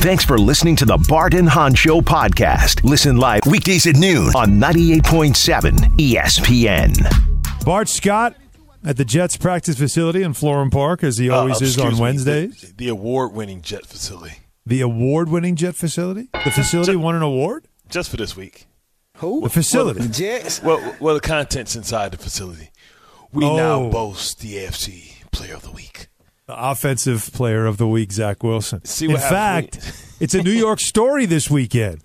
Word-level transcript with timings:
Thanks 0.00 0.24
for 0.24 0.38
listening 0.38 0.76
to 0.76 0.84
the 0.84 0.96
Bart 1.08 1.34
and 1.34 1.48
Hahn 1.48 1.74
Show 1.74 2.00
podcast. 2.00 2.84
Listen 2.84 3.16
live 3.16 3.42
weekdays 3.46 3.86
at 3.86 3.96
noon 3.96 4.28
on 4.36 4.52
98.7 4.60 5.74
ESPN. 5.98 7.64
Bart 7.64 7.88
Scott 7.88 8.36
at 8.84 8.96
the 8.96 9.04
Jets 9.04 9.36
practice 9.36 9.76
facility 9.76 10.22
in 10.22 10.32
Florham 10.34 10.70
Park, 10.70 11.02
as 11.02 11.18
he 11.18 11.28
Uh, 11.30 11.36
always 11.36 11.60
is 11.60 11.72
excuse 11.74 11.84
on 11.86 11.94
me, 11.94 12.00
Wednesdays. 12.00 12.60
The, 12.60 12.72
the 12.84 12.88
award-winning 12.88 13.60
jet 13.60 13.84
facility. 13.86 14.36
The 14.64 14.80
award-winning 14.82 15.56
Jet 15.56 15.74
facility. 15.74 16.28
The 16.44 16.50
facility 16.52 16.94
won 16.96 17.16
an 17.16 17.22
award. 17.22 17.66
Just 17.88 18.10
for 18.10 18.16
this 18.18 18.36
week. 18.36 18.66
Who? 19.16 19.40
The 19.40 19.48
facility. 19.50 20.00
The 20.02 20.08
Jets. 20.08 20.62
Well, 20.62 20.94
well, 21.00 21.14
the 21.14 21.20
contents 21.20 21.74
inside 21.74 22.12
the 22.12 22.18
facility. 22.18 22.70
We 23.32 23.44
Oh. 23.44 23.56
now 23.56 23.88
boast 23.90 24.38
the 24.40 24.58
AFC 24.58 25.14
Player 25.32 25.54
of 25.54 25.62
the 25.62 25.70
Week. 25.72 26.08
The 26.48 26.70
offensive 26.70 27.30
player 27.34 27.66
of 27.66 27.76
the 27.76 27.86
week, 27.86 28.10
Zach 28.10 28.42
Wilson. 28.42 28.82
See 28.86 29.04
In 29.04 29.12
what 29.12 29.20
happens 29.20 29.76
fact, 29.76 30.16
it's 30.20 30.32
a 30.32 30.42
New 30.42 30.50
York 30.50 30.80
story 30.80 31.26
this 31.26 31.50
weekend 31.50 32.02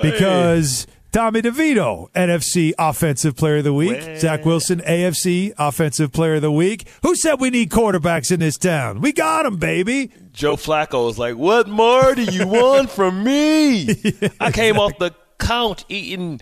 because 0.00 0.86
Tommy 1.12 1.42
DeVito, 1.42 2.10
NFC 2.12 2.72
Offensive 2.78 3.36
Player 3.36 3.58
of 3.58 3.64
the 3.64 3.74
Week. 3.74 4.00
Well. 4.00 4.18
Zach 4.18 4.46
Wilson, 4.46 4.80
AFC 4.80 5.52
Offensive 5.58 6.12
Player 6.12 6.36
of 6.36 6.40
the 6.40 6.50
Week. 6.50 6.88
Who 7.02 7.14
said 7.14 7.42
we 7.42 7.50
need 7.50 7.68
quarterbacks 7.68 8.32
in 8.32 8.40
this 8.40 8.56
town? 8.56 9.02
We 9.02 9.12
got 9.12 9.42
them, 9.42 9.58
baby. 9.58 10.10
Joe 10.32 10.56
Flacco 10.56 11.04
was 11.04 11.18
like, 11.18 11.36
"What 11.36 11.68
more 11.68 12.14
do 12.14 12.22
you 12.22 12.48
want 12.48 12.88
from 12.88 13.22
me?" 13.22 13.90
I 14.40 14.50
came 14.50 14.78
off 14.78 14.96
the 14.96 15.10
couch 15.38 15.84
eating 15.90 16.40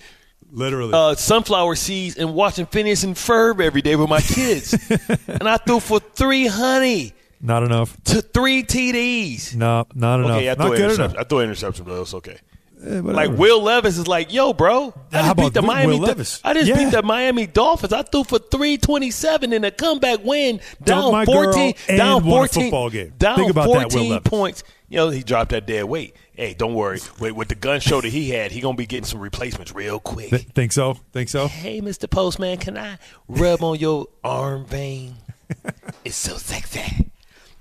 Literally. 0.53 0.93
uh, 0.95 1.17
sunflower 1.17 1.75
seeds 1.75 2.17
and 2.17 2.37
watching 2.37 2.67
Phineas 2.67 3.03
and 3.03 3.17
Ferb 3.17 3.61
every 3.61 3.83
day 3.83 3.97
with 3.97 4.09
my 4.09 4.21
kids, 4.21 4.75
and 5.27 5.49
I 5.49 5.57
threw 5.57 5.81
for 5.81 5.99
three 5.99 6.47
honey 6.47 7.15
not 7.43 7.63
enough. 7.65 7.97
to 8.05 8.23
three 8.23 8.63
TDs. 8.63 9.55
No, 9.57 9.87
not 9.95 10.21
enough. 10.21 10.31
Okay, 10.37 10.49
I 10.51 10.55
not 10.55 10.59
threw, 10.69 10.73
an 10.73 10.77
good 10.79 10.95
enough. 10.95 11.15
I 11.19 11.25
threw 11.25 11.39
an 11.41 11.45
interception, 11.45 11.85
but 11.85 12.01
it's 12.01 12.15
okay. 12.15 12.39
Eh, 12.85 13.01
Like. 13.01 13.31
Will 13.31 13.63
Levis 13.63 13.97
is 13.99 14.09
like, 14.09 14.33
yo, 14.33 14.53
bro, 14.53 14.93
I 15.13 15.23
just 15.23 15.37
beat 15.37 15.55
the 15.55 15.61
Will 15.61 15.69
Miami. 15.69 15.99
Levis? 16.01 16.41
I 16.43 16.55
just 16.55 16.67
Yeah. 16.69 16.77
beat 16.79 16.91
the 16.91 17.03
Miami 17.03 17.47
Dolphins. 17.47 17.93
I 17.93 18.03
threw 18.03 18.25
for 18.25 18.39
three 18.39 18.77
twenty 18.79 19.11
seven 19.11 19.53
in 19.53 19.65
a 19.65 19.71
comeback 19.71 20.25
win, 20.25 20.61
down 20.83 21.25
fourteen, 21.27 21.75
down 21.89 22.23
fourteen, 22.25 22.65
football 22.65 22.91
game. 22.91 23.13
down 23.19 23.37
Think 23.37 23.51
about 23.51 23.67
that, 23.67 23.69
Will 23.69 23.81
fourteen 23.91 24.11
Levis. 24.11 24.29
points. 24.31 24.65
You 24.89 24.97
know, 24.99 25.11
he 25.11 25.23
dropped 25.23 25.51
that 25.53 25.67
dead 25.67 25.85
weight. 25.85 26.15
Hey, 26.35 26.55
don't 26.55 26.75
worry. 26.75 26.99
With, 27.21 27.33
with 27.33 27.49
the 27.49 27.55
gun 27.55 27.81
show 27.81 28.01
that 28.01 28.09
he 28.09 28.31
had, 28.31 28.51
he 28.53 28.61
gonna 28.61 28.77
be 28.77 28.85
getting 28.87 29.05
some 29.07 29.21
replacements 29.21 29.73
real 29.75 30.01
quick. 30.01 30.31
Th- 30.31 30.43
think 30.55 30.73
so? 30.73 30.95
Think 31.13 31.29
so? 31.29 31.47
hey, 31.49 31.81
Mister 31.81 32.07
Postman, 32.09 32.59
can 32.59 32.77
I 32.77 32.99
rub 33.29 33.63
on 33.63 33.79
your 33.79 34.07
arm 34.25 34.67
vein? 34.67 35.17
it's 36.05 36.17
so 36.17 36.37
sexy. 36.37 37.11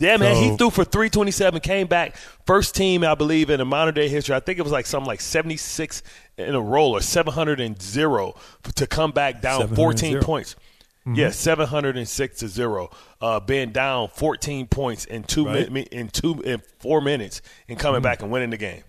Yeah, 0.01 0.17
man, 0.17 0.35
he 0.35 0.57
threw 0.57 0.69
for 0.71 0.83
327, 0.83 1.61
came 1.61 1.87
back. 1.87 2.15
First 2.47 2.75
team, 2.75 3.03
I 3.03 3.13
believe, 3.15 3.49
in 3.49 3.59
the 3.59 3.65
modern 3.65 3.93
day 3.93 4.09
history. 4.09 4.35
I 4.35 4.39
think 4.39 4.57
it 4.57 4.63
was 4.63 4.71
like 4.71 4.85
something 4.87 5.07
like 5.07 5.21
76 5.21 6.01
in 6.37 6.55
a 6.55 6.59
roll 6.61 6.93
or 6.93 7.01
700 7.01 7.59
and 7.59 7.79
zero 7.81 8.33
to 8.75 8.87
come 8.87 9.11
back 9.11 9.41
down 9.41 9.67
14 9.67 9.89
and 9.89 9.97
zero. 10.13 10.23
points. 10.23 10.55
Mm-hmm. 11.05 11.15
Yeah, 11.15 11.29
706 11.31 12.39
to 12.39 12.47
zero. 12.47 12.89
Uh, 13.19 13.39
being 13.39 13.71
down 13.71 14.07
14 14.09 14.67
points 14.67 15.05
in 15.05 15.23
two 15.23 15.45
Right. 15.45 15.71
mi- 15.71 15.87
in 15.91 16.09
two 16.09 16.41
in 16.41 16.61
four 16.79 17.01
minutes 17.01 17.41
and 17.67 17.77
coming 17.79 17.97
mm-hmm. 17.99 18.03
back 18.03 18.21
and 18.21 18.31
winning 18.31 18.51
the 18.51 18.57
game. 18.57 18.83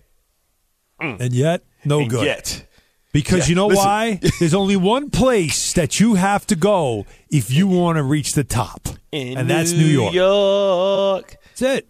Mm. 1.01 1.19
And 1.19 1.33
yet, 1.33 1.63
no 1.85 1.99
and 2.01 2.09
good. 2.09 2.25
yet, 2.25 2.67
Because 3.13 3.39
Yeah, 3.39 3.49
you 3.49 3.55
know 3.55 3.67
listen. 3.67 3.83
why? 3.85 4.19
There's 4.39 4.53
only 4.53 4.75
one 4.75 5.09
place 5.09 5.73
that 5.73 5.99
you 5.99 6.15
have 6.15 6.45
to 6.47 6.55
go 6.55 7.05
if 7.29 7.51
you 7.51 7.67
want 7.67 7.97
to 7.97 8.03
reach 8.03 8.33
the 8.33 8.43
top, 8.43 8.89
in 9.13 9.37
and 9.37 9.49
that's 9.49 9.71
New 9.71 9.85
York. 9.85 10.13
York. 10.13 11.35
That's 11.49 11.61
it. 11.61 11.87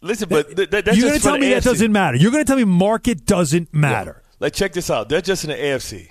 Listen, 0.00 0.28
but 0.28 0.56
th- 0.56 0.70
th- 0.70 0.84
You're 0.86 1.08
going 1.08 1.18
to 1.18 1.20
tell 1.20 1.38
me 1.38 1.50
that 1.50 1.62
doesn't 1.62 1.92
matter. 1.92 2.16
You're 2.16 2.32
going 2.32 2.44
to 2.44 2.48
tell 2.48 2.56
me 2.56 2.64
market 2.64 3.24
doesn't 3.24 3.72
matter. 3.72 4.22
Like, 4.40 4.52
check 4.52 4.72
this 4.72 4.90
out. 4.90 5.08
They're 5.08 5.20
just 5.20 5.44
in 5.44 5.50
the 5.50 5.56
AFC. 5.56 6.08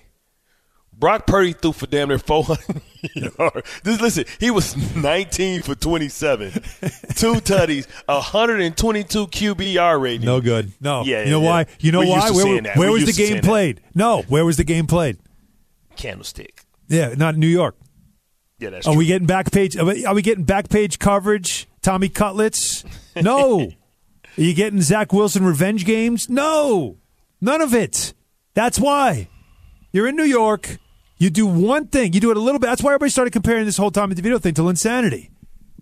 Brock 0.94 1.26
Purdy 1.26 1.54
threw 1.54 1.72
for 1.72 1.88
damn 1.88 2.10
near 2.10 2.20
400 2.20 2.82
yards. 3.16 3.68
Just 3.84 4.02
listen, 4.02 4.26
he 4.40 4.52
was 4.52 4.78
19 4.96 5.64
for 5.64 5.74
27, 5.74 6.52
two 6.52 6.60
tutties, 7.42 7.88
122 8.06 9.28
QBR 9.28 10.00
rating. 10.00 10.26
No 10.26 10.40
good. 10.42 10.72
No. 10.80 11.04
Yeah, 11.04 11.24
you 11.24 11.32
know 11.32 11.42
yeah. 11.42 11.50
why? 11.50 11.66
You 11.80 11.92
know 11.92 12.00
We're 12.02 12.08
why? 12.10 12.28
to 12.30 12.34
Where, 12.34 12.62
where 12.76 12.92
was 12.92 13.06
the 13.06 13.14
game 13.14 13.28
seeing 13.28 13.34
that. 13.42 13.44
played? 13.44 13.82
No. 13.96 14.22
Where 14.24 14.46
was 14.46 14.58
the 14.58 14.64
game 14.64 14.86
played? 14.86 15.18
Candlestick. 15.98 16.64
Yeah, 16.88 17.14
not 17.18 17.36
New 17.36 17.48
York. 17.48 17.76
Yeah, 18.62 18.70
that's 18.70 18.86
Are 18.88 18.92
true. 18.92 19.00
we 19.00 19.08
getting 19.08 19.26
back 19.28 19.52
page? 19.52 19.76
Are 19.76 19.86
we, 19.86 20.06
are 20.06 20.14
we 20.14 20.22
getting 20.22 20.44
back 20.44 20.70
page 20.70 21.00
coverage? 21.00 21.68
Tommy 21.82 22.10
Cutlets? 22.10 22.84
No. 23.22 23.60
are 24.38 24.42
you 24.42 24.54
getting 24.54 24.80
Zach 24.82 25.12
Wilson 25.12 25.44
revenge 25.44 25.84
games? 25.84 26.30
No. 26.30 26.96
None 27.42 27.60
of 27.60 27.74
it. 27.74 28.14
That's 28.54 28.80
why 28.80 29.28
you're 29.92 30.08
in 30.08 30.16
New 30.16 30.24
York. 30.24 30.78
You 31.18 31.30
do 31.30 31.46
one 31.46 31.88
thing. 31.88 32.14
You 32.14 32.22
do 32.22 32.32
it 32.32 32.38
a 32.38 32.40
little 32.40 32.58
bit. 32.58 32.68
That's 32.68 32.82
why 32.82 32.92
everybody 32.92 33.10
started 33.10 33.32
comparing 33.32 33.66
this 33.66 33.76
whole 33.76 33.92
Tommy 33.92 34.16
DeVito 34.16 34.40
thing 34.42 34.54
to 34.54 34.70
insanity. 34.70 35.30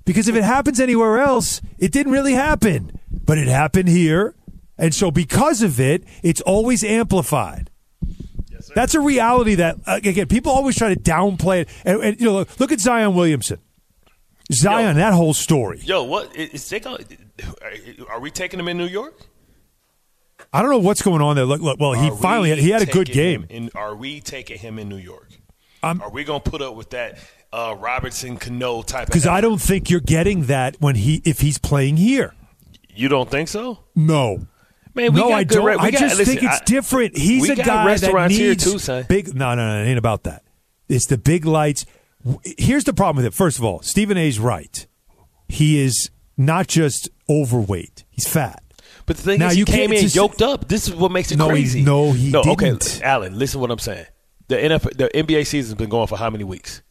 Because 0.06 0.28
if 0.28 0.36
it 0.36 0.44
happens 0.44 0.80
anywhere 0.80 1.20
else, 1.20 1.62
it 1.78 1.92
didn't 1.92 2.12
really 2.14 2.34
happen. 2.34 3.00
But 3.12 3.38
it 3.38 3.48
happened 3.48 3.90
here. 3.90 4.34
And 4.76 4.96
so 4.96 5.12
because 5.12 5.62
of 5.62 5.80
it, 5.80 6.04
it's 6.24 6.42
always 6.42 6.84
amplified. 6.84 7.70
That's 8.76 8.96
a 8.96 9.00
reality 9.00 9.56
that 9.56 9.78
uh, 9.86 10.00
again 10.04 10.28
people 10.28 10.52
always 10.52 10.76
try 10.76 10.94
to 10.94 11.00
downplay 11.00 11.62
it. 11.62 11.70
And, 11.86 12.02
and, 12.02 12.20
you 12.20 12.28
know, 12.28 12.34
look, 12.34 12.60
look 12.60 12.72
at 12.72 12.80
Zion 12.80 13.14
Williamson. 13.14 13.60
Zion, 14.52 14.96
Yo. 14.96 15.02
that 15.02 15.14
whole 15.14 15.34
story. 15.34 15.80
Yo, 15.84 16.04
what 16.04 16.36
is 16.36 16.68
they 16.70 16.80
going? 16.80 17.06
Are 18.10 18.20
we 18.20 18.32
taking 18.32 18.60
him 18.60 18.68
in 18.68 18.78
New 18.78 18.88
York? 18.88 19.14
I 20.52 20.62
don't 20.62 20.72
know 20.72 20.80
what's 20.80 21.02
going 21.02 21.22
on 21.22 21.36
there. 21.36 21.46
Look, 21.46 21.62
look 21.62 21.80
well, 21.80 21.94
he 21.94 22.10
Are 22.10 22.16
finally 22.16 22.52
we 22.54 22.62
he 22.62 22.70
had 22.70 22.82
a 22.82 22.86
good 22.86 23.08
game. 23.08 23.46
In, 23.50 23.70
are 23.76 23.96
we 23.96 24.20
taking 24.20 24.58
him 24.58 24.80
in 24.80 24.90
New 24.90 24.98
York? 24.98 25.30
I'm- 25.84 26.02
are 26.02 26.10
we 26.10 26.24
going 26.24 26.42
to 26.42 26.50
put 26.50 26.62
up 26.62 26.76
with 26.76 26.90
that 26.92 27.20
uh, 27.54 27.76
Robinson 27.78 28.38
Cano 28.38 28.82
type? 28.82 29.08
Because 29.08 29.28
I 29.28 29.42
don't 29.42 29.62
think 29.62 29.90
you're 29.90 30.00
getting 30.00 30.46
that 30.46 30.76
when 30.80 30.96
he 30.96 31.22
if 31.26 31.42
he's 31.42 31.58
playing 31.58 31.98
here. 31.98 32.34
You 32.94 33.08
don't 33.08 33.30
think 33.30 33.48
so? 33.48 33.80
No. 33.96 34.48
Man, 34.96 35.14
we 35.14 35.20
no, 35.20 35.30
got 35.30 35.38
I 35.38 35.44
don't. 35.44 35.66
re- 35.66 35.76
I 35.80 35.92
got- 35.92 36.00
just 36.00 36.18
listen, 36.18 36.36
think 36.38 36.46
it's 36.52 36.62
I- 36.62 36.66
different. 36.66 37.18
He's 37.18 37.48
a 37.50 37.56
guy 37.56 37.96
that 37.96 38.30
needs 38.30 38.64
too, 38.64 38.80
son. 38.80 39.06
big. 39.08 39.36
No, 39.36 39.54
no, 39.56 39.68
no, 39.78 39.84
it 39.84 39.88
ain't 39.90 40.00
about 40.00 40.24
that. 40.24 40.44
It's 40.88 41.06
the 41.06 41.18
big 41.18 41.46
lights. 41.46 41.86
Here's 42.58 42.84
the 42.84 42.94
problem 42.94 43.18
with 43.24 43.26
it. 43.26 43.34
First 43.34 43.58
of 43.60 43.64
all, 43.64 43.82
Stephen 43.82 44.18
A's 44.18 44.40
right. 44.40 44.86
He 45.48 45.80
is 45.80 46.10
not 46.38 46.68
just 46.68 47.10
overweight; 47.30 48.04
he's 48.10 48.28
fat. 48.28 48.64
But 49.06 49.18
the 49.18 49.24
thing 49.24 49.40
Now, 49.40 49.48
is, 49.48 49.54
he 49.54 49.60
you 49.60 49.66
came 49.66 49.92
in 49.94 50.02
just- 50.02 50.16
yoked 50.16 50.42
up. 50.42 50.68
This 50.68 50.88
is 50.88 50.94
what 50.96 51.12
makes 51.12 51.32
it 51.32 51.38
No, 51.38 51.46
he- 51.46 51.52
crazy. 51.52 51.82
no, 51.84 52.12
he 52.12 52.32
no, 52.32 52.42
Okay, 52.42 52.66
didn't. 52.72 53.02
Alan, 53.04 53.38
listen 53.40 53.58
to 53.58 53.62
what 53.62 53.72
I'm 53.72 53.80
saying. 53.80 54.06
The 54.50 54.56
NFL, 54.58 54.98
the 54.98 55.10
NBA 55.16 55.46
season's 55.46 55.76
been 55.76 55.90
going 55.90 56.08
for 56.08 56.18
how 56.18 56.30
many 56.30 56.44
weeks? 56.44 56.82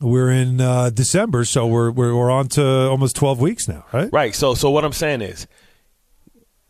We're 0.00 0.30
in 0.30 0.60
uh, 0.60 0.90
December, 0.90 1.44
so 1.44 1.66
we're, 1.66 1.90
we're 1.90 2.14
we're 2.14 2.30
on 2.30 2.48
to 2.48 2.64
almost 2.88 3.16
twelve 3.16 3.40
weeks 3.40 3.68
now, 3.68 3.84
right? 3.92 4.10
Right. 4.12 4.34
So, 4.34 4.54
so 4.54 4.70
what 4.70 4.84
I'm 4.84 4.92
saying 4.92 5.22
is, 5.22 5.46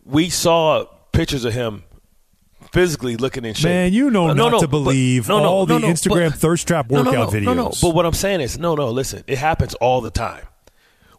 we 0.04 0.28
saw 0.30 0.84
pictures 1.12 1.44
of 1.44 1.52
him 1.54 1.84
physically 2.72 3.16
looking 3.16 3.44
in 3.44 3.54
shape. 3.54 3.64
Man, 3.70 3.92
you 3.92 4.10
know 4.10 4.28
No, 4.28 4.34
not 4.34 4.52
no, 4.52 4.60
to 4.60 4.68
believe 4.68 5.28
no, 5.28 5.40
no, 5.40 5.44
all 5.48 5.66
the 5.66 5.78
Instagram 5.78 6.30
but- 6.30 6.38
thirst 6.38 6.66
trap 6.66 6.90
workout 6.90 7.12
no, 7.14 7.26
videos. 7.28 7.44
No, 7.44 7.54
no. 7.54 7.72
But 7.80 7.94
what 7.94 8.04
I'm 8.06 8.12
saying 8.14 8.40
is, 8.40 8.58
no, 8.58 8.74
no. 8.74 8.90
Listen, 8.90 9.22
it 9.26 9.38
happens 9.38 9.74
all 9.74 10.00
the 10.00 10.10
time. 10.10 10.44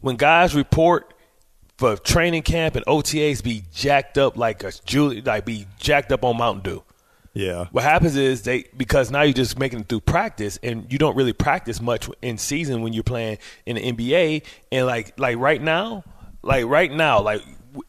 When 0.02 0.18
guys 0.18 0.54
report 0.54 1.14
for 1.78 1.96
training 1.98 2.44
camp 2.44 2.76
and 2.76 2.86
OTAs 2.86 3.44
be 3.44 3.64
jacked 3.74 4.18
up 4.18 4.38
like 4.38 4.64
a 4.64 4.72
Julie, 4.86 5.22
like 5.22 5.46
be 5.46 5.66
jacked 5.80 6.12
up 6.12 6.24
on 6.24 6.38
Mountain 6.38 6.64
Dew. 6.64 6.84
yeah, 7.34 7.66
What 7.72 7.84
happens 7.84 8.16
is 8.16 8.44
they 8.44 8.66
because 8.78 9.10
now 9.12 9.24
you're 9.24 9.34
just 9.34 9.58
making 9.60 9.80
it 9.82 9.90
through 9.90 10.02
practice 10.02 10.58
and 10.64 10.92
you 10.92 10.98
don't 10.98 11.16
really 11.18 11.34
practice 11.34 11.82
much 11.82 12.10
in 12.22 12.38
season 12.38 12.82
when 12.82 12.94
you're 12.94 13.04
playing 13.04 13.40
in 13.66 13.76
the 13.78 13.92
NBA 13.92 14.44
and 14.72 14.86
like 14.86 15.18
like 15.20 15.38
right 15.38 15.62
now, 15.62 16.04
like 16.44 16.66
right 16.66 16.92
now, 16.92 17.22
like 17.22 17.42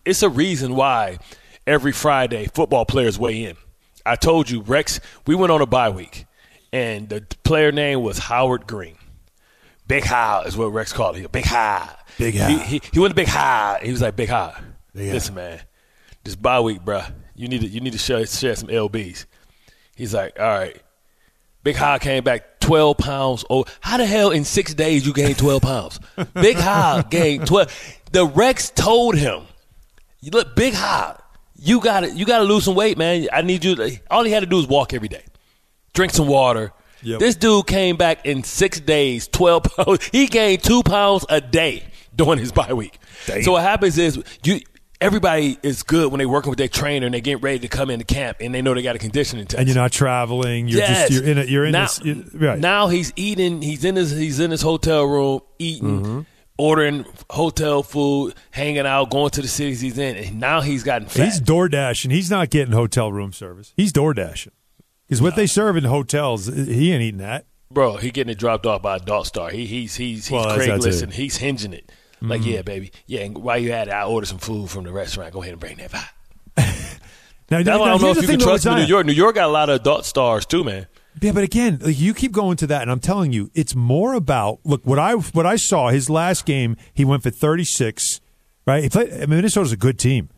it's 0.04 0.22
a 0.22 0.28
reason 0.28 0.74
why 0.74 1.18
every 1.66 1.92
Friday 1.92 2.46
football 2.52 2.84
players 2.84 3.18
weigh 3.18 3.44
in. 3.44 3.56
I 4.04 4.16
told 4.16 4.48
you 4.50 4.60
Rex, 4.60 5.00
we 5.26 5.34
went 5.34 5.50
on 5.52 5.60
a 5.62 5.66
bye 5.66 5.90
week 5.90 6.26
and 6.72 7.08
the 7.08 7.22
player 7.44 7.72
name 7.72 8.02
was 8.02 8.18
Howard 8.18 8.66
Green. 8.66 8.96
Big 9.88 10.04
High 10.04 10.42
is 10.46 10.56
what 10.56 10.66
Rex 10.66 10.92
called 10.92 11.16
him. 11.16 11.28
Big 11.30 11.44
High. 11.44 11.94
Big 12.18 12.34
He, 12.34 12.40
High. 12.40 12.52
he, 12.58 12.80
he 12.92 12.98
went 12.98 13.12
to 13.12 13.14
Big 13.16 13.28
High. 13.28 13.80
He 13.82 13.90
was 13.92 14.02
like 14.02 14.16
Big 14.16 14.28
High. 14.28 14.60
Big 14.94 15.08
High. 15.08 15.12
Listen, 15.14 15.34
man, 15.34 15.60
this 16.24 16.34
bye 16.36 16.60
week, 16.60 16.80
bruh, 16.84 17.10
you 17.34 17.48
need 17.48 17.60
to 17.60 17.68
you 17.68 17.80
need 17.80 17.92
to 17.92 17.98
share, 17.98 18.24
share 18.26 18.56
some 18.56 18.68
lbs. 18.68 19.26
He's 19.94 20.12
like, 20.14 20.38
all 20.38 20.46
right. 20.46 20.80
Big 21.62 21.76
High 21.76 21.98
came 21.98 22.22
back 22.22 22.60
12 22.60 22.96
pounds. 22.98 23.44
Oh, 23.50 23.64
how 23.80 23.96
the 23.96 24.06
hell 24.06 24.30
in 24.30 24.44
six 24.44 24.72
days 24.74 25.04
you 25.06 25.12
gained 25.12 25.36
12 25.38 25.62
pounds? 25.62 26.00
Big 26.34 26.56
High 26.56 27.02
gained 27.10 27.46
12. 27.46 28.00
The 28.12 28.24
Rex 28.26 28.70
told 28.70 29.16
him, 29.16 29.42
you 30.26 30.32
look, 30.32 30.56
Big 30.56 30.74
High, 30.74 31.16
you 31.54 31.80
got 31.80 32.00
to 32.00 32.10
you 32.10 32.26
got 32.26 32.38
to 32.38 32.44
lose 32.44 32.64
some 32.64 32.74
weight, 32.74 32.98
man. 32.98 33.28
I 33.32 33.42
need 33.42 33.64
you. 33.64 33.76
To, 33.76 33.96
all 34.10 34.24
he 34.24 34.32
had 34.32 34.40
to 34.40 34.46
do 34.46 34.58
is 34.58 34.66
walk 34.66 34.92
every 34.92 35.06
day, 35.06 35.22
drink 35.94 36.12
some 36.12 36.26
water. 36.26 36.72
Yep. 37.02 37.20
This 37.20 37.36
dude 37.36 37.68
came 37.68 37.96
back 37.96 38.26
in 38.26 38.42
six 38.42 38.80
days, 38.80 39.28
12 39.28 39.62
pounds. 39.76 40.04
He 40.10 40.26
gained 40.26 40.64
two 40.64 40.82
pounds 40.82 41.24
a 41.28 41.40
day 41.40 41.84
during 42.16 42.40
his 42.40 42.50
bye 42.50 42.72
week. 42.72 42.98
So 43.42 43.52
what 43.52 43.62
happens 43.62 43.98
is 43.98 44.20
you 44.42 44.60
everybody 45.00 45.58
is 45.62 45.84
good 45.84 46.10
when 46.10 46.18
they 46.18 46.26
working 46.26 46.50
with 46.50 46.58
their 46.58 46.66
trainer 46.66 47.06
and 47.06 47.14
they 47.14 47.20
getting 47.20 47.42
ready 47.42 47.60
to 47.60 47.68
come 47.68 47.88
into 47.90 48.04
camp 48.04 48.38
and 48.40 48.52
they 48.52 48.62
know 48.62 48.74
they 48.74 48.82
got 48.82 48.96
a 48.96 48.98
conditioning 48.98 49.46
test. 49.46 49.60
And 49.60 49.68
you're 49.68 49.76
not 49.76 49.92
traveling. 49.92 50.66
You're 50.66 50.80
yes. 50.80 51.08
just 51.08 51.12
you're 51.12 51.30
in 51.30 51.38
a, 51.38 51.44
you're 51.44 51.64
in 51.66 51.72
now, 51.72 51.82
this. 51.82 52.00
You're, 52.02 52.16
right. 52.34 52.58
now 52.58 52.88
he's 52.88 53.12
eating. 53.14 53.62
He's 53.62 53.84
in 53.84 53.94
his 53.94 54.10
he's 54.10 54.40
in 54.40 54.50
his 54.50 54.62
hotel 54.62 55.04
room 55.04 55.40
eating, 55.60 56.02
mm-hmm. 56.02 56.20
Ordering 56.58 57.04
hotel 57.30 57.82
food, 57.82 58.34
hanging 58.50 58.86
out, 58.86 59.10
going 59.10 59.30
to 59.30 59.42
the 59.42 59.48
cities 59.48 59.80
he's 59.80 59.98
in. 59.98 60.16
And 60.16 60.40
now 60.40 60.60
he's 60.60 60.82
gotten 60.82 61.08
fat. 61.08 61.24
He's 61.24 61.40
door 61.40 61.68
dashing. 61.68 62.10
He's 62.10 62.30
not 62.30 62.50
getting 62.50 62.72
hotel 62.72 63.12
room 63.12 63.32
service. 63.32 63.72
He's 63.76 63.92
door 63.92 64.14
dashing 64.14 64.52
because 65.06 65.22
what 65.22 65.36
they 65.36 65.46
serve 65.46 65.76
in 65.76 65.84
hotels, 65.84 66.46
he 66.46 66.92
ain't 66.92 67.02
eating 67.02 67.18
that. 67.18 67.46
Bro, 67.70 67.96
he 67.96 68.10
getting 68.10 68.32
it 68.32 68.38
dropped 68.38 68.64
off 68.64 68.82
by 68.82 68.94
a 68.94 68.96
Adult 68.96 69.26
Star. 69.26 69.50
He 69.50 69.66
he's 69.66 69.96
he's 69.96 70.26
he's 70.26 70.32
Well, 70.32 70.56
Craigslist 70.56 71.02
and 71.02 71.12
he's 71.12 71.36
hinging 71.36 71.72
it. 71.72 71.90
Like, 72.22 72.40
mm-hmm. 72.40 72.50
yeah, 72.50 72.62
baby. 72.62 72.92
Yeah, 73.06 73.20
and 73.20 73.36
while 73.36 73.58
you 73.58 73.72
at 73.72 73.88
it, 73.88 73.90
I 73.90 74.04
order 74.04 74.26
some 74.26 74.38
food 74.38 74.70
from 74.70 74.84
the 74.84 74.92
restaurant. 74.92 75.32
Go 75.32 75.42
ahead 75.42 75.52
and 75.52 75.60
bring 75.60 75.76
that 75.76 75.92
by. 75.92 76.62
Now, 77.48 77.58
That's 77.58 77.78
now, 77.78 77.82
I 77.84 77.88
don't 77.90 78.02
know 78.02 78.10
if 78.10 78.22
you 78.22 78.26
can 78.26 78.40
trust 78.40 78.66
in 78.66 78.74
New 78.74 78.82
York. 78.82 79.06
New 79.06 79.12
York 79.12 79.36
got 79.36 79.44
a 79.44 79.52
lot 79.52 79.70
of 79.70 79.80
adult 79.80 80.04
stars 80.04 80.46
too, 80.46 80.64
man. 80.64 80.88
Yeah, 81.20 81.32
but 81.32 81.44
again, 81.44 81.78
like 81.80 81.98
you 81.98 82.12
keep 82.14 82.32
going 82.32 82.56
to 82.58 82.66
that, 82.68 82.82
and 82.82 82.90
I'm 82.90 83.00
telling 83.00 83.32
you, 83.32 83.50
it's 83.54 83.74
more 83.74 84.14
about 84.14 84.58
look 84.64 84.84
what 84.86 84.98
I 84.98 85.12
what 85.14 85.46
I 85.46 85.56
saw. 85.56 85.88
His 85.88 86.10
last 86.10 86.44
game, 86.44 86.76
he 86.92 87.04
went 87.04 87.22
for 87.22 87.30
36. 87.30 88.20
Right, 88.66 88.82
he 88.82 88.88
played. 88.88 89.12
I 89.12 89.18
mean, 89.20 89.30
Minnesota's 89.30 89.72
a 89.72 89.76
good 89.76 89.98
team, 89.98 90.28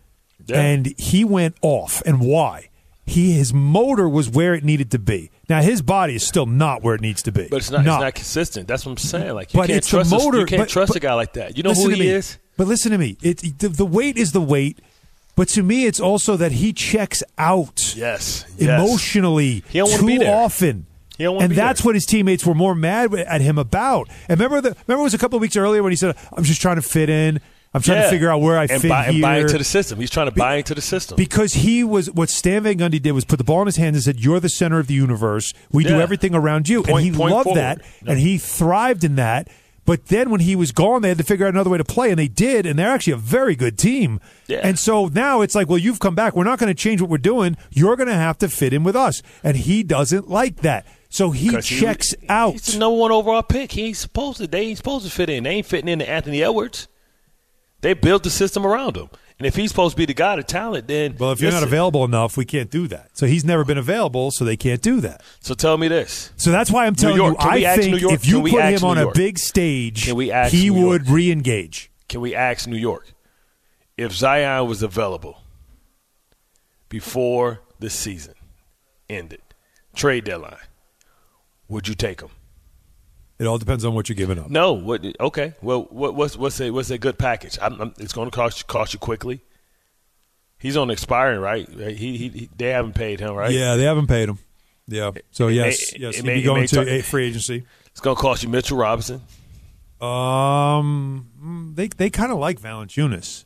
Yeah. 0.46 0.60
and 0.60 0.94
he 0.98 1.25
went 1.25 1.56
off. 1.62 2.02
And 2.06 2.20
why? 2.20 2.69
He 3.06 3.32
his 3.32 3.54
motor 3.54 4.06
was 4.08 4.28
where 4.28 4.52
it 4.54 4.62
needed 4.64 4.90
to 4.90 4.98
be. 4.98 5.30
Now 5.48 5.62
his 5.62 5.80
body 5.82 6.14
is 6.14 6.22
still 6.26 6.44
not 6.46 6.82
where 6.82 6.94
it 6.94 7.00
needs 7.00 7.22
to 7.22 7.32
be. 7.32 7.48
But 7.50 7.56
it's 7.56 7.70
not, 7.70 7.80
it's 7.80 7.86
not 7.86 8.14
consistent. 8.14 8.69
That's 8.69 8.84
what 8.84 8.92
I'm 8.92 8.98
saying. 8.98 9.32
Like 9.34 9.54
you 9.54 9.60
But 9.60 9.69
can't 9.70 9.82
trust 9.84 10.12
a- 10.12 10.16
motor- 10.19 10.40
you 10.40 10.46
can't 10.46 10.60
but- 10.62 10.69
trust 10.69 10.90
but- 10.90 10.96
a 10.96 11.00
guy 11.00 11.14
like 11.14 11.32
that. 11.32 11.56
You 11.56 11.62
know 11.62 11.72
who 11.72 11.88
he 11.88 12.06
is? 12.06 12.38
But 12.58 12.66
listen 12.66 12.92
to 12.92 12.98
me. 12.98 13.16
It, 13.22 13.58
the, 13.58 13.69
the 13.70 13.86
weight 13.86 14.16
is 14.19 14.32
the 14.32 14.40
weight. 14.42 14.80
But 15.38 15.49
to 15.50 15.62
me, 15.62 15.87
it's 15.87 16.00
also 16.00 16.37
that 16.37 16.50
he 16.52 16.73
checks 16.73 17.23
out 17.38 17.94
Yes. 17.96 18.44
yes. 18.58 18.81
emotionally 18.81 19.62
too 19.73 20.25
often. 20.26 20.87
He 21.17 21.25
don't 21.25 21.37
wanna 21.37 21.46
and 21.46 21.55
that's 21.55 21.81
there. 21.82 21.87
what 21.88 21.94
his 21.94 22.05
teammates 22.06 22.44
were 22.44 22.55
more 22.55 22.75
mad 22.75 23.14
at 23.14 23.40
him 23.40 23.56
about. 23.56 24.08
And 24.29 24.38
remember, 24.40 24.61
the 24.61 24.76
remember 24.87 25.00
it 25.02 25.05
was 25.05 25.14
a 25.14 25.19
couple 25.19 25.37
of 25.37 25.40
weeks 25.40 25.56
earlier 25.56 25.82
when 25.82 25.93
he 25.93 25.96
said, 25.96 26.17
"I'm 26.37 26.43
just 26.44 26.61
trying 26.61 26.76
to 26.76 26.82
fit 26.82 27.08
in. 27.08 27.40
I'm 27.75 27.82
trying 27.82 28.02
to 28.02 28.08
figure 28.11 28.31
out 28.31 28.40
where 28.40 28.58
I 28.58 28.62
and 28.69 28.81
fit 28.82 28.88
buy, 28.88 29.05
here." 29.05 29.12
and 29.12 29.23
buy 29.23 29.38
into 29.38 29.58
the 29.58 29.64
system. 29.64 30.00
He's 30.00 30.11
trying 30.11 30.26
to 30.31 30.35
buy 30.35 30.56
into 30.56 30.75
the 30.75 30.81
system. 30.81 31.17
because 31.17 31.55
he 31.55 31.85
was 31.85 32.11
what 32.11 32.31
Stan 32.31 32.62
Van 32.64 32.76
Gundy 32.79 33.00
did 33.00 33.12
was 33.12 33.25
put 33.25 33.38
the 33.38 33.44
ball 33.44 33.61
in 33.62 33.67
his 33.67 33.76
hands 33.76 33.94
and 33.96 34.02
said, 34.05 34.19
"You're 34.25 34.40
the 34.40 34.49
center 34.49 34.79
of 34.81 34.87
the 34.88 34.94
universe. 34.94 35.52
We 35.70 35.85
do 35.85 36.00
everything 36.00 36.35
around 36.35 36.69
you." 36.69 36.82
Point- 36.82 37.06
and 37.06 37.14
he 37.17 37.23
loved 37.23 37.44
forward. 37.44 37.58
that, 37.61 37.79
Yeah. 38.05 38.11
and 38.12 38.20
he 38.20 38.38
thrived 38.38 39.05
in 39.05 39.14
that. 39.17 39.49
But 39.88 40.08
then 40.08 40.29
when 40.29 40.40
he 40.40 40.55
was 40.55 40.70
gone, 40.70 41.00
they 41.00 41.08
had 41.08 41.17
to 41.17 41.25
figure 41.25 41.46
out 41.46 41.55
another 41.55 41.70
way 41.70 41.79
to 41.79 41.85
play, 41.85 42.11
and 42.11 42.19
they 42.19 42.29
did. 42.29 42.67
And 42.67 42.79
they're 42.79 42.90
actually 42.90 43.14
a 43.14 43.17
very 43.17 43.56
good 43.56 43.79
team. 43.79 44.20
Yeah. 44.46 44.61
And 44.62 44.79
so 44.79 45.06
now 45.06 45.40
it's 45.40 45.55
like, 45.55 45.67
well, 45.67 45.79
you've 45.79 45.99
come 45.99 46.14
back. 46.14 46.37
We're 46.37 46.44
not 46.44 46.58
going 46.58 46.69
to 46.69 46.75
change 46.75 47.00
what 47.00 47.08
we're 47.08 47.17
doing. 47.17 47.56
You're 47.70 47.96
going 47.96 48.11
to 48.11 48.14
have 48.14 48.37
to 48.38 48.50
fit 48.50 48.75
in 48.75 48.85
with 48.85 48.94
us. 48.94 49.23
And 49.43 49.56
he 49.56 49.82
doesn't 49.82 50.29
like 50.29 50.56
that. 50.56 50.87
So 51.08 51.31
he- 51.31 51.58
checks 51.62 52.14
out. 52.29 52.52
He's 52.52 52.75
the 52.75 52.81
number 52.81 52.99
one 52.99 53.12
overall 53.12 53.43
pick. 53.43 53.73
He 53.73 53.87
ain't 53.87 53.96
supposed 53.96 54.37
to. 54.37 54.46
They 54.46 54.61
ain't 54.61 54.76
supposed 54.76 55.06
to 55.06 55.11
fit 55.11 55.31
in. 55.31 55.44
They 55.44 55.52
ain't 55.52 55.67
fitting 55.67 55.88
into 55.88 56.06
Anthony 56.06 56.43
Edwards. 56.43 56.87
They 57.81 57.94
built 57.94 58.25
the 58.25 58.31
system 58.31 58.67
around 58.67 58.94
him. 58.94 59.08
And 59.38 59.46
if 59.46 59.55
he's 59.55 59.70
supposed 59.70 59.93
to 59.93 59.96
be 59.96 60.05
the 60.05 60.14
guy, 60.14 60.35
the 60.35 60.43
talent, 60.43 60.88
then 60.88 61.14
well, 61.17 61.31
if 61.31 61.40
you're 61.40 61.52
not 61.52 61.62
available 61.62 62.05
enough, 62.05 62.37
we 62.37 62.44
can't 62.44 62.70
do 62.70 62.88
that. 62.88 63.11
So 63.17 63.26
he's 63.26 63.44
never 63.44 63.64
been 63.64 63.79
available, 63.79 64.32
so 64.32 64.44
they 64.44 64.56
can't 64.56 64.82
do 64.82 65.00
that. 65.02 65.23
So 65.40 65.55
tell 65.55 65.79
me 65.79 65.87
this: 65.87 66.32
So 66.37 66.50
that's 66.50 66.73
why 66.73 66.87
I'm 66.87 66.96
telling 66.96 67.17
you, 67.23 67.37
I 67.38 67.76
think 67.76 68.02
if 68.02 68.26
you 68.26 68.40
we 68.40 68.50
put 68.50 68.64
him 68.64 68.85
on 68.85 68.99
a 68.99 69.12
big 69.12 69.38
stage, 69.38 70.06
Can 70.06 70.17
we 70.17 70.32
ask 70.32 70.52
he 70.52 70.70
would 70.70 71.08
re-engage. 71.08 71.90
can 72.08 72.20
we 72.20 72.35
ask 72.35 72.67
New 72.67 72.76
York 72.76 73.12
if 73.96 74.12
Zion 74.12 74.67
was 74.67 74.82
available 74.82 75.40
before 76.88 77.61
the 77.79 77.90
season 77.90 78.35
ended, 79.08 79.43
trade 79.94 80.25
deadline? 80.25 80.56
Would 81.69 81.87
you 81.87 81.94
take 81.94 82.23
him? 82.23 82.31
It 83.38 83.46
all 83.46 83.58
depends 83.58 83.85
on 83.85 83.94
what 83.94 84.08
you're 84.08 84.17
giving 84.17 84.38
up. 84.38 84.50
No. 84.50 84.73
What? 84.73 85.05
Okay. 85.20 85.55
Well, 85.62 85.82
what, 85.90 86.14
what's 86.14 86.37
what's 86.37 86.61
a 86.61 86.70
what's 86.70 86.90
a 86.90 86.99
good 86.99 87.19
package? 87.19 87.58
I'm, 87.62 87.81
I'm, 87.81 87.94
it's 87.99 88.12
going 88.12 88.29
to 88.31 88.35
cost 88.35 88.58
you, 88.61 88.64
cost 88.67 88.93
you 88.93 88.99
Quickley. 88.99 89.40
He's 90.58 90.76
on 90.76 90.90
expiring, 90.90 91.40
right? 91.40 91.69
He, 91.69 92.17
he, 92.17 92.29
he 92.31 92.50
they 92.56 92.70
haven't 92.70 92.94
paid 92.94 93.20
him, 93.20 93.35
right? 93.35 93.52
Yeah, 93.52 93.76
they 93.76 93.85
haven't 93.85 94.08
paid 94.08 94.29
him. 94.29 94.38
Yeah. 94.88 95.12
So 95.31 95.46
It 95.49 95.52
yes, 95.55 95.93
it 95.93 96.00
yes, 96.00 96.17
he'd 96.17 96.25
may- 96.25 96.35
be 96.35 96.43
going 96.43 96.67
to 96.67 96.81
a 96.88 97.02
free 97.02 97.26
agency. 97.29 97.64
It's 97.93 98.00
going 98.00 98.17
to 98.17 98.20
cost 98.23 98.43
you 98.43 98.49
Mitchell 98.49 98.76
Robinson. 98.79 99.20
Um, 100.00 101.73
they 101.75 101.88
they 101.88 102.11
kind 102.11 102.32
of 102.32 102.38
like 102.38 102.61
Valanciunas, 102.61 103.44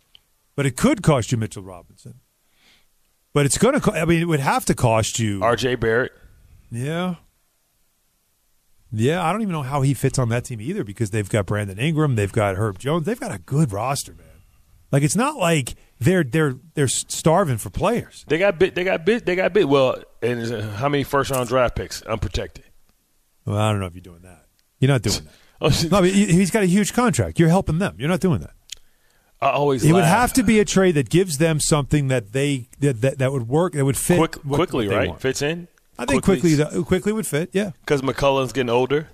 but 0.57 0.67
it 0.67 0.77
could 0.77 1.03
cost 1.03 1.33
you 1.33 1.39
Mitchell 1.39 1.63
Robinson. 1.63 2.21
But 3.35 3.47
it's 3.47 3.59
going 3.59 3.81
to. 3.81 3.93
I 3.93 4.05
mean, 4.05 4.21
it 4.23 4.27
would 4.29 4.41
have 4.41 4.65
to 4.67 4.75
cost 4.75 5.19
you. 5.19 5.43
R.J. 5.43 5.77
Barrett. 5.77 6.13
Yeah. 6.71 7.17
Yeah, 8.93 9.25
I 9.25 9.33
don't 9.33 9.41
even 9.43 9.53
know 9.53 9.63
how 9.63 9.83
he 9.83 9.95
fits 9.95 10.19
on 10.19 10.29
that 10.29 10.45
team 10.45 10.61
either 10.61 10.85
because 10.85 11.11
they've 11.11 11.29
got 11.29 11.47
Brandon 11.47 11.79
Ingram, 11.79 12.15
they've 12.15 12.33
got 12.33 12.57
Herb 12.57 12.79
Jones, 12.79 13.07
they've 13.07 13.19
got 13.19 13.35
a 13.35 13.39
good 13.39 13.73
roster, 13.73 14.13
man. 14.13 14.27
Like 14.91 15.03
it's 15.03 15.17
not 15.17 15.37
like 15.37 15.75
they're 15.99 16.23
they're 16.23 16.55
they're 16.75 16.89
starving 16.89 17.57
for 17.57 17.71
players. 17.71 18.27
They 18.29 18.37
got 18.39 18.59
bit. 18.59 18.75
They 18.75 18.85
got 18.85 19.07
bit. 19.07 19.25
They 19.25 19.35
got 19.35 19.55
bit. 19.55 19.67
Well, 19.67 20.03
and 20.21 20.39
is 20.39 20.51
how 20.75 20.91
many 20.91 21.03
first 21.03 21.31
round 21.31 21.49
draft 21.49 21.75
picks 21.77 22.03
unprotected? 22.03 22.65
Well, 23.47 23.57
I 23.57 23.71
don't 23.73 23.81
know 23.81 23.87
if 23.87 23.95
you're 23.95 24.03
doing 24.03 24.23
that. 24.23 24.45
You're 24.79 24.91
not 24.91 25.03
doing 25.03 25.25
that. 25.25 25.33
Oh. 25.65 25.69
No, 25.93 26.01
but 26.01 26.11
he's 26.11 26.51
got 26.51 26.65
a 26.65 26.67
huge 26.67 26.93
contract. 26.93 27.39
You're 27.39 27.49
helping 27.49 27.79
them. 27.79 27.95
You're 27.97 28.09
not 28.09 28.19
doing 28.19 28.41
that. 28.41 28.51
I 29.41 29.51
always. 29.51 29.85
It 29.85 29.93
would 29.93 30.03
have 30.03 30.33
to 30.33 30.43
be 30.43 30.59
a 30.59 30.65
trade 30.65 30.97
that 30.97 31.09
gives 31.09 31.39
them 31.39 31.61
something 31.61 32.09
that 32.09 32.33
they 32.33 32.67
that 32.81 33.01
that, 33.01 33.19
that 33.19 33.31
would 33.31 33.47
work. 33.47 33.75
That 33.75 33.85
would 33.85 33.97
fit 33.97 34.19
quick, 34.19 34.33
quickly, 34.33 34.89
right? 34.89 35.11
want. 35.11 35.21
Fits 35.21 35.41
in. 35.41 35.69
I 35.99 36.05
think 36.07 36.23
Quickley 36.25 36.57
Quickley 36.85 37.13
would 37.13 37.27
fit. 37.27 37.51
Yeah, 37.53 37.71
because 37.83 38.03
McCollum's 38.03 38.53
getting 38.53 38.71
older. 38.71 39.09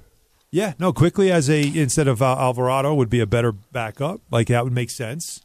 yeah. 0.51 0.75
No, 0.79 0.93
Quickley 0.93 1.31
as 1.33 1.51
a 1.51 1.61
instead 1.63 2.09
of 2.09 2.23
uh, 2.23 2.37
Alvarado 2.39 2.95
would 2.95 3.11
be 3.11 3.21
a 3.21 3.27
better 3.27 3.53
backup. 3.53 4.21
Like 4.31 4.47
that 4.49 4.65
would 4.65 4.73
make 4.73 4.91
sense. 4.91 5.45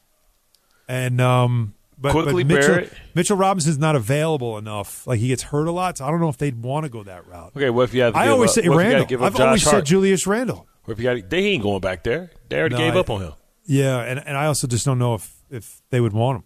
And 0.88 1.20
um, 1.22 1.74
but, 1.98 2.12
Quickley 2.12 2.44
but 2.44 2.56
Mitchell, 2.56 2.76
Barrett. 2.76 2.94
Mitchell 3.16 3.38
Robinson's 3.38 3.78
not 3.78 3.96
available 3.96 4.58
enough. 4.58 5.08
Like 5.08 5.20
he 5.20 5.28
gets 5.30 5.44
hurt 5.44 5.68
a 5.68 5.72
lot. 5.72 5.98
So 5.98 6.06
I 6.06 6.12
don't 6.12 6.20
know 6.20 6.30
if 6.30 6.38
they'd 6.38 6.62
want 6.62 6.84
to 6.86 6.90
go 6.90 7.04
that 7.04 7.26
route. 7.28 7.54
Okay, 7.56 7.70
what 7.70 7.84
if 7.84 7.94
you 7.94 8.02
have? 8.04 8.16
I 8.16 8.28
always 8.28 8.52
up, 8.58 8.64
say 8.64 8.70
what 8.70 8.80
if 8.82 8.86
you 8.88 8.92
gotta 8.92 9.18
Randle. 9.18 9.26
I've 9.26 9.34
Josh 9.34 9.42
always 9.46 9.64
Hart? 9.64 9.76
said 9.76 9.86
Julius 9.86 10.28
Randle. 10.28 10.68
What 10.86 10.94
if 10.94 11.00
you 11.00 11.04
got? 11.22 11.30
They 11.30 11.40
ain't 11.46 11.64
going 11.64 11.80
back 11.82 12.04
there. 12.04 12.30
They 12.50 12.60
already 12.60 12.76
No, 12.76 12.80
gave 12.82 12.96
I- 12.96 13.00
up 13.00 13.10
on 13.10 13.22
him. 13.22 13.34
Yeah, 13.66 14.00
and 14.02 14.20
and 14.26 14.36
I 14.38 14.46
also 14.48 14.68
just 14.68 14.86
don't 14.86 15.00
know 15.00 15.14
if 15.16 15.34
if 15.50 15.82
they 15.90 16.02
would 16.02 16.12
want 16.14 16.40
him. 16.40 16.44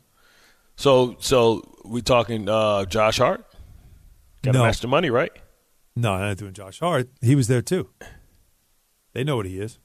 So, 0.76 1.16
so 1.20 1.64
we 1.84 2.04
talking 2.04 2.48
uh, 2.48 2.86
Josh 2.86 3.18
Hart? 3.18 3.44
Got 4.48 4.54
No. 4.60 4.64
match 4.64 4.80
the 4.80 4.88
money, 4.88 5.10
right? 5.10 5.32
No, 5.96 6.14
I'm 6.14 6.22
not 6.22 6.38
doing 6.38 6.54
Josh 6.54 6.80
Hart. 6.80 7.10
He 7.22 7.36
was 7.36 7.48
there 7.48 7.62
too. 7.62 7.90
They 9.14 9.24
know 9.24 9.36
what 9.36 9.46
he 9.46 9.60
is. 9.60 9.80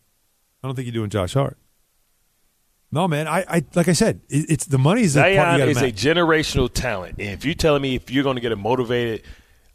I 0.63 0.69
don't 0.69 0.75
think 0.77 0.87
you're 0.87 0.93
doing 0.93 1.11
Josh 1.11 1.35
Hart. 1.35 1.59
No, 2.93 3.09
man. 3.09 3.27
I, 3.27 3.45
I 3.49 3.65
like 3.75 3.89
I 3.89 3.95
said, 3.95 4.21
it, 4.29 4.51
it's 4.51 4.67
the 4.67 4.79
part 4.79 4.99
you 4.99 5.09
Zion 5.09 5.69
is 5.69 5.79
a 5.81 5.91
generational 5.91 6.73
talent, 6.73 7.17
and 7.19 7.31
if 7.31 7.45
you're 7.45 7.55
telling 7.55 7.81
me 7.83 7.95
if 7.95 8.11
you're 8.11 8.23
going 8.23 8.37
to 8.37 8.43
get 8.43 8.53
him 8.53 8.61
motivated, 8.61 9.23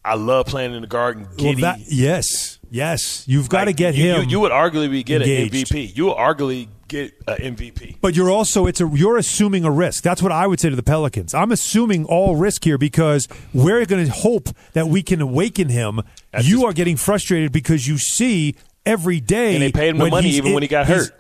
I 0.06 0.16
love 0.16 0.46
playing 0.46 0.74
in 0.74 0.82
the 0.82 0.88
garden. 0.88 1.28
Well, 1.40 1.56
that, 1.56 1.80
yes, 1.80 2.57
yes. 2.70 3.24
You've 3.28 3.50
got 3.50 3.66
to 3.66 3.74
get 3.74 3.96
you, 3.96 4.14
him. 4.14 4.24
You, 4.24 4.30
you 4.30 4.40
would 4.42 4.52
arguably 4.52 5.06
get 5.06 5.22
engaged. 5.22 5.72
an 5.72 5.78
MVP. 5.78 5.96
You 5.98 6.06
would 6.08 6.18
arguably 6.18 6.68
get 6.88 7.14
an 7.28 7.56
MVP. 7.56 7.98
but 8.00 8.16
you're 8.16 8.30
also 8.30 8.66
it's 8.66 8.80
a 8.80 8.90
you're 8.94 9.18
assuming 9.18 9.66
a 9.66 9.72
risk. 9.72 10.04
That's 10.04 10.22
what 10.22 10.32
I 10.32 10.48
would 10.48 10.60
say 10.60 10.70
to 10.70 10.76
the 10.76 10.84
Pelicans. 10.84 11.34
I'm 11.34 11.52
assuming 11.52 12.06
all 12.06 12.36
risk 12.38 12.64
here 12.64 12.78
because 12.78 13.28
we're 13.54 13.86
going 13.86 14.06
to 14.06 14.12
hope 14.12 14.50
that 14.74 14.88
we 14.88 15.04
can 15.04 15.20
awaken 15.22 15.70
him. 15.70 16.02
That's 16.32 16.48
you 16.48 16.66
are 16.66 16.74
getting 16.74 16.96
frustrated 16.96 17.52
because 17.52 17.88
you 17.88 17.98
see 17.98 18.56
every 18.86 19.20
day 19.20 19.54
And 19.56 19.62
they 19.64 19.72
paid 19.72 19.90
him 19.90 19.98
the 19.98 20.08
money 20.10 20.30
even 20.30 20.54
when 20.54 20.64
he 20.64 20.70
got 20.70 20.88
hurt. 20.88 21.12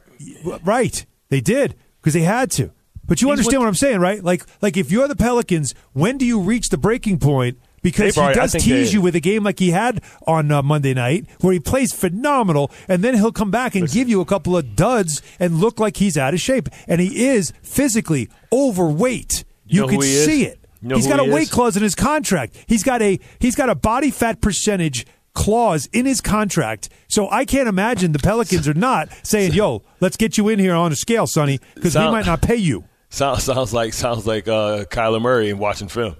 Right, 0.63 1.06
they 1.30 1.42
did 1.42 1.75
because 2.01 2.13
they 2.13 2.22
had 2.22 2.50
to. 2.51 2.72
But 3.06 3.22
you 3.22 3.27
He's 3.27 3.34
understand 3.39 3.60
what- 3.60 3.66
what 3.66 3.70
I'm 3.70 3.75
saying, 3.75 4.00
right? 4.00 4.24
Like, 4.24 4.44
like 4.62 4.75
if 4.77 4.92
you're 4.92 5.08
the 5.08 5.16
Pelicans, 5.16 5.74
when 5.94 6.18
do 6.18 6.25
you 6.25 6.39
reach 6.39 6.70
the 6.70 6.77
breaking 6.77 7.20
point? 7.20 7.58
Because 7.84 8.15
They've 8.15 8.24
already- 8.24 8.34
he 8.36 8.39
I 8.39 8.43
does 8.43 8.51
think 8.53 8.63
tease 8.63 8.88
they- 8.89 8.93
you 8.96 9.01
with 9.01 9.15
a 9.15 9.19
game 9.19 9.43
like 9.43 9.60
he 9.60 9.72
had 9.72 10.01
on 10.25 10.51
uh, 10.51 10.62
Monday 10.62 10.93
night, 10.93 11.25
where 11.41 11.53
he 11.53 11.60
plays 11.60 11.93
phenomenal, 11.93 12.72
and 12.88 13.03
then 13.03 13.13
he'll 13.15 13.31
come 13.31 13.51
back 13.51 13.75
and 13.75 13.88
give 13.89 14.10
you 14.10 14.19
a 14.19 14.25
couple 14.25 14.57
of 14.57 14.75
duds 14.75 15.22
and 15.39 15.60
look 15.60 15.79
like 15.79 15.98
he's 15.98 16.17
out 16.17 16.34
of 16.34 16.41
shape. 16.41 16.69
And 16.88 17.00
he 17.00 17.27
is 17.27 17.53
physically 17.62 18.29
overweight. 18.51 19.43
You 19.67 19.81
know 19.81 19.88
can 19.88 19.96
who 19.98 20.01
he 20.03 20.10
is? 20.15 20.25
see 20.25 20.43
it. 20.46 20.60
You 20.81 20.89
know 20.89 20.96
he's 20.96 21.05
who 21.05 21.12
got 21.12 21.19
a 21.19 21.24
he 21.25 21.29
weight 21.31 21.43
is? 21.43 21.51
clause 21.51 21.77
in 21.77 21.84
his 21.84 21.96
contract. 21.96 22.55
He's 22.67 22.84
got 22.84 23.01
a 23.01 23.19
he's 23.39 23.55
got 23.55 23.69
a 23.69 23.75
body 23.75 24.12
fat 24.12 24.41
percentage 24.41 25.05
clause 25.34 25.88
in 25.93 26.05
his 26.05 26.19
contract. 26.22 26.89
So 27.07 27.29
I 27.29 27.46
can't 27.46 27.67
imagine 27.67 28.12
the 28.12 28.19
Pelicans 28.19 28.67
are 28.67 28.74
not 28.74 29.10
saying, 29.24 29.53
"Yo, 29.53 29.84
let's 30.00 30.17
get 30.17 30.38
you 30.38 30.50
in 30.50 30.60
here 30.60 30.74
on 30.75 30.91
a 30.91 30.96
scale, 30.96 31.27
Sonny, 31.27 31.60
because 31.75 31.93
we 31.96 32.01
Sound- 32.01 32.12
might 32.12 32.25
not 32.25 32.41
pay 32.41 32.55
you." 32.55 32.86
Sounds 33.10 33.43
sounds 33.43 33.74
like 33.74 33.93
sounds 33.93 34.27
like 34.27 34.48
uh, 34.48 34.84
Kyler 34.86 35.22
Murray 35.22 35.50
in 35.50 35.57
watching 35.60 35.88
film. 35.88 36.15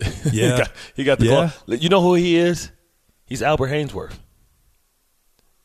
he 0.30 0.40
got, 0.48 0.70
he 0.94 1.04
got 1.04 1.18
the 1.18 1.26
Yeah. 1.26 1.50
call. 1.66 1.74
You 1.76 1.88
know 1.88 2.00
who 2.00 2.14
he 2.14 2.36
is? 2.36 2.70
He's 3.26 3.42
Albert 3.42 3.68
Haynesworth. 3.68 4.14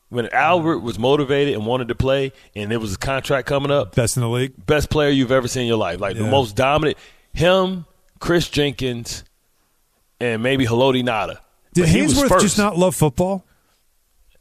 When 0.08 0.28
Albert 0.32 0.78
was 0.80 0.98
motivated 1.00 1.54
and 1.54 1.66
wanted 1.66 1.88
to 1.88 1.96
play, 1.96 2.32
and 2.54 2.70
there 2.70 2.78
was 2.78 2.94
a 2.94 2.98
contract 2.98 3.48
coming 3.48 3.72
up, 3.72 3.96
Best 3.96 4.16
in 4.16 4.22
the 4.22 4.28
league. 4.28 4.52
best 4.64 4.88
player 4.88 5.10
you've 5.10 5.32
ever 5.32 5.48
seen 5.48 5.62
in 5.62 5.68
your 5.68 5.76
life, 5.78 6.00
like 6.00 6.16
the 6.16 6.24
most 6.24 6.54
dominant. 6.54 6.96
Him, 7.32 7.86
Chris 8.20 8.48
Jenkins, 8.48 9.24
and 10.20 10.42
maybe 10.44 10.64
Haloti 10.64 11.02
Ngata. 11.02 11.38
Did 11.74 11.82
But 11.82 11.88
Haynesworth 11.88 12.40
just 12.40 12.56
not 12.56 12.78
love 12.78 12.94
football? 12.94 13.44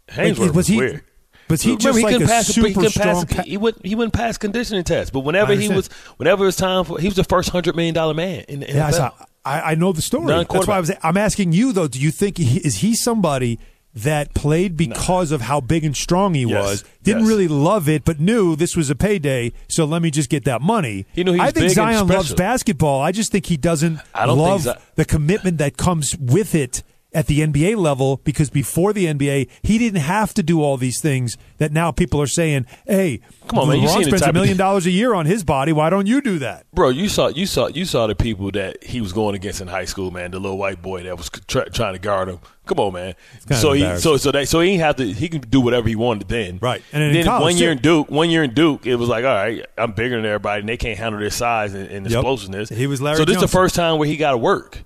Haynesworth 0.10 0.40
Like, 0.48 0.54
was, 0.54 0.68
he? 0.68 0.78
weird. 0.78 1.04
Was 1.50 1.62
he 1.64 1.72
Remember, 1.76 1.84
just 2.00 2.04
like 2.04 2.16
a 2.22 2.26
pass, 2.26 2.48
he 2.48 2.54
super 2.54 2.82
pass, 2.84 2.92
strong? 2.94 3.26
pa- 3.26 3.44
he 3.44 3.58
wouldn't 3.58 3.86
he 3.86 3.94
wouldn't 3.96 4.14
pass 4.14 4.38
conditioning 4.38 4.84
tests. 4.84 5.10
But 5.12 5.22
whenever 5.22 5.54
he 5.56 5.68
was 5.70 5.88
whenever 6.18 6.44
it 6.44 6.48
was 6.48 6.56
time 6.56 6.86
for 6.86 7.00
he 7.00 7.08
was 7.08 7.16
the 7.16 7.24
first 7.24 7.50
hundred 7.50 7.76
million 7.76 7.94
dollar 7.94 8.14
man 8.14 8.46
in 8.48 8.62
the 8.62 8.68
Yeah, 8.68 8.88
I, 8.88 8.90
NFL. 8.92 8.94
saw, 8.94 9.12
I, 9.46 9.72
I 9.72 9.76
know 9.76 9.94
the 9.94 10.02
story. 10.02 10.26
That's 10.28 10.68
why 10.68 10.78
I 10.78 10.80
was. 10.80 10.92
I'm 11.04 11.18
asking 11.18 11.54
you 11.54 11.72
though. 11.72 11.88
Do 11.88 12.00
you 12.00 12.12
think 12.12 12.38
he, 12.38 12.58
is 12.60 12.78
he 12.78 12.96
somebody 12.96 13.60
that 13.94 14.34
played 14.34 14.76
because 14.76 15.32
of 15.32 15.40
how 15.40 15.62
big 15.62 15.86
and 15.86 15.96
strong 15.96 16.34
he 16.34 16.42
Yes, 16.42 16.64
was? 16.64 16.84
Didn't 17.04 17.22
yes. 17.22 17.30
really 17.30 17.48
love 17.48 17.88
it, 17.88 18.04
but 18.04 18.20
knew 18.20 18.56
this 18.56 18.76
was 18.76 18.90
a 18.90 18.96
payday, 18.96 19.54
so 19.70 19.86
let 19.86 20.02
me 20.02 20.12
just 20.12 20.30
get 20.30 20.44
that 20.46 20.62
money. 20.62 21.06
You 21.14 21.24
know, 21.24 21.38
I 21.40 21.52
think 21.52 21.72
Zion 21.72 22.08
loves 22.08 22.34
basketball. 22.34 23.02
I 23.02 23.12
just 23.14 23.32
think 23.32 23.46
he 23.46 23.56
doesn't 23.56 24.00
I 24.14 24.26
don't 24.26 24.38
think 24.38 24.48
love 24.48 24.62
Zi- 24.64 24.74
the 24.96 25.06
commitment 25.06 25.60
that 25.60 25.78
comes 25.78 26.16
with 26.18 26.56
it 26.56 26.84
at 27.16 27.28
the 27.28 27.40
NBA 27.40 27.78
level 27.78 28.22
because 28.24 28.50
before 28.52 28.94
the 28.94 29.06
NBA, 29.06 29.50
he 29.64 29.78
didn't 29.78 30.02
have 30.02 30.34
to 30.36 30.44
do 30.44 30.62
all 30.62 30.78
these 30.78 31.02
things 31.02 31.38
that 31.58 31.72
now 31.72 31.92
people 31.92 32.22
are 32.22 32.28
saying, 32.28 32.66
"Hey, 32.86 33.22
Come 33.48 33.60
on, 33.60 33.70
man, 33.70 33.80
you 33.80 33.88
LeBron 33.88 33.94
seen 33.94 34.04
spends 34.04 34.22
a 34.24 34.34
million 34.34 34.58
dollars 34.58 34.86
a 34.86 34.92
year 34.92 35.14
on 35.14 35.26
his 35.26 35.44
body. 35.44 35.72
Why 35.72 35.90
don't 35.90 36.06
you 36.08 36.22
do 36.22 36.38
that?" 36.40 36.66
Bro, 36.74 36.90
you 36.90 37.08
saw 37.10 37.30
you 37.30 37.46
saw 37.46 37.68
you 37.68 37.86
saw 37.86 38.06
the 38.06 38.16
people 38.16 38.52
that 38.52 38.84
he 38.84 39.02
was 39.02 39.14
going 39.14 39.34
against 39.34 39.62
in 39.62 39.68
high 39.68 39.86
school, 39.86 40.12
man. 40.12 40.32
The 40.32 40.40
little 40.40 40.58
white 40.58 40.82
boy 40.82 41.04
that 41.04 41.18
was 41.18 41.30
try, 41.48 41.64
trying 41.66 41.94
to 41.94 42.00
guard 42.00 42.30
him. 42.30 42.40
Come 42.66 42.80
on, 42.80 42.94
man. 42.94 43.14
So 43.52 43.74
he 43.74 43.98
so 43.98 44.18
so 44.18 44.32
that 44.32 44.48
so 44.50 44.60
he 44.60 44.78
have 44.78 44.98
to. 44.98 45.06
He 45.12 45.30
can 45.30 45.42
do 45.42 45.62
whatever 45.62 45.88
he 45.88 45.96
wanted 45.96 46.28
then. 46.28 46.60
Right. 46.62 46.82
And 46.92 47.16
then 47.16 47.24
college, 47.24 47.44
one 47.44 47.58
year 47.58 47.72
in 47.72 47.78
Duke, 47.78 48.10
one 48.10 48.30
year 48.30 48.44
in 48.44 48.54
Duke, 48.54 48.86
it 48.86 48.96
was 48.96 49.08
like, 49.08 49.24
all 49.24 49.34
right, 49.34 49.66
I'm 49.78 49.94
bigger 49.94 50.18
than 50.18 50.26
everybody, 50.26 50.62
and 50.62 50.70
they 50.70 50.78
can't 50.78 50.98
handle 50.98 51.20
their 51.22 51.30
size 51.30 51.74
and, 51.74 51.88
and 51.90 52.06
Yep. 52.10 52.20
explosiveness. 52.20 52.70
He 52.70 52.88
was 52.88 53.02
Larry 53.02 53.18
So 53.18 53.26
this 53.26 53.36
is 53.36 53.42
the 53.42 53.48
first 53.48 53.76
time 53.76 54.00
where 54.00 54.08
he 54.08 54.18
got 54.18 54.32
to 54.32 54.38
work. 54.38 54.84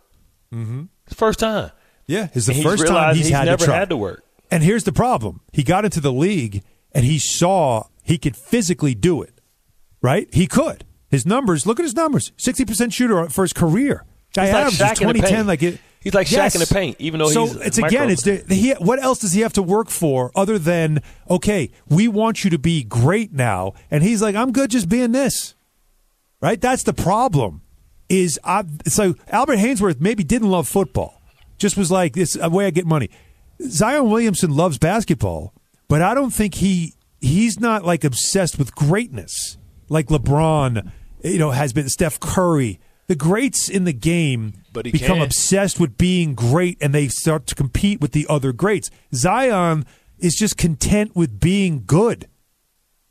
Mm-hmm. 0.53 0.83
First 1.13 1.39
time. 1.39 1.71
Yeah, 2.09 2.27
it's 2.33 2.47
the 2.47 2.53
And 2.53 2.55
he's 2.57 2.65
first 2.65 2.87
time 2.87 2.93
realized 2.93 3.17
he's, 3.17 3.27
he's 3.27 3.35
had 3.35 3.45
never 3.45 3.57
to 3.59 3.65
try. 3.65 3.75
had 3.77 3.89
to 3.89 3.97
work. 3.97 4.23
And 4.49 4.63
here's 4.63 4.83
the 4.83 4.91
problem: 4.91 5.41
he 5.53 5.63
got 5.63 5.85
into 5.85 6.01
the 6.01 6.11
league 6.11 6.63
and 6.91 7.05
he 7.05 7.19
saw 7.19 7.83
he 8.03 8.17
could 8.17 8.35
physically 8.35 8.95
do 8.95 9.21
it. 9.21 9.39
Right? 10.01 10.27
He 10.33 10.47
could. 10.47 10.85
His 11.09 11.25
numbers. 11.25 11.65
Look 11.67 11.79
at 11.79 11.83
his 11.83 11.95
numbers: 11.95 12.31
sixty 12.35 12.65
percent 12.65 12.93
shooter 12.93 13.29
for 13.29 13.43
his 13.43 13.53
career. 13.53 14.05
Guy 14.33 14.45
He's 14.45 14.53
like 14.53 14.61
averages 14.65 14.79
Shaq 14.79 14.89
in 15.01 15.07
the 15.07 15.13
twenty 15.13 15.21
ten. 15.21 15.47
Like 15.47 15.61
it. 15.63 15.79
He's 16.01 16.13
like 16.13 16.27
Shaq 16.27 16.31
Yes. 16.31 16.55
in 16.55 16.61
the 16.61 16.73
paint, 16.73 16.95
even 16.99 17.19
though 17.19 17.29
so 17.29 17.45
he's 17.45 17.55
it's 17.57 17.77
again. 17.77 18.09
It's 18.09 18.23
the, 18.23 18.43
he. 18.47 18.71
What 18.73 19.01
else 19.03 19.19
does 19.19 19.33
he 19.33 19.41
have 19.41 19.53
to 19.53 19.61
work 19.61 19.89
for 19.89 20.31
other 20.35 20.57
than 20.57 21.01
okay? 21.29 21.71
We 21.89 22.07
want 22.07 22.43
you 22.43 22.49
to 22.51 22.57
be 22.57 22.83
great 22.83 23.33
now, 23.33 23.73
and 23.91 24.01
he's 24.01 24.21
like, 24.21 24.35
I'm 24.35 24.51
good 24.51 24.71
just 24.71 24.87
being 24.89 25.11
this. 25.11 25.55
Right? 26.41 26.59
That's 26.59 26.83
the 26.83 26.93
problem. 26.93 27.61
Is 28.07 28.39
I, 28.43 28.63
so 28.87 29.13
Albert 29.27 29.57
Haynesworth 29.57 29.99
maybe 29.99 30.23
didn't 30.23 30.49
love 30.49 30.67
football, 30.67 31.18
just 31.59 31.77
was 31.77 31.91
like 31.91 32.13
this 32.13 32.37
a 32.41 32.49
way 32.49 32.65
I 32.65 32.71
get 32.71 32.85
money. 32.85 33.09
Zion 33.61 34.09
Williamson 34.09 34.55
loves 34.55 34.77
basketball, 34.77 35.53
but 35.87 36.01
I 36.01 36.13
don't 36.13 36.31
think 36.31 36.55
he 36.55 36.93
he's 37.21 37.59
not 37.59 37.85
like 37.85 38.03
obsessed 38.03 38.57
with 38.57 38.73
greatness 38.73 39.57
like 39.89 40.07
LeBron, 40.07 40.91
you 41.23 41.39
know, 41.39 41.51
has 41.51 41.73
been 41.73 41.89
Steph 41.89 42.19
Curry. 42.19 42.79
The 43.07 43.15
greats 43.15 43.69
in 43.69 43.85
the 43.85 43.93
game 43.93 44.53
become 44.71 45.17
can. 45.17 45.21
obsessed 45.23 45.79
with 45.79 45.97
being 45.97 46.35
great 46.35 46.77
and 46.79 46.93
they 46.93 47.07
start 47.07 47.47
to 47.47 47.55
compete 47.55 47.99
with 47.99 48.11
the 48.11 48.27
other 48.29 48.53
greats. 48.53 48.91
Zion 49.13 49.85
is 50.19 50.35
just 50.35 50.57
content 50.57 51.15
with 51.15 51.39
being 51.39 51.83
good. 51.85 52.27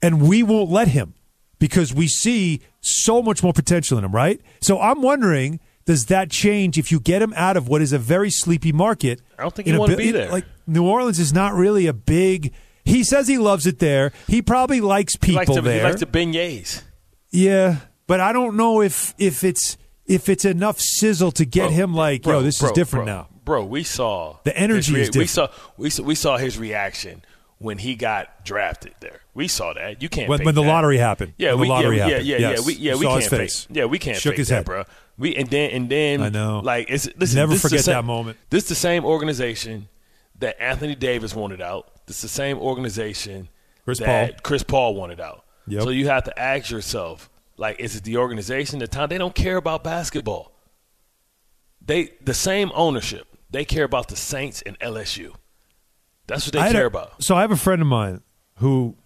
And 0.01 0.23
we 0.23 0.45
won't 0.45 0.71
let 0.71 0.89
him 0.89 1.15
because 1.59 1.93
we 1.93 2.07
see 2.07 2.61
so 2.81 3.21
much 3.21 3.43
more 3.43 3.53
potential 3.53 3.99
in 3.99 4.05
him, 4.05 4.13
right? 4.13 4.41
So 4.61 4.81
I'm 4.81 5.03
wondering, 5.03 5.59
does 5.89 6.05
that 6.07 6.31
change 6.31 6.77
if 6.77 6.93
you 6.93 7.01
get 7.01 7.23
him 7.23 7.33
out 7.35 7.57
of 7.57 7.67
what 7.67 7.81
is 7.81 7.95
a 7.95 7.99
very 7.99 8.29
sleepy 8.29 8.73
market? 8.73 9.23
I 9.39 9.43
don't 9.43 9.55
think 9.55 9.69
in 9.69 9.73
he 9.73 9.77
a 9.79 9.81
wanna 9.81 9.97
be 9.97 10.11
there. 10.11 10.31
Like 10.31 10.45
New 10.67 10.87
Orleans 10.87 11.19
is 11.19 11.33
not 11.33 11.55
really 11.55 11.87
a 11.87 11.95
big. 11.95 12.53
He 12.85 13.03
says 13.05 13.27
he 13.27 13.39
loves 13.39 13.67
it 13.67 13.79
there. 13.79 14.13
He 14.27 14.43
probably 14.43 14.83
likes 14.83 15.15
He 15.15 15.19
people 15.19 15.37
likes 15.37 15.55
to, 15.55 15.63
there. 15.63 15.79
He 15.79 15.85
likes 15.85 16.01
the 16.01 16.07
beignets. 16.07 16.83
Yeah, 17.31 17.77
but 18.07 18.21
I 18.21 18.35
don't 18.35 18.55
know 18.59 18.83
if 18.83 19.15
if 19.17 19.43
it's 19.43 19.79
if 20.05 20.29
it's 20.29 20.45
enough 20.45 20.79
sizzle 20.79 21.33
to 21.33 21.47
get 21.47 21.69
Bro, 21.69 21.71
him 21.71 21.95
like, 21.95 22.23
bro, 22.23 22.39
yo, 22.39 22.43
this 22.43 22.59
bro, 22.61 22.69
is 22.69 22.73
different 22.75 23.07
now. 23.07 23.29
Bro, 23.47 23.65
we 23.65 23.83
saw 23.83 24.37
The 24.45 24.55
energy 24.55 25.01
is 25.01 25.17
We 25.17 25.27
saw 25.27 25.49
we 25.79 25.89
saw, 25.89 26.03
we 26.03 26.15
saw 26.15 26.37
his 26.37 26.59
reaction 26.59 27.25
when 27.57 27.79
he 27.79 27.95
got 27.95 28.45
drafted 28.45 28.93
there. 29.01 29.23
We 29.33 29.49
saw 29.49 29.73
that. 29.73 30.03
You 30.03 30.11
can't 30.11 30.29
When, 30.29 30.45
when 30.45 30.55
the 30.55 30.63
lottery 30.63 30.99
happened. 30.99 31.33
Yeah, 31.39 31.53
When 31.53 31.61
we, 31.61 31.67
the 31.69 31.73
lottery 31.73 31.97
yeah, 31.97 32.09
happened. 32.09 32.27
yeah, 32.27 32.37
yeah, 32.37 32.49
Yes. 32.51 32.61
yeah. 32.61 32.67
We, 32.67 32.75
yeah, 32.75 32.95
we 32.97 33.01
saw 33.05 33.09
can't 33.09 33.23
his 33.23 33.31
fake. 33.31 33.41
face. 33.41 33.69
Yeah, 33.71 33.85
we 33.87 33.99
can't 33.99 34.19
Shook 34.19 34.33
fake 34.33 34.39
his 34.39 34.49
that, 34.49 34.55
head. 34.57 34.65
bro. 34.67 34.85
We 35.19 35.35
and 35.35 35.49
then 35.51 35.71
and 35.71 35.89
then 35.91 36.23
I 36.23 36.29
know. 36.29 36.61
Like 36.63 36.89
it's 36.91 37.09
listen. 37.17 37.37
Never 37.37 37.53
this 37.53 37.63
forget 37.63 37.81
same- 37.81 37.95
that 37.95 38.05
moment. 38.05 38.39
This 38.51 38.65
is 38.65 38.69
the 38.69 38.75
same 38.77 39.05
organization 39.05 39.89
that 40.39 40.61
Anthony 40.63 40.95
Davis 40.95 41.35
wanted 41.35 41.61
out. 41.61 41.91
This 42.07 42.17
is 42.17 42.23
the 42.23 42.29
same 42.29 42.59
organization 42.59 43.49
Chris 43.85 43.99
that 43.99 44.07
Paul. 44.07 44.39
Chris 44.45 44.63
Paul 44.63 44.95
wanted 44.95 45.21
out. 45.21 45.45
Yep. 45.67 45.83
So 45.83 45.91
you 45.91 46.07
have 46.09 46.25
to 46.25 46.39
ask 46.39 46.71
yourself, 46.71 47.29
like, 47.57 47.81
is 47.81 47.97
it 47.97 48.05
the 48.05 48.17
organization, 48.19 48.79
the 48.79 48.87
time? 48.87 49.09
They 49.09 49.19
don't 49.19 49.35
care 49.35 49.57
about 49.57 49.83
basketball. 49.85 50.53
They 51.85 52.13
the 52.23 52.35
same 52.35 52.71
ownership. 52.75 53.27
They 53.51 53.65
care 53.65 53.85
about 53.85 54.09
the 54.09 54.17
Saints 54.17 54.63
and 54.63 54.79
LSU. 54.79 55.35
That's 56.27 56.47
what 56.47 56.53
they 56.53 56.61
I 56.61 56.71
care 56.73 56.85
a- 56.85 56.89
about. 56.89 57.23
So 57.23 57.35
I 57.35 57.41
have 57.41 57.51
a 57.51 57.57
friend 57.57 57.81
of 57.81 57.89
mine 57.89 58.23
who 58.57 58.97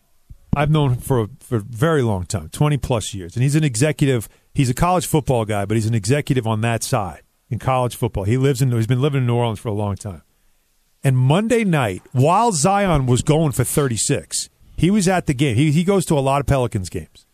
I've 0.54 0.70
known 0.70 0.96
for 0.96 1.28
for 1.40 1.56
a 1.56 1.60
very 1.60 2.02
long 2.02 2.24
time, 2.26 2.48
twenty 2.50 2.76
plus 2.76 3.14
years, 3.14 3.36
and 3.36 3.42
he's 3.42 3.54
an 3.54 3.64
executive. 3.64 4.28
He's 4.54 4.70
a 4.70 4.74
college 4.74 5.06
football 5.06 5.44
guy, 5.44 5.64
but 5.64 5.76
he's 5.76 5.86
an 5.86 5.94
executive 5.94 6.46
on 6.46 6.60
that 6.60 6.82
side 6.82 7.22
in 7.48 7.58
college 7.58 7.96
football. 7.96 8.24
He 8.24 8.36
lives 8.36 8.60
in. 8.60 8.70
He's 8.72 8.86
been 8.86 9.00
living 9.00 9.22
in 9.22 9.26
New 9.26 9.34
Orleans 9.34 9.58
for 9.58 9.68
a 9.68 9.72
long 9.72 9.96
time. 9.96 10.22
And 11.04 11.16
Monday 11.16 11.64
night, 11.64 12.02
while 12.12 12.52
Zion 12.52 13.06
was 13.06 13.22
going 13.22 13.52
for 13.52 13.64
thirty 13.64 13.96
six, 13.96 14.48
he 14.76 14.90
was 14.90 15.08
at 15.08 15.26
the 15.26 15.34
game. 15.34 15.56
He 15.56 15.72
he 15.72 15.84
goes 15.84 16.04
to 16.06 16.18
a 16.18 16.20
lot 16.20 16.40
of 16.40 16.46
Pelicans 16.46 16.90
games, 16.90 17.26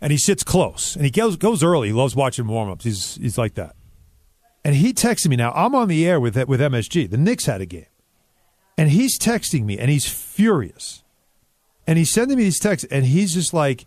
and 0.00 0.12
he 0.12 0.18
sits 0.18 0.42
close, 0.42 0.96
and 0.96 1.04
he 1.04 1.10
goes 1.10 1.36
goes 1.36 1.62
early. 1.62 1.88
He 1.88 1.94
loves 1.94 2.16
watching 2.16 2.46
warm 2.46 2.70
ups. 2.70 2.84
He's 2.84 3.16
he's 3.16 3.38
like 3.38 3.54
that. 3.54 3.74
And 4.64 4.74
he 4.74 4.92
texted 4.92 5.28
me 5.28 5.36
now. 5.36 5.52
I'm 5.52 5.74
on 5.74 5.88
the 5.88 6.06
air 6.06 6.20
with 6.20 6.36
with 6.48 6.60
MSG. 6.60 7.10
The 7.10 7.16
Knicks 7.16 7.46
had 7.46 7.60
a 7.60 7.66
game. 7.66 7.86
And 8.76 8.90
he's 8.90 9.18
texting 9.18 9.64
me 9.64 9.78
and 9.78 9.90
he's 9.90 10.08
furious. 10.08 11.02
And 11.86 11.98
he's 11.98 12.12
sending 12.12 12.38
me 12.38 12.44
these 12.44 12.58
texts 12.58 12.88
and 12.90 13.04
he's 13.04 13.34
just 13.34 13.52
like, 13.52 13.84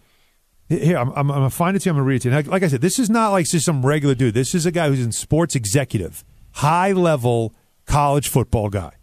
here, 0.69 0.97
I'm, 0.97 1.09
I'm, 1.09 1.31
I'm 1.31 1.39
going 1.39 1.49
to 1.49 1.55
find 1.55 1.75
it 1.75 1.81
to 1.81 1.89
you. 1.89 1.91
I'm 1.91 1.97
going 1.97 2.05
to 2.05 2.09
read 2.09 2.15
it 2.17 2.21
to 2.21 2.29
you. 2.29 2.35
Like, 2.35 2.47
like 2.47 2.63
I 2.63 2.67
said, 2.67 2.81
this 2.81 2.99
is 2.99 3.09
not 3.09 3.29
like 3.29 3.45
just 3.45 3.65
some 3.65 3.85
regular 3.85 4.15
dude. 4.15 4.33
This 4.33 4.55
is 4.55 4.65
a 4.65 4.71
guy 4.71 4.87
who's 4.87 5.03
in 5.03 5.11
sports 5.11 5.55
executive, 5.55 6.23
high 6.51 6.91
level 6.91 7.53
college 7.85 8.29
football 8.29 8.69
guy. 8.69 8.93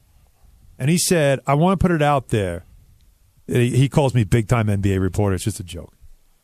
And 0.79 0.91
he 0.91 0.99
said, 0.99 1.41
I 1.47 1.55
want 1.55 1.79
to 1.79 1.85
put 1.85 1.95
it 1.95 2.03
out 2.03 2.29
there. 2.29 2.65
He 3.47 3.89
calls 3.89 4.15
me 4.15 4.25
big 4.25 4.49
time 4.49 4.69
NBA 4.69 5.01
reporter. 5.01 5.35
It's 5.35 5.45
just 5.45 5.61
a 5.61 5.65
joke. 5.65 5.93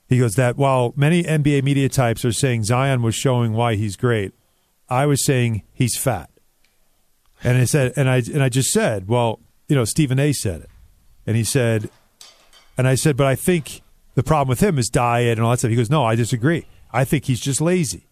He 0.08 0.18
goes, 0.18 0.34
that 0.34 0.56
while 0.56 0.92
many 0.96 1.22
NBA 1.22 1.62
media 1.62 1.88
types 1.88 2.24
are 2.24 2.32
saying 2.32 2.64
Zion 2.64 3.02
was 3.02 3.14
showing 3.14 3.52
why 3.52 3.74
he's 3.74 3.96
great, 3.96 4.32
I 4.88 5.06
was 5.06 5.24
saying 5.24 5.62
he's 5.72 5.96
fat. 5.96 6.30
And 7.42 7.58
I 7.58 7.64
said, 7.64 7.92
and 7.96 8.08
I 8.08 8.16
and 8.32 8.42
I 8.42 8.48
just 8.48 8.70
said, 8.70 9.08
well, 9.08 9.40
you 9.68 9.76
know, 9.76 9.84
Stephen 9.84 10.18
A. 10.18 10.32
said 10.32 10.62
it, 10.62 10.70
and 11.26 11.36
he 11.36 11.44
said, 11.44 11.90
and 12.78 12.88
I 12.88 12.94
said, 12.94 13.16
but 13.16 13.26
I 13.26 13.34
think 13.34 13.82
the 14.16 14.24
problem 14.24 14.48
with 14.48 14.60
him 14.60 14.78
is 14.78 14.88
diet 14.88 15.38
and 15.38 15.44
all 15.44 15.52
that 15.52 15.58
stuff. 15.58 15.70
He 15.70 15.76
goes, 15.76 15.90
no, 15.90 16.04
I 16.04 16.16
disagree. 16.16 16.66
I 16.92 17.04
think 17.04 17.26
he's 17.26 17.38
just 17.38 17.60
lazy. 17.60 18.08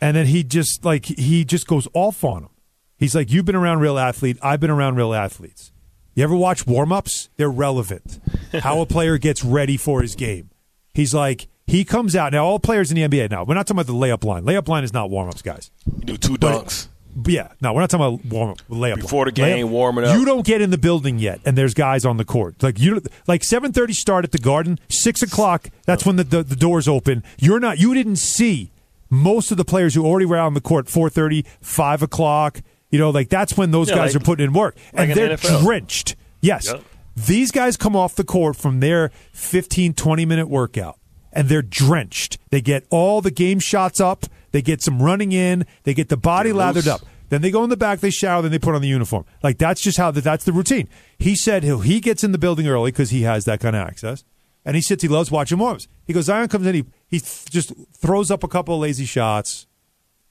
And 0.00 0.14
then 0.14 0.26
he 0.26 0.44
just 0.44 0.84
like 0.84 1.06
he 1.06 1.44
just 1.44 1.66
goes 1.66 1.88
off 1.94 2.22
on 2.22 2.42
him. 2.42 2.50
He's 2.98 3.14
like, 3.14 3.30
you've 3.30 3.46
been 3.46 3.56
around 3.56 3.80
real 3.80 3.98
athlete. 3.98 4.36
I've 4.42 4.60
been 4.60 4.70
around 4.70 4.96
real 4.96 5.14
athletes. 5.14 5.72
You 6.14 6.24
ever 6.24 6.36
watch 6.36 6.66
warm 6.66 6.92
ups? 6.92 7.28
They're 7.36 7.50
relevant. 7.50 8.20
How 8.52 8.80
a 8.80 8.86
player 8.86 9.16
gets 9.16 9.44
ready 9.44 9.76
for 9.76 10.02
his 10.02 10.14
game. 10.14 10.50
He's 10.92 11.14
like, 11.14 11.48
he 11.66 11.84
comes 11.84 12.16
out 12.16 12.32
now. 12.32 12.44
All 12.44 12.58
players 12.58 12.90
in 12.90 12.96
the 12.96 13.02
NBA 13.06 13.30
now. 13.30 13.44
We're 13.44 13.54
not 13.54 13.66
talking 13.66 13.80
about 13.80 13.86
the 13.86 13.98
layup 13.98 14.24
line. 14.24 14.44
Layup 14.44 14.66
line 14.68 14.82
is 14.82 14.92
not 14.92 15.10
warm 15.10 15.28
ups, 15.28 15.42
guys. 15.42 15.70
You 15.98 16.04
do 16.04 16.16
two 16.16 16.36
dunks. 16.36 16.88
Yeah, 17.24 17.52
no, 17.62 17.72
we're 17.72 17.80
not 17.80 17.88
talking 17.90 18.06
about 18.06 18.24
warm 18.26 18.50
up 18.50 18.58
layup 18.68 19.00
Before 19.00 19.24
the 19.24 19.32
game, 19.32 19.66
Layup- 19.66 19.70
warming 19.70 20.04
up. 20.04 20.18
You 20.18 20.24
don't 20.26 20.44
get 20.44 20.60
in 20.60 20.70
the 20.70 20.76
building 20.78 21.18
yet, 21.18 21.40
and 21.46 21.56
there's 21.56 21.72
guys 21.72 22.04
on 22.04 22.18
the 22.18 22.24
court. 22.26 22.62
Like 22.62 22.78
you, 22.78 23.00
like 23.26 23.42
seven 23.42 23.72
thirty 23.72 23.94
start 23.94 24.24
at 24.24 24.32
the 24.32 24.38
Garden, 24.38 24.78
six 24.88 25.22
o'clock. 25.22 25.68
That's 25.86 26.04
when 26.04 26.16
the, 26.16 26.24
the 26.24 26.42
the 26.42 26.56
doors 26.56 26.86
open. 26.86 27.22
You're 27.38 27.60
not. 27.60 27.78
You 27.78 27.94
didn't 27.94 28.16
see 28.16 28.70
most 29.08 29.50
of 29.50 29.56
the 29.56 29.64
players 29.64 29.94
who 29.94 30.04
already 30.04 30.26
were 30.26 30.36
out 30.36 30.46
on 30.46 30.54
the 30.54 30.60
court 30.60 30.86
4.30, 30.86 31.46
5 31.60 32.02
o'clock. 32.02 32.60
You 32.90 32.98
know, 32.98 33.10
like 33.10 33.28
that's 33.28 33.56
when 33.56 33.70
those 33.70 33.88
Yeah, 33.88 33.96
guys 33.96 34.14
like- 34.14 34.22
are 34.22 34.24
putting 34.24 34.44
in 34.46 34.52
work, 34.52 34.76
and 34.92 35.12
they're 35.12 35.36
the 35.36 35.60
drenched. 35.62 36.16
Yes, 36.40 36.66
Yep. 36.66 36.82
these 37.16 37.50
guys 37.50 37.76
come 37.76 37.96
off 37.96 38.14
the 38.14 38.24
court 38.24 38.56
from 38.56 38.80
their 38.80 39.10
15, 39.32 39.94
20 39.94 40.26
minute 40.26 40.48
workout 40.48 40.98
and 41.32 41.48
they're 41.48 41.62
drenched. 41.62 42.38
They 42.50 42.60
get 42.60 42.84
all 42.90 43.20
the 43.20 43.30
game 43.30 43.58
shots 43.60 44.00
up. 44.00 44.26
They 44.56 44.62
get 44.62 44.80
some 44.80 45.02
running 45.02 45.32
in. 45.32 45.66
They 45.82 45.92
get 45.92 46.08
the 46.08 46.16
body 46.16 46.50
lathered 46.50 46.88
up. 46.88 47.02
Then 47.28 47.42
they 47.42 47.50
go 47.50 47.62
in 47.62 47.68
the 47.68 47.76
back, 47.76 48.00
they 48.00 48.08
shower, 48.08 48.40
then 48.40 48.50
they 48.50 48.58
put 48.58 48.74
on 48.74 48.80
the 48.80 48.88
uniform. 48.88 49.26
Like 49.42 49.58
that's 49.58 49.82
just 49.82 49.98
how 49.98 50.10
that's 50.12 50.44
the 50.44 50.52
routine. 50.54 50.88
He 51.18 51.36
said 51.36 51.62
he 51.62 51.78
he 51.80 52.00
gets 52.00 52.24
in 52.24 52.32
the 52.32 52.38
building 52.38 52.66
early 52.66 52.90
because 52.90 53.10
he 53.10 53.20
has 53.24 53.44
that 53.44 53.60
kind 53.60 53.76
of 53.76 53.86
access, 53.86 54.24
and 54.64 54.74
he 54.74 54.80
sits. 54.80 55.02
He 55.02 55.08
loves 55.08 55.30
watching 55.30 55.58
Mormons. 55.58 55.88
He 56.06 56.14
goes 56.14 56.24
Zion 56.24 56.48
comes 56.48 56.66
in, 56.66 56.74
he 56.74 56.84
he 57.06 57.20
th- 57.20 57.44
just 57.50 57.74
throws 57.94 58.30
up 58.30 58.42
a 58.42 58.48
couple 58.48 58.74
of 58.74 58.80
lazy 58.80 59.04
shots, 59.04 59.66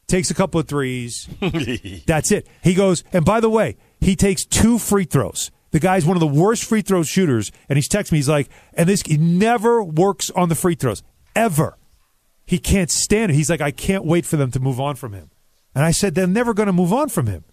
takes 0.08 0.32
a 0.32 0.34
couple 0.34 0.60
of 0.60 0.67
threes. 0.67 1.29
that's 2.08 2.32
it. 2.32 2.48
He 2.63 2.74
goes, 2.74 3.03
and 3.13 3.24
by 3.24 3.41
the 3.41 3.50
way, 3.51 3.77
he 4.01 4.15
takes 4.15 4.44
two 4.44 4.79
free 4.79 5.05
throws. 5.05 5.51
The 5.70 5.79
guy's 5.79 6.03
one 6.03 6.17
of 6.17 6.22
the 6.22 6.25
worst 6.41 6.63
free 6.63 6.82
throw 6.82 7.03
shooters, 7.03 7.51
and 7.70 7.77
he's 7.77 7.88
texting 7.88 8.13
me. 8.13 8.17
He's 8.17 8.29
like, 8.29 8.50
and 8.74 8.89
this 8.89 9.03
he 9.03 9.17
never 9.17 9.84
works 9.84 10.32
on 10.32 10.50
the 10.50 10.55
free 10.55 10.74
throws 10.74 11.03
ever. 11.36 11.77
He 12.45 12.59
can't 12.59 12.91
stand 12.91 13.31
it. 13.31 13.35
He's 13.35 13.49
like, 13.49 13.61
I 13.61 13.71
can't 13.71 14.05
wait 14.05 14.25
for 14.25 14.37
them 14.37 14.51
to 14.51 14.59
move 14.59 14.79
on 14.79 14.95
from 14.95 15.13
him. 15.13 15.31
And 15.73 15.83
I 15.83 15.91
said, 15.91 16.15
they're 16.15 16.27
never 16.27 16.53
going 16.53 16.67
to 16.67 16.73
move 16.73 16.93
on 16.93 17.09
from 17.09 17.27
him. 17.27 17.43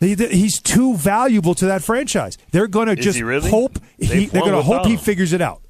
He- 0.00 0.14
He's 0.14 0.60
too 0.60 0.96
valuable 0.96 1.54
to 1.54 1.66
that 1.66 1.82
franchise. 1.82 2.36
They're 2.50 2.66
going 2.66 2.88
to 2.88 2.96
just 2.96 3.16
he 3.16 3.22
really? 3.22 3.48
hope 3.50 3.78
he, 3.98 4.26
they're 4.26 4.40
going 4.42 4.52
to 4.54 4.62
hope 4.62 4.86
he 4.86 4.96
figures 4.96 5.32
it 5.32 5.40
out. 5.40 5.60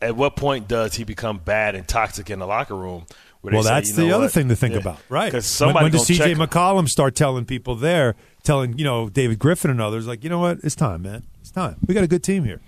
At 0.00 0.16
what 0.16 0.34
point 0.34 0.66
does 0.66 0.94
he 0.94 1.04
become 1.04 1.38
bad 1.38 1.74
and 1.74 1.86
toxic 1.86 2.28
in 2.30 2.38
the 2.40 2.46
locker 2.46 2.74
room? 2.74 3.04
Well, 3.42 3.62
say, 3.62 3.68
that's 3.70 3.90
you 3.90 3.96
the 3.96 4.06
know 4.06 4.14
other 4.16 4.24
what? 4.24 4.32
thing 4.32 4.48
to 4.48 4.56
think 4.56 4.74
Yeah. 4.74 4.80
about, 4.80 4.98
right? 5.08 5.26
Because 5.30 5.46
somebody 5.46 5.84
when 5.84 5.92
does 5.92 6.06
CJ. 6.08 6.34
McCollum 6.36 6.88
start 6.88 7.14
telling 7.16 7.44
people 7.44 7.74
there, 7.74 8.14
telling 8.44 8.78
you 8.78 8.84
know 8.84 9.08
David 9.08 9.38
Griffin 9.40 9.70
and 9.70 9.80
others, 9.80 10.06
like 10.06 10.22
you 10.24 10.30
know 10.30 10.38
what, 10.38 10.58
it's 10.62 10.74
time, 10.76 11.02
man, 11.02 11.24
it's 11.40 11.50
time. 11.50 11.76
We 11.86 11.94
got 11.94 12.04
a 12.04 12.08
good 12.08 12.22
team 12.22 12.44
here. 12.44 12.60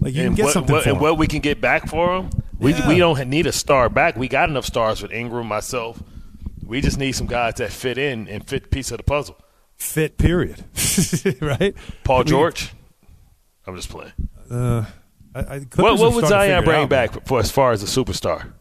Like 0.00 0.14
you 0.14 0.22
and 0.22 0.28
can 0.30 0.34
get 0.36 0.44
what, 0.44 0.52
something 0.52 0.74
what, 0.74 0.82
for 0.84 0.88
and 0.90 0.96
him. 0.96 1.02
what 1.02 1.18
we 1.18 1.26
can 1.26 1.40
get 1.40 1.60
back 1.60 1.88
for 1.88 2.16
him. 2.16 2.30
We 2.58 2.72
Yeah. 2.72 2.88
we 2.88 2.98
don't 2.98 3.28
need 3.28 3.46
a 3.46 3.52
star 3.52 3.88
back. 3.88 4.16
We 4.16 4.28
got 4.28 4.48
enough 4.48 4.64
stars 4.64 5.02
with 5.02 5.12
Ingram, 5.12 5.46
myself. 5.46 6.02
We 6.64 6.80
just 6.80 6.98
need 6.98 7.12
some 7.12 7.26
guys 7.26 7.54
that 7.54 7.72
fit 7.72 7.98
in 7.98 8.28
and 8.28 8.46
fit 8.46 8.62
the 8.64 8.68
piece 8.68 8.90
of 8.90 8.98
the 8.98 9.02
puzzle. 9.04 9.36
fit. 9.76 10.18
Period. 10.18 10.64
right? 11.40 11.74
Paul 12.04 12.24
George. 12.24 12.72
I'm 13.66 13.76
just 13.76 13.88
playing. 13.88 14.12
Uh, 14.50 14.84
I, 15.34 15.40
I, 15.40 15.58
What, 15.76 15.98
what 15.98 16.14
would 16.14 16.26
Zion 16.26 16.64
bring 16.64 16.88
back 16.88 17.26
for 17.26 17.38
as 17.40 17.50
far 17.50 17.72
as 17.72 17.82
a 17.82 17.86
superstar? 17.86 18.52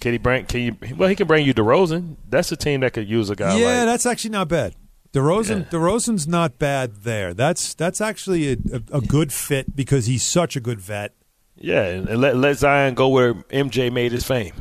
Can 0.00 0.12
he 0.12 0.18
bring? 0.18 0.44
Can 0.44 0.60
you? 0.60 0.76
Well, 0.96 1.08
he 1.08 1.16
can 1.16 1.26
bring 1.26 1.46
you 1.46 1.54
DeRozan. 1.54 2.16
That's 2.28 2.52
a 2.52 2.56
team 2.56 2.80
that 2.80 2.92
could 2.92 3.08
use 3.08 3.30
a 3.30 3.36
guy. 3.36 3.56
yeah, 3.58 3.78
like, 3.78 3.86
that's 3.86 4.04
actually 4.06 4.30
not 4.30 4.48
bad. 4.48 4.74
DeRozan, 5.14 5.60
Yeah. 5.64 5.70
DeRozan's 5.70 6.26
not 6.28 6.58
bad 6.58 6.96
there. 7.04 7.32
That's 7.34 7.72
that's 7.74 8.00
actually 8.00 8.52
a, 8.52 8.56
a, 8.92 8.98
a 8.98 9.00
good 9.00 9.32
fit 9.32 9.74
because 9.74 10.06
he's 10.06 10.22
such 10.24 10.56
a 10.56 10.60
good 10.60 10.80
vet. 10.80 11.14
yeah, 11.56 11.84
and 11.84 12.20
let 12.20 12.36
let 12.36 12.58
Zion 12.58 12.94
go 12.94 13.08
where 13.08 13.34
MJ 13.34 13.90
made 13.92 14.12
his 14.12 14.26
fame. 14.26 14.52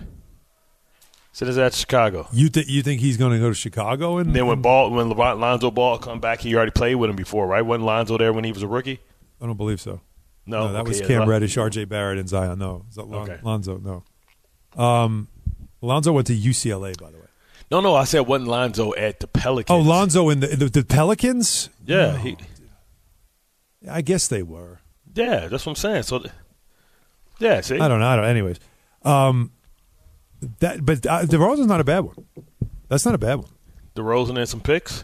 So 1.32 1.46
that's 1.46 1.58
at 1.58 1.74
Chicago. 1.74 2.28
You 2.32 2.48
think 2.50 2.68
you 2.70 2.84
think 2.84 3.02
he's 3.02 3.18
going 3.18 3.32
to 3.34 3.40
go 3.40 3.50
to 3.50 3.56
Chicago 3.56 4.20
and 4.20 4.36
Then 4.36 4.46
when 4.46 4.62
Ball, 4.62 4.92
when 4.92 5.10
LeBron, 5.10 5.40
Lonzo 5.40 5.72
Ball 5.72 5.98
come 5.98 6.20
back, 6.20 6.42
he 6.42 6.56
already 6.56 6.70
played 6.72 6.96
with 6.96 7.10
him 7.10 7.16
before, 7.16 7.48
right? 7.48 7.64
Wasn't 7.64 7.84
Lonzo 7.86 8.20
there 8.20 8.32
when 8.32 8.44
he 8.44 8.52
was 8.52 8.62
a 8.62 8.68
rookie? 8.68 9.00
I 9.42 9.48
don't 9.48 9.58
believe 9.58 9.82
so. 9.82 10.00
No, 10.46 10.68
No, 10.68 10.74
that 10.74 10.80
okay, 10.82 10.90
was 10.90 11.02
Cam 11.02 11.20
Lon- 11.22 11.30
Reddish, 11.30 11.58
R.J. 11.58 11.86
Barrett, 11.86 12.20
and 12.20 12.30
Zion. 12.30 12.60
No, 12.60 12.86
Is 12.90 12.98
Lon- 12.98 13.28
Okay. 13.28 13.40
Lonzo. 13.42 13.78
No, 13.80 14.04
um, 14.82 15.28
Lonzo 15.82 16.12
went 16.14 16.28
to 16.28 16.36
UCLA, 16.38 16.96
by 17.02 17.10
the 17.10 17.18
way. 17.18 17.23
No, 17.72 17.80
no, 17.80 17.96
I 17.96 18.04
said 18.04 18.22
wasn't 18.22 18.50
Lonzo 18.50 18.94
at 18.96 19.20
the 19.20 19.28
Pelicans. 19.28 19.74
Oh, 19.76 19.80
Lonzo 19.80 20.30
in 20.30 20.40
the, 20.42 20.48
the 20.48 20.66
the 20.66 20.84
Pelicans. 20.86 21.70
Yeah, 21.86 22.18
he, 22.18 22.38
I 23.90 24.02
guess 24.02 24.28
they 24.28 24.44
were. 24.44 24.80
yeah, 25.16 25.48
that's 25.48 25.66
what 25.66 25.72
I'm 25.72 25.76
saying. 25.76 26.04
So, 26.04 26.24
yeah, 27.40 27.62
see, 27.62 27.80
I 27.80 27.88
don't 27.88 28.00
know. 28.00 28.08
I 28.08 28.16
don't. 28.16 28.26
Anyways, 28.26 28.60
um, 29.04 29.52
that 30.60 30.86
but 30.86 31.06
uh, 31.06 31.24
DeRozan's 31.24 31.68
not 31.68 31.82
a 31.82 31.84
bad 31.84 32.02
one. 32.02 32.16
That's 32.90 33.06
not 33.06 33.16
a 33.16 33.18
bad 33.20 33.36
one. 33.36 33.50
DeRozan 33.96 34.38
and 34.38 34.48
some 34.50 34.62
picks. 34.62 35.04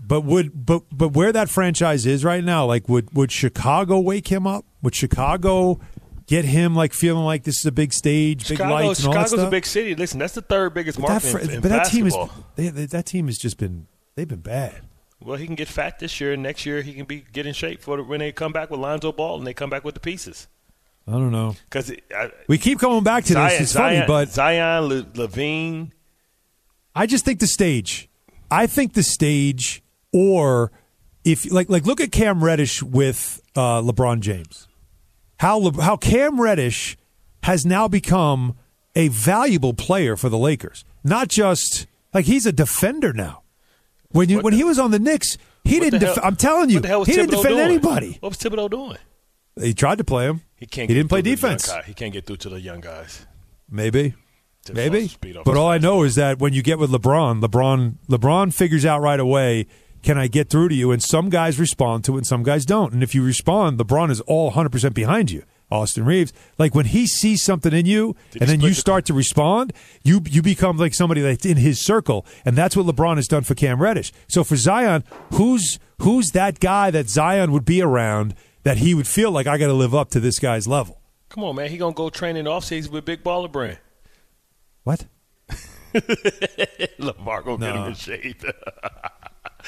But 0.00 0.22
would 0.24 0.64
but 0.66 0.84
but 0.92 1.08
where 1.08 1.32
that 1.32 1.48
franchise 1.48 2.06
is 2.06 2.24
right 2.24 2.42
now, 2.42 2.64
like 2.66 2.88
would 2.88 3.14
would 3.14 3.30
Chicago 3.32 3.98
wake 3.98 4.28
him 4.28 4.46
up? 4.46 4.64
Would 4.82 4.94
Chicago 4.94 5.80
get 6.28 6.44
him 6.44 6.76
like 6.76 6.92
feeling 6.92 7.24
like 7.24 7.42
this 7.42 7.58
is 7.58 7.66
a 7.66 7.72
big 7.72 7.92
stage, 7.92 8.48
big 8.48 8.60
lights, 8.60 9.00
and 9.00 9.08
all 9.08 9.14
that 9.14 9.24
Chicago's 9.24 9.30
stuff? 9.30 9.48
a 9.48 9.50
big 9.50 9.66
city. 9.66 9.94
Listen, 9.96 10.20
that's 10.20 10.34
the 10.34 10.42
third 10.42 10.72
biggest 10.74 11.00
but 11.00 11.08
that, 11.08 11.12
market 11.24 11.28
fr- 11.32 11.38
in, 11.38 11.50
in 11.50 11.60
but 11.60 11.70
that 11.70 11.86
team 11.86 12.06
is 12.06 12.16
they, 12.54 12.68
they- 12.68 12.86
that 12.86 13.06
team 13.06 13.26
has 13.26 13.36
just 13.36 13.58
been 13.58 13.88
they've 14.14 14.28
been 14.28 14.38
bad. 14.40 14.82
Well, 15.20 15.36
he 15.36 15.46
can 15.46 15.56
get 15.56 15.66
fat 15.66 15.98
this 15.98 16.20
year, 16.20 16.32
and 16.32 16.44
next 16.44 16.64
year 16.64 16.80
he 16.82 16.94
can 16.94 17.04
be 17.04 17.24
get 17.32 17.44
in 17.44 17.52
shape 17.52 17.82
for 17.82 17.96
the, 17.96 18.04
when 18.04 18.20
they 18.20 18.30
come 18.30 18.52
back 18.52 18.70
with 18.70 18.78
Lonzo 18.78 19.10
Ball 19.10 19.38
and 19.38 19.44
they 19.46 19.52
come 19.52 19.68
back 19.68 19.82
with 19.82 19.94
the 19.94 20.00
pieces. 20.00 20.46
I 21.08 21.12
don't 21.12 21.32
know. 21.32 21.56
Because 21.64 21.90
We 22.48 22.58
keep 22.58 22.78
coming 22.78 23.02
back 23.02 23.24
to 23.24 23.32
Zion, 23.32 23.48
this. 23.48 23.60
It's 23.62 23.72
funny, 23.72 24.04
but 24.06 24.28
Zion, 24.28 24.84
Le, 24.84 25.02
LaVine, 25.04 25.90
I 26.94 27.06
just 27.06 27.24
think 27.24 27.40
the 27.40 27.46
stage. 27.46 28.08
I 28.50 28.66
think 28.66 28.92
the 28.92 29.02
stage, 29.02 29.82
or 30.12 30.70
if 31.24 31.50
like 31.50 31.68
like 31.70 31.84
look 31.86 32.00
at 32.00 32.12
Cam 32.12 32.44
Reddish 32.44 32.82
with 32.82 33.40
uh, 33.56 33.80
LeBron 33.80 34.20
James, 34.20 34.67
how 35.38 35.70
how 35.72 35.96
Cam 35.96 36.40
Reddish 36.40 36.96
has 37.42 37.64
now 37.66 37.88
become 37.88 38.56
a 38.94 39.08
valuable 39.08 39.74
player 39.74 40.16
for 40.16 40.28
the 40.28 40.38
Lakers. 40.38 40.84
Not 41.04 41.28
just 41.28 41.86
like 42.12 42.26
he's 42.26 42.46
a 42.46 42.52
defender 42.52 43.12
now. 43.12 43.42
When 44.10 44.28
you 44.28 44.36
What 44.36 44.44
when 44.44 44.52
the- 44.52 44.58
he 44.58 44.64
was 44.64 44.78
on 44.78 44.90
the 44.90 44.98
Knicks, 44.98 45.36
he 45.64 45.80
didn't. 45.80 46.00
Def- 46.00 46.18
I'm 46.22 46.36
telling 46.36 46.70
you, 46.70 46.76
what 46.76 46.82
the 46.82 46.88
hell 46.88 46.98
was 47.00 47.08
he 47.08 47.14
didn't 47.14 47.30
defend 47.30 47.56
doing? 47.56 47.60
anybody. 47.60 48.16
What 48.20 48.30
was 48.30 48.38
Thibodeau 48.38 48.70
doing? 48.70 48.96
He 49.60 49.74
tried 49.74 49.98
to 49.98 50.04
play 50.04 50.26
him. 50.26 50.42
He 50.56 50.66
can't. 50.66 50.88
He 50.88 50.94
didn't 50.94 51.08
play 51.08 51.20
through 51.22 51.34
to 51.36 51.40
the 51.40 51.46
young 51.48 51.56
defense. 51.58 51.86
He 51.86 51.94
can't 51.94 52.12
get 52.12 52.26
through 52.26 52.36
to 52.36 52.48
the 52.48 52.60
young 52.60 52.80
guys. 52.80 53.26
Maybe. 53.70 54.14
Maybe. 54.72 55.10
But 55.44 55.56
all 55.56 55.68
I 55.68 55.78
know 55.78 56.02
is 56.02 56.14
that 56.16 56.38
when 56.38 56.52
you 56.52 56.62
get 56.62 56.78
with 56.78 56.90
LeBron, 56.90 57.40
LeBron 57.42 57.94
LeBron 58.08 58.52
figures 58.52 58.84
out 58.84 59.00
right 59.00 59.18
away, 59.20 59.66
can 60.02 60.18
I 60.18 60.26
get 60.28 60.48
through 60.50 60.68
to 60.70 60.74
you? 60.74 60.90
And 60.90 61.02
some 61.02 61.28
guys 61.30 61.58
respond 61.58 62.04
to 62.04 62.14
it 62.14 62.18
and 62.18 62.26
some 62.26 62.42
guys 62.42 62.64
don't. 62.64 62.92
And 62.92 63.02
if 63.02 63.14
you 63.14 63.22
respond, 63.22 63.78
LeBron 63.78 64.10
is 64.10 64.20
all 64.22 64.52
100% 64.52 64.94
behind 64.94 65.30
you. 65.30 65.42
Austin 65.70 66.06
Reaves, 66.06 66.32
like 66.56 66.74
when 66.74 66.86
he 66.86 67.06
sees 67.06 67.44
something 67.44 67.74
in 67.74 67.84
you 67.84 68.16
Did 68.30 68.40
and 68.40 68.48
then 68.50 68.60
you 68.60 68.68
split 68.68 68.74
the- 68.74 68.80
start 68.80 69.04
to 69.06 69.12
respond, 69.12 69.74
you 70.02 70.22
you 70.30 70.40
become 70.40 70.78
like 70.78 70.94
somebody 70.94 71.20
that's 71.20 71.44
in 71.44 71.58
his 71.58 71.84
circle. 71.84 72.24
And 72.46 72.56
that's 72.56 72.74
what 72.74 72.86
LeBron 72.86 73.16
has 73.16 73.26
done 73.28 73.42
for 73.42 73.54
Cam 73.54 73.82
Reddish. 73.82 74.10
So 74.28 74.44
for 74.44 74.56
Zion, 74.56 75.04
who's 75.34 75.78
who's 76.00 76.28
that 76.30 76.58
guy 76.60 76.90
that 76.92 77.10
Zion 77.10 77.52
would 77.52 77.66
be 77.66 77.82
around 77.82 78.34
that 78.62 78.78
he 78.78 78.94
would 78.94 79.06
feel 79.06 79.30
like 79.30 79.46
I 79.46 79.58
got 79.58 79.66
to 79.66 79.74
live 79.74 79.94
up 79.94 80.08
to 80.12 80.20
this 80.20 80.38
guy's 80.38 80.66
level? 80.66 81.02
Come 81.28 81.44
on, 81.44 81.56
man. 81.56 81.68
He 81.68 81.76
gonna 81.76 81.92
go 81.94 82.08
train 82.08 82.36
in 82.36 82.46
the 82.46 82.50
offseason 82.50 82.88
with 82.88 83.04
Big 83.04 83.22
Baller 83.22 83.52
Brand. 83.52 83.76
What? 84.84 85.04
LaVar 85.94 87.44
gonna 87.44 87.58
get 87.66 87.76
him 87.76 87.82
in 87.88 87.94
shape. 87.94 88.42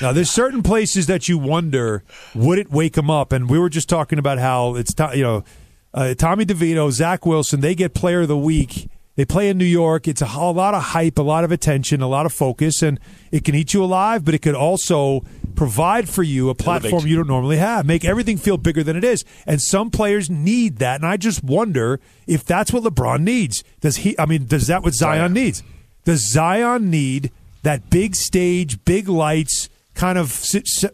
Now, 0.00 0.12
there's 0.12 0.30
certain 0.30 0.62
places 0.62 1.06
that 1.06 1.28
you 1.28 1.38
wonder 1.38 2.02
would 2.34 2.58
it 2.58 2.70
wake 2.70 2.94
them 2.94 3.10
up, 3.10 3.32
and 3.32 3.50
we 3.50 3.58
were 3.58 3.68
just 3.68 3.88
talking 3.88 4.18
about 4.18 4.38
how 4.38 4.74
it's 4.74 4.94
you 5.14 5.22
know 5.22 5.44
uh, 5.92 6.14
Tommy 6.14 6.44
DeVito, 6.44 6.90
Zach 6.90 7.26
Wilson, 7.26 7.60
they 7.60 7.74
get 7.74 7.94
Player 7.94 8.22
of 8.22 8.28
the 8.28 8.36
Week. 8.36 8.88
They 9.16 9.24
play 9.24 9.50
in 9.50 9.58
New 9.58 9.66
York. 9.66 10.08
It's 10.08 10.22
a, 10.22 10.26
whole 10.26 10.54
lot 10.54 10.72
of 10.72 10.82
hype, 10.82 11.18
a 11.18 11.22
lot 11.22 11.44
of 11.44 11.52
attention, 11.52 12.00
a 12.00 12.08
lot 12.08 12.24
of 12.24 12.32
focus, 12.32 12.80
and 12.80 12.98
it 13.30 13.44
can 13.44 13.54
eat 13.54 13.74
you 13.74 13.84
alive. 13.84 14.24
But 14.24 14.34
it 14.34 14.38
could 14.38 14.54
also 14.54 15.24
provide 15.56 16.08
for 16.08 16.22
you 16.22 16.48
a 16.48 16.54
platform 16.54 17.02
you. 17.02 17.10
you 17.10 17.16
don't 17.16 17.26
normally 17.26 17.58
have, 17.58 17.84
make 17.84 18.04
everything 18.04 18.38
feel 18.38 18.56
bigger 18.56 18.82
than 18.82 18.96
it 18.96 19.04
is. 19.04 19.24
And 19.46 19.60
some 19.60 19.90
players 19.90 20.30
need 20.30 20.78
that, 20.78 21.00
and 21.00 21.06
I 21.06 21.16
just 21.16 21.44
wonder 21.44 22.00
if 22.26 22.44
that's 22.44 22.72
what 22.72 22.84
LeBron 22.84 23.20
needs. 23.20 23.62
Does 23.80 23.96
he? 23.96 24.18
I 24.18 24.26
mean, 24.26 24.46
does 24.46 24.68
that 24.68 24.82
what 24.82 24.94
Zion 24.94 25.18
Zion. 25.18 25.32
needs? 25.34 25.62
Does 26.04 26.32
Zion 26.32 26.88
need 26.88 27.30
that 27.62 27.90
big 27.90 28.16
stage, 28.16 28.82
big 28.84 29.08
lights 29.08 29.68
kind 30.00 30.16
of 30.16 30.32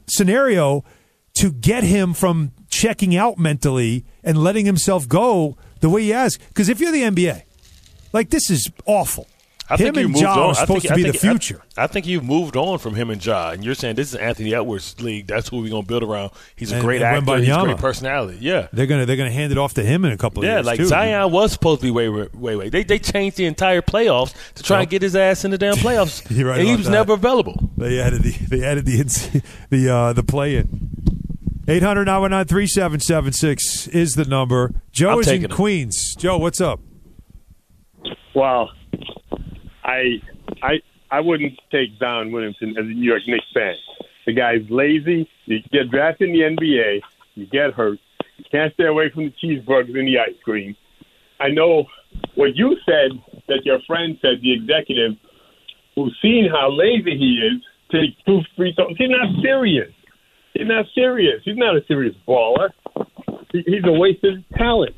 scenario 0.09 0.85
to 1.38 1.53
get 1.53 1.85
him 1.85 2.12
from 2.12 2.51
checking 2.69 3.14
out 3.14 3.38
mentally 3.38 4.05
and 4.25 4.37
letting 4.37 4.66
himself 4.66 5.09
go 5.09 5.57
the 5.81 5.88
way 5.88 6.03
he 6.03 6.11
has? 6.11 6.37
Because 6.49 6.69
if 6.69 6.81
you're 6.81 6.90
the 6.90 7.03
NBA, 7.03 7.42
like 8.12 8.31
this 8.31 8.51
is 8.51 8.69
awful. 8.85 9.29
I 9.69 9.75
him 9.75 9.79
think 9.79 9.97
you 9.97 10.03
and 10.05 10.13
moved 10.13 10.23
Ja 10.23 10.33
on. 10.33 10.39
are 10.39 10.51
I 10.51 10.53
supposed 10.55 10.83
think- 10.83 10.89
to 10.89 10.95
be 10.95 11.03
think- 11.03 11.13
the 11.15 11.19
future. 11.19 11.61
I, 11.77 11.85
I 11.85 11.87
think 11.89 12.07
you've 12.07 12.25
moved 12.25 12.57
on 12.57 12.79
from 12.79 12.95
him 12.95 13.11
and 13.11 13.25
Ja, 13.25 13.51
and 13.51 13.65
you're 13.65 13.75
saying 13.75 13.97
this 13.97 14.11
is 14.11 14.15
Anthony 14.15 14.55
Edwards' 14.55 15.01
league. 15.01 15.27
That's 15.27 15.49
who 15.49 15.61
we're 15.61 15.71
gonna 15.71 15.83
build 15.87 16.03
around. 16.05 16.31
He's 16.55 16.71
a 16.73 16.77
And- 16.77 16.85
great 16.85 17.03
and 17.03 17.17
actor. 17.27 17.39
He's 17.39 17.49
a 17.49 17.61
great 17.63 17.79
personality. 17.79 18.39
Yeah. 18.41 18.69
they're 18.73 18.87
gonna 18.87 19.07
they're 19.07 19.17
gonna 19.17 19.31
hand 19.31 19.53
it 19.53 19.59
off 19.59 19.75
to 19.75 19.83
him 19.83 20.05
in 20.05 20.13
a 20.13 20.17
couple 20.17 20.43
of 20.43 20.47
Yeah, 20.49 20.57
years. 20.57 20.67
like 20.67 20.79
too. 20.79 20.87
Zion 20.87 21.31
was 21.33 21.53
supposed 21.53 21.81
to 21.81 21.87
be 21.87 21.91
way, 21.91 22.09
way, 22.09 22.29
way, 22.33 22.57
way. 22.57 22.69
They 22.69 22.85
they 22.85 22.99
changed 22.99 23.37
the 23.37 23.47
entire 23.47 23.83
playoffs 23.83 24.35
to 24.55 24.63
try 24.63 24.77
Yep. 24.79 24.83
and 24.83 24.91
get 24.91 25.03
his 25.03 25.17
ass 25.17 25.45
in 25.45 25.51
the 25.51 25.59
damn 25.59 25.75
playoffs, 25.77 26.23
You're 26.31 26.49
right 26.51 26.61
and 26.61 26.69
he 26.69 26.77
was 26.77 26.87
that. 26.87 26.93
never 26.93 27.15
available. 27.15 27.71
They 27.77 28.01
added 28.01 28.23
the 28.23 28.33
they 28.33 28.63
added 28.65 28.87
the 28.87 29.43
the 29.71 29.89
uh, 29.93 30.13
the 30.13 30.23
play 30.23 30.57
in. 30.57 30.91
800-919-3776 31.67 33.89
is 33.93 34.13
the 34.13 34.25
number. 34.25 34.73
Joe 34.93 35.15
I'm 35.15 35.21
is 35.21 35.27
in 35.27 35.33
taking 35.33 35.51
it. 35.51 35.55
Queens. 35.55 36.15
Joe, 36.17 36.39
what's 36.39 36.61
up? 36.61 36.79
Well, 38.35 38.71
I 39.87 40.20
I 40.62 40.81
I 41.11 41.20
wouldn't 41.20 41.55
take 41.70 41.90
Zion 41.99 42.33
Williamson 42.33 42.70
as 42.70 42.85
a 42.85 42.88
New 42.88 43.09
York 43.09 43.22
Knicks 43.27 43.46
fan. 43.55 43.75
The 44.27 44.33
guy's 44.33 44.68
lazy. 44.68 45.29
You 45.46 45.61
get 45.72 45.90
drafted 45.90 46.31
in 46.31 46.35
the 46.35 46.57
NBA, 46.57 47.01
you 47.37 47.46
get 47.46 47.72
hurt. 47.72 47.99
You 48.38 48.44
can't 48.51 48.75
stay 48.75 48.87
away 48.87 49.11
from 49.14 49.25
the 49.25 49.33
cheeseburgers 49.42 49.96
and 49.96 50.09
the 50.09 50.18
ice 50.18 50.37
cream. 50.44 50.77
I 51.38 51.49
know 51.49 51.85
what 52.35 52.57
you 52.57 52.77
said 52.85 53.12
that 53.49 53.64
your 53.64 53.79
friend 53.87 54.18
said, 54.20 54.42
the 54.42 54.53
executive 54.53 55.12
who's 55.94 56.16
seen 56.20 56.49
how 56.51 56.70
lazy 56.70 57.16
he 57.16 57.40
is, 57.46 57.62
take 57.90 58.16
two 58.27 58.40
free 58.57 58.75
throws. 58.75 58.94
He's 58.99 59.09
not 59.11 59.42
serious. 59.42 59.92
He's 60.53 60.66
not 60.66 60.87
serious. 60.94 61.42
He's 61.44 61.57
not 61.57 61.77
a 61.77 61.81
serious 61.87 62.14
baller. 62.27 62.70
He's 63.53 63.85
a 63.85 63.92
waste 63.92 64.25
of 64.25 64.35
talent. 64.57 64.94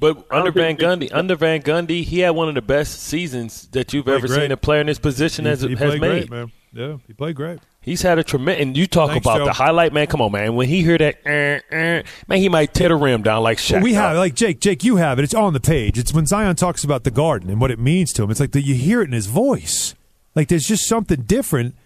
But 0.00 0.26
under 0.30 0.50
Van 0.50 0.76
Gundy, 0.76 1.10
under 1.12 1.36
Van 1.36 1.62
Gundy, 1.62 2.04
he 2.04 2.20
had 2.20 2.30
one 2.30 2.48
of 2.48 2.54
the 2.54 2.62
best 2.62 3.00
seasons 3.02 3.68
that 3.68 3.92
you've 3.92 4.08
ever 4.08 4.26
great. 4.26 4.40
seen 4.40 4.52
a 4.52 4.56
player 4.56 4.80
in 4.80 4.86
this 4.86 4.98
position 4.98 5.44
has, 5.44 5.60
he, 5.62 5.68
he 5.68 5.74
has 5.76 6.00
made. 6.00 6.28
great, 6.28 6.30
man. 6.30 6.52
Yeah, 6.72 6.96
he 7.06 7.12
played 7.12 7.36
great. 7.36 7.60
He's 7.80 8.02
had 8.02 8.18
a 8.18 8.24
tremendous. 8.24 8.62
And 8.62 8.76
you 8.76 8.86
talk 8.86 9.10
Thanks, 9.10 9.24
about 9.24 9.38
Joe. 9.38 9.44
the 9.44 9.52
highlight, 9.52 9.92
man. 9.92 10.08
Come 10.08 10.20
on, 10.20 10.32
man. 10.32 10.56
When 10.56 10.68
he 10.68 10.82
hear 10.82 10.98
that, 10.98 11.16
eh, 11.24 11.60
eh, 11.70 12.02
man, 12.26 12.38
he 12.38 12.48
might 12.48 12.74
tear 12.74 12.88
the 12.88 12.96
rim 12.96 13.22
down 13.22 13.42
like 13.42 13.58
Shaq. 13.58 13.82
we 13.82 13.94
have 13.94 14.16
like 14.16 14.34
Jake. 14.34 14.58
Jake, 14.60 14.82
you 14.82 14.96
have 14.96 15.18
it. 15.18 15.22
It's 15.22 15.34
on 15.34 15.52
the 15.52 15.60
page. 15.60 15.98
It's 15.98 16.12
when 16.12 16.26
Zion 16.26 16.56
talks 16.56 16.82
about 16.82 17.04
the 17.04 17.10
garden 17.12 17.48
and 17.48 17.60
what 17.60 17.70
it 17.70 17.78
means 17.78 18.12
to 18.14 18.24
him. 18.24 18.30
It's 18.30 18.40
like 18.40 18.52
that 18.52 18.62
you 18.62 18.74
hear 18.74 19.02
it 19.02 19.04
in 19.04 19.12
his 19.12 19.26
voice. 19.26 19.94
Like 20.34 20.48
there's 20.48 20.66
just 20.66 20.88
something 20.88 21.22
different, 21.22 21.76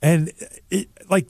and 0.00 0.30
it 0.70 0.88
like 1.10 1.26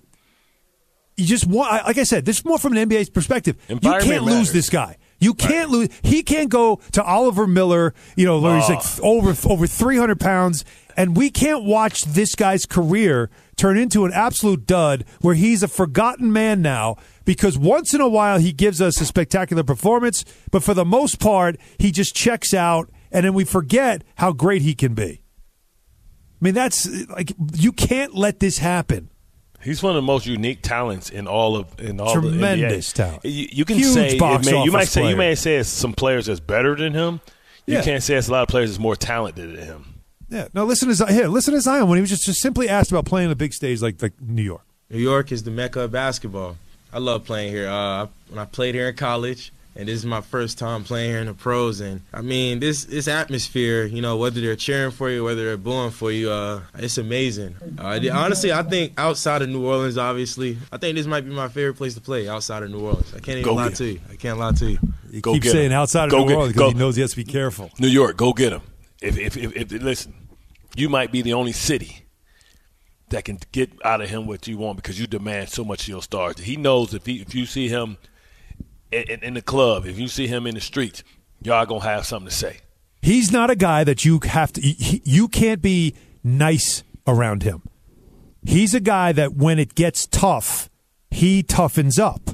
you 1.16 1.24
just 1.24 1.46
want. 1.46 1.86
Like 1.86 1.96
I 1.96 2.02
said, 2.02 2.26
this 2.26 2.38
is 2.38 2.44
more 2.44 2.58
from 2.58 2.76
an 2.76 2.88
NBA's 2.88 3.08
perspective. 3.08 3.56
You 3.68 3.78
can't 3.78 4.24
lose 4.24 4.48
matters. 4.48 4.52
this 4.52 4.68
guy. 4.70 4.98
You 5.18 5.34
can't 5.34 5.70
lose. 5.70 5.88
He 6.02 6.22
can't 6.22 6.50
go 6.50 6.80
to 6.92 7.02
Oliver 7.02 7.46
Miller. 7.46 7.94
You 8.16 8.26
know, 8.26 8.40
where 8.40 8.56
he's 8.56 8.68
like 8.68 8.82
th- 8.82 9.00
over 9.00 9.34
over 9.48 9.66
three 9.66 9.96
hundred 9.96 10.20
pounds, 10.20 10.64
and 10.96 11.16
we 11.16 11.30
can't 11.30 11.64
watch 11.64 12.02
this 12.02 12.34
guy's 12.34 12.66
career 12.66 13.30
turn 13.56 13.78
into 13.78 14.04
an 14.04 14.12
absolute 14.12 14.66
dud 14.66 15.04
where 15.22 15.34
he's 15.34 15.62
a 15.62 15.68
forgotten 15.68 16.32
man 16.32 16.60
now. 16.60 16.96
Because 17.24 17.58
once 17.58 17.94
in 17.94 18.00
a 18.00 18.08
while 18.08 18.38
he 18.38 18.52
gives 18.52 18.80
us 18.80 19.00
a 19.00 19.06
spectacular 19.06 19.64
performance, 19.64 20.24
but 20.50 20.62
for 20.62 20.74
the 20.74 20.84
most 20.84 21.18
part 21.18 21.56
he 21.78 21.90
just 21.90 22.14
checks 22.14 22.52
out, 22.52 22.90
and 23.10 23.24
then 23.24 23.32
we 23.34 23.44
forget 23.44 24.04
how 24.16 24.32
great 24.32 24.62
he 24.62 24.74
can 24.74 24.94
be. 24.94 25.22
I 26.40 26.44
mean, 26.44 26.54
that's 26.54 26.86
like 27.08 27.32
you 27.54 27.72
can't 27.72 28.14
let 28.14 28.40
this 28.40 28.58
happen. 28.58 29.10
He's 29.66 29.82
one 29.82 29.90
of 29.90 29.96
the 29.96 30.02
most 30.02 30.26
unique 30.26 30.62
talents 30.62 31.10
in 31.10 31.26
all 31.26 31.56
of 31.56 31.66
in 31.80 32.00
all 32.00 32.12
Tremendous 32.14 32.92
the 32.92 33.02
NBA. 33.02 33.06
talent. 33.06 33.24
You, 33.24 33.48
you 33.50 33.64
can 33.64 33.76
Huge 33.76 33.92
say 33.92 34.18
box 34.18 34.46
may- 34.46 34.64
you 34.64 34.70
might 34.72 34.78
office 34.82 34.92
say 34.92 35.08
you 35.10 35.16
may 35.16 35.34
say 35.34 35.56
it's 35.56 35.68
some 35.68 35.92
players 35.92 36.26
that's 36.26 36.40
better 36.40 36.74
than 36.76 36.94
him. 36.94 37.20
You 37.66 37.74
Yeah. 37.74 37.82
can't 37.82 38.02
say 38.02 38.14
it's 38.14 38.28
a 38.28 38.32
lot 38.32 38.42
of 38.42 38.48
players 38.48 38.70
that's 38.70 38.78
more 38.78 38.94
talented 38.96 39.56
than 39.56 39.64
him. 39.64 39.94
Yeah. 40.28 40.48
No, 40.54 40.64
listen 40.64 40.88
to 40.94 41.06
Here, 41.12 41.26
listen 41.28 41.52
to 41.54 41.60
Zion 41.60 41.88
when 41.88 41.96
he 41.96 42.00
was 42.00 42.10
just, 42.10 42.24
just 42.24 42.40
simply 42.40 42.68
asked 42.68 42.90
about 42.92 43.04
playing 43.04 43.26
on 43.26 43.32
a 43.32 43.36
big 43.36 43.52
stage 43.52 43.82
like 43.82 44.00
like 44.00 44.12
New 44.20 44.42
York. 44.42 44.62
New 44.88 44.98
York 45.00 45.32
is 45.32 45.42
the 45.42 45.50
mecca 45.50 45.80
of 45.80 45.90
basketball. 45.92 46.56
I 46.92 46.98
love 46.98 47.24
playing 47.24 47.52
here. 47.52 47.68
Uh, 47.68 48.06
when 48.28 48.38
I 48.38 48.44
played 48.44 48.74
here 48.76 48.88
in 48.88 48.94
college, 48.96 49.52
and 49.76 49.88
this 49.88 49.96
is 49.96 50.06
my 50.06 50.20
first 50.20 50.58
time 50.58 50.84
playing 50.84 51.10
here 51.10 51.20
in 51.20 51.26
the 51.26 51.34
pros, 51.34 51.80
and 51.80 52.00
I 52.12 52.22
mean 52.22 52.60
this 52.60 52.84
this 52.84 53.08
atmosphere. 53.08 53.84
You 53.84 54.00
know, 54.02 54.16
whether 54.16 54.40
they're 54.40 54.56
cheering 54.56 54.90
for 54.90 55.10
you, 55.10 55.22
whether 55.24 55.44
they're 55.44 55.56
booing 55.56 55.90
for 55.90 56.10
you, 56.10 56.30
uh, 56.30 56.62
it's 56.78 56.98
amazing. 56.98 57.56
Uh, 57.78 58.00
honestly, 58.12 58.52
I 58.52 58.62
think 58.62 58.94
outside 58.98 59.42
of 59.42 59.48
New 59.48 59.64
Orleans, 59.66 59.98
obviously, 59.98 60.56
I 60.72 60.78
think 60.78 60.96
this 60.96 61.06
might 61.06 61.22
be 61.22 61.30
my 61.30 61.48
favorite 61.48 61.74
place 61.74 61.94
to 61.94 62.00
play 62.00 62.28
outside 62.28 62.62
of 62.62 62.70
New 62.70 62.80
Orleans. 62.80 63.08
I 63.14 63.18
can't 63.20 63.38
even 63.38 63.42
Go 63.44 63.54
lie 63.54 63.70
to 63.70 63.84
you. 63.84 64.00
I 64.10 64.16
can't 64.16 64.38
lie 64.38 64.52
to 64.52 64.70
you. 64.72 64.78
He 65.12 65.20
Go 65.20 65.32
keeps 65.34 65.44
get 65.44 65.52
saying 65.52 65.70
him. 65.70 65.78
outside 65.78 66.04
of 66.06 66.10
Go 66.10 66.22
New 66.22 66.28
get- 66.28 66.34
Orleans 66.36 66.52
because 66.54 66.72
he 66.72 66.78
knows 66.78 66.96
he 66.96 67.02
has 67.02 67.10
to 67.12 67.16
be 67.16 67.24
careful. 67.24 67.70
New 67.78 67.88
York, 67.88 68.16
go 68.16 68.32
get 68.32 68.52
him. 68.52 68.62
If, 69.02 69.18
if, 69.18 69.36
if, 69.36 69.54
if 69.54 69.82
listen, 69.82 70.14
you 70.74 70.88
might 70.88 71.12
be 71.12 71.22
the 71.22 71.34
only 71.34 71.52
city 71.52 72.06
that 73.10 73.24
can 73.24 73.38
get 73.52 73.70
out 73.84 74.00
of 74.00 74.08
him 74.10 74.26
what 74.26 74.48
you 74.48 74.58
want 74.58 74.76
because 74.76 74.98
you 74.98 75.06
demand 75.06 75.48
so 75.48 75.64
much 75.64 75.82
of 75.82 75.88
your 75.88 76.02
stars. 76.02 76.38
He 76.38 76.56
knows 76.56 76.92
if 76.92 77.06
he, 77.06 77.20
if 77.20 77.34
you 77.34 77.46
see 77.46 77.68
him 77.68 77.98
in, 78.92 79.22
in, 79.22 79.34
the 79.34 79.42
club, 79.42 79.86
if 79.86 79.98
you 79.98 80.08
see 80.08 80.26
him 80.26 80.46
in 80.46 80.54
the 80.54 80.60
streets, 80.60 81.02
y'all 81.42 81.66
gonna 81.66 81.84
have 81.84 82.06
something 82.06 82.28
to 82.28 82.34
say. 82.34 82.58
He's 83.02 83.30
not 83.30 83.50
a 83.50 83.56
guy 83.56 83.84
that 83.84 84.04
you 84.04 84.20
have 84.24 84.52
to. 84.54 84.60
he- 84.60 85.02
you 85.04 85.28
can't 85.28 85.62
be 85.62 85.94
nice 86.24 86.82
around 87.06 87.42
him. 87.42 87.62
He's 88.44 88.74
a 88.74 88.80
guy 88.80 89.12
that 89.12 89.34
when 89.34 89.58
it 89.58 89.74
gets 89.74 90.06
tough, 90.06 90.70
he 91.10 91.42
toughens 91.42 91.98
up. 91.98 92.30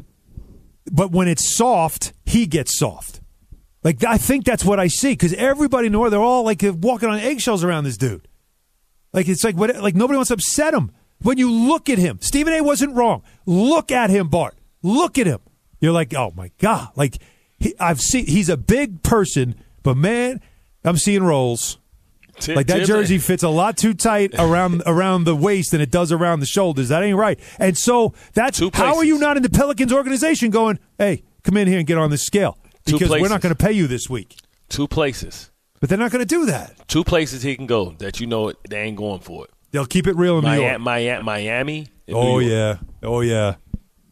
But 0.91 1.11
when 1.11 1.29
it's 1.29 1.55
soft, 1.57 2.13
he 2.27 2.47
gets 2.47 2.79
soft. 2.79 3.21
Like 3.85 4.05
I 4.05 4.19
think 4.19 4.45
that's 4.45 4.65
what 4.65 4.79
I 4.79 4.89
see 4.89 5.13
because 5.13 5.33
everybody 5.35 5.87
in 5.87 5.93
the 5.93 5.99
world 5.99 6.13
they're 6.13 6.21
all 6.21 6.45
like 6.45 6.63
walking 6.65 7.09
on 7.09 7.19
eggshells 7.19 7.65
around 7.65 7.85
this 7.85 7.97
dude. 7.97 8.29
Like 9.13 9.29
it's 9.29 9.43
like 9.45 9.57
what 9.57 9.75
like 9.77 9.95
nobody 9.95 10.17
wants 10.17 10.29
to 10.29 10.35
upset 10.35 10.75
him. 10.75 10.93
When 11.23 11.39
you 11.39 11.51
look 11.51 11.89
at 11.89 11.99
him, 11.99 12.19
Stephen 12.21 12.53
A. 12.53 12.63
wasn't 12.63 12.97
wrong. 12.97 13.23
Look 13.47 13.93
at 13.93 14.11
him, 14.11 14.29
Bart. 14.29 14.57
Look 14.83 15.19
at 15.19 15.27
him. 15.27 15.39
You're 15.83 15.93
like, 15.93 16.15
oh 16.15 16.33
my 16.35 16.51
god! 16.59 16.89
Like 16.97 17.19
he, 17.59 17.75
I've 17.79 18.01
seen. 18.01 18.25
He's 18.25 18.49
a 18.49 18.57
big 18.57 19.03
person, 19.03 19.57
but 19.83 19.97
man, 19.99 20.41
I'm 20.85 20.97
seeing 20.97 21.23
rolls. 21.23 21.79
Like 22.49 22.67
that 22.69 22.87
jersey 22.87 23.19
fits 23.19 23.43
a 23.43 23.49
lot 23.51 23.77
too 23.77 23.93
tight 23.93 24.35
around 24.39 24.83
around 24.87 25.25
the 25.25 25.37
waist 25.37 25.73
than 25.73 25.81
it 25.83 25.91
does 25.91 26.11
around 26.11 26.41
the 26.41 26.47
shoulders. 26.47 26.89
That 26.89 27.03
ain't 27.03 27.19
right. 27.19 27.39
And 27.59 27.77
so 27.77 28.15
that's 28.33 28.59
how 28.73 28.97
are 28.97 29.05
you 29.05 29.19
not 29.19 29.37
in 29.37 29.43
the 29.43 29.51
Pelicans 29.51 29.93
organization 29.93 30.51
going, 30.51 30.79
hey, 30.99 31.25
come 31.45 31.57
in 31.59 31.69
here 31.69 31.79
and 31.79 31.87
get 31.87 31.99
on 31.99 32.11
this 32.11 32.23
scale 32.23 32.57
because 32.87 33.11
we're 33.11 33.29
not 33.29 33.43
going 33.43 33.55
to 33.55 33.63
pay 33.65 33.73
you 33.73 33.87
this 33.87 34.09
week. 34.09 34.37
Two 34.71 34.89
places, 34.89 35.51
But 35.81 35.91
they're 35.91 35.99
not 35.99 36.11
going 36.11 36.27
to 36.27 36.35
do 36.35 36.47
that. 36.47 36.89
two 36.89 37.05
places 37.05 37.43
he 37.43 37.55
can 37.55 37.67
go 37.67 37.91
that 37.99 38.19
you 38.19 38.27
know 38.27 38.53
they 38.69 38.81
ain't 38.81 38.97
going 38.97 39.21
for 39.21 39.45
it. 39.45 39.51
They'll 39.73 39.85
keep 39.87 40.07
it 40.07 40.17
real 40.17 40.39
in 40.39 40.45
Miami, 40.45 40.83
Miami, 40.83 41.23
Miami. 41.23 41.87
Oh 42.11 42.39
yeah, 42.39 42.79
oh 43.03 43.21
yeah. 43.21 43.57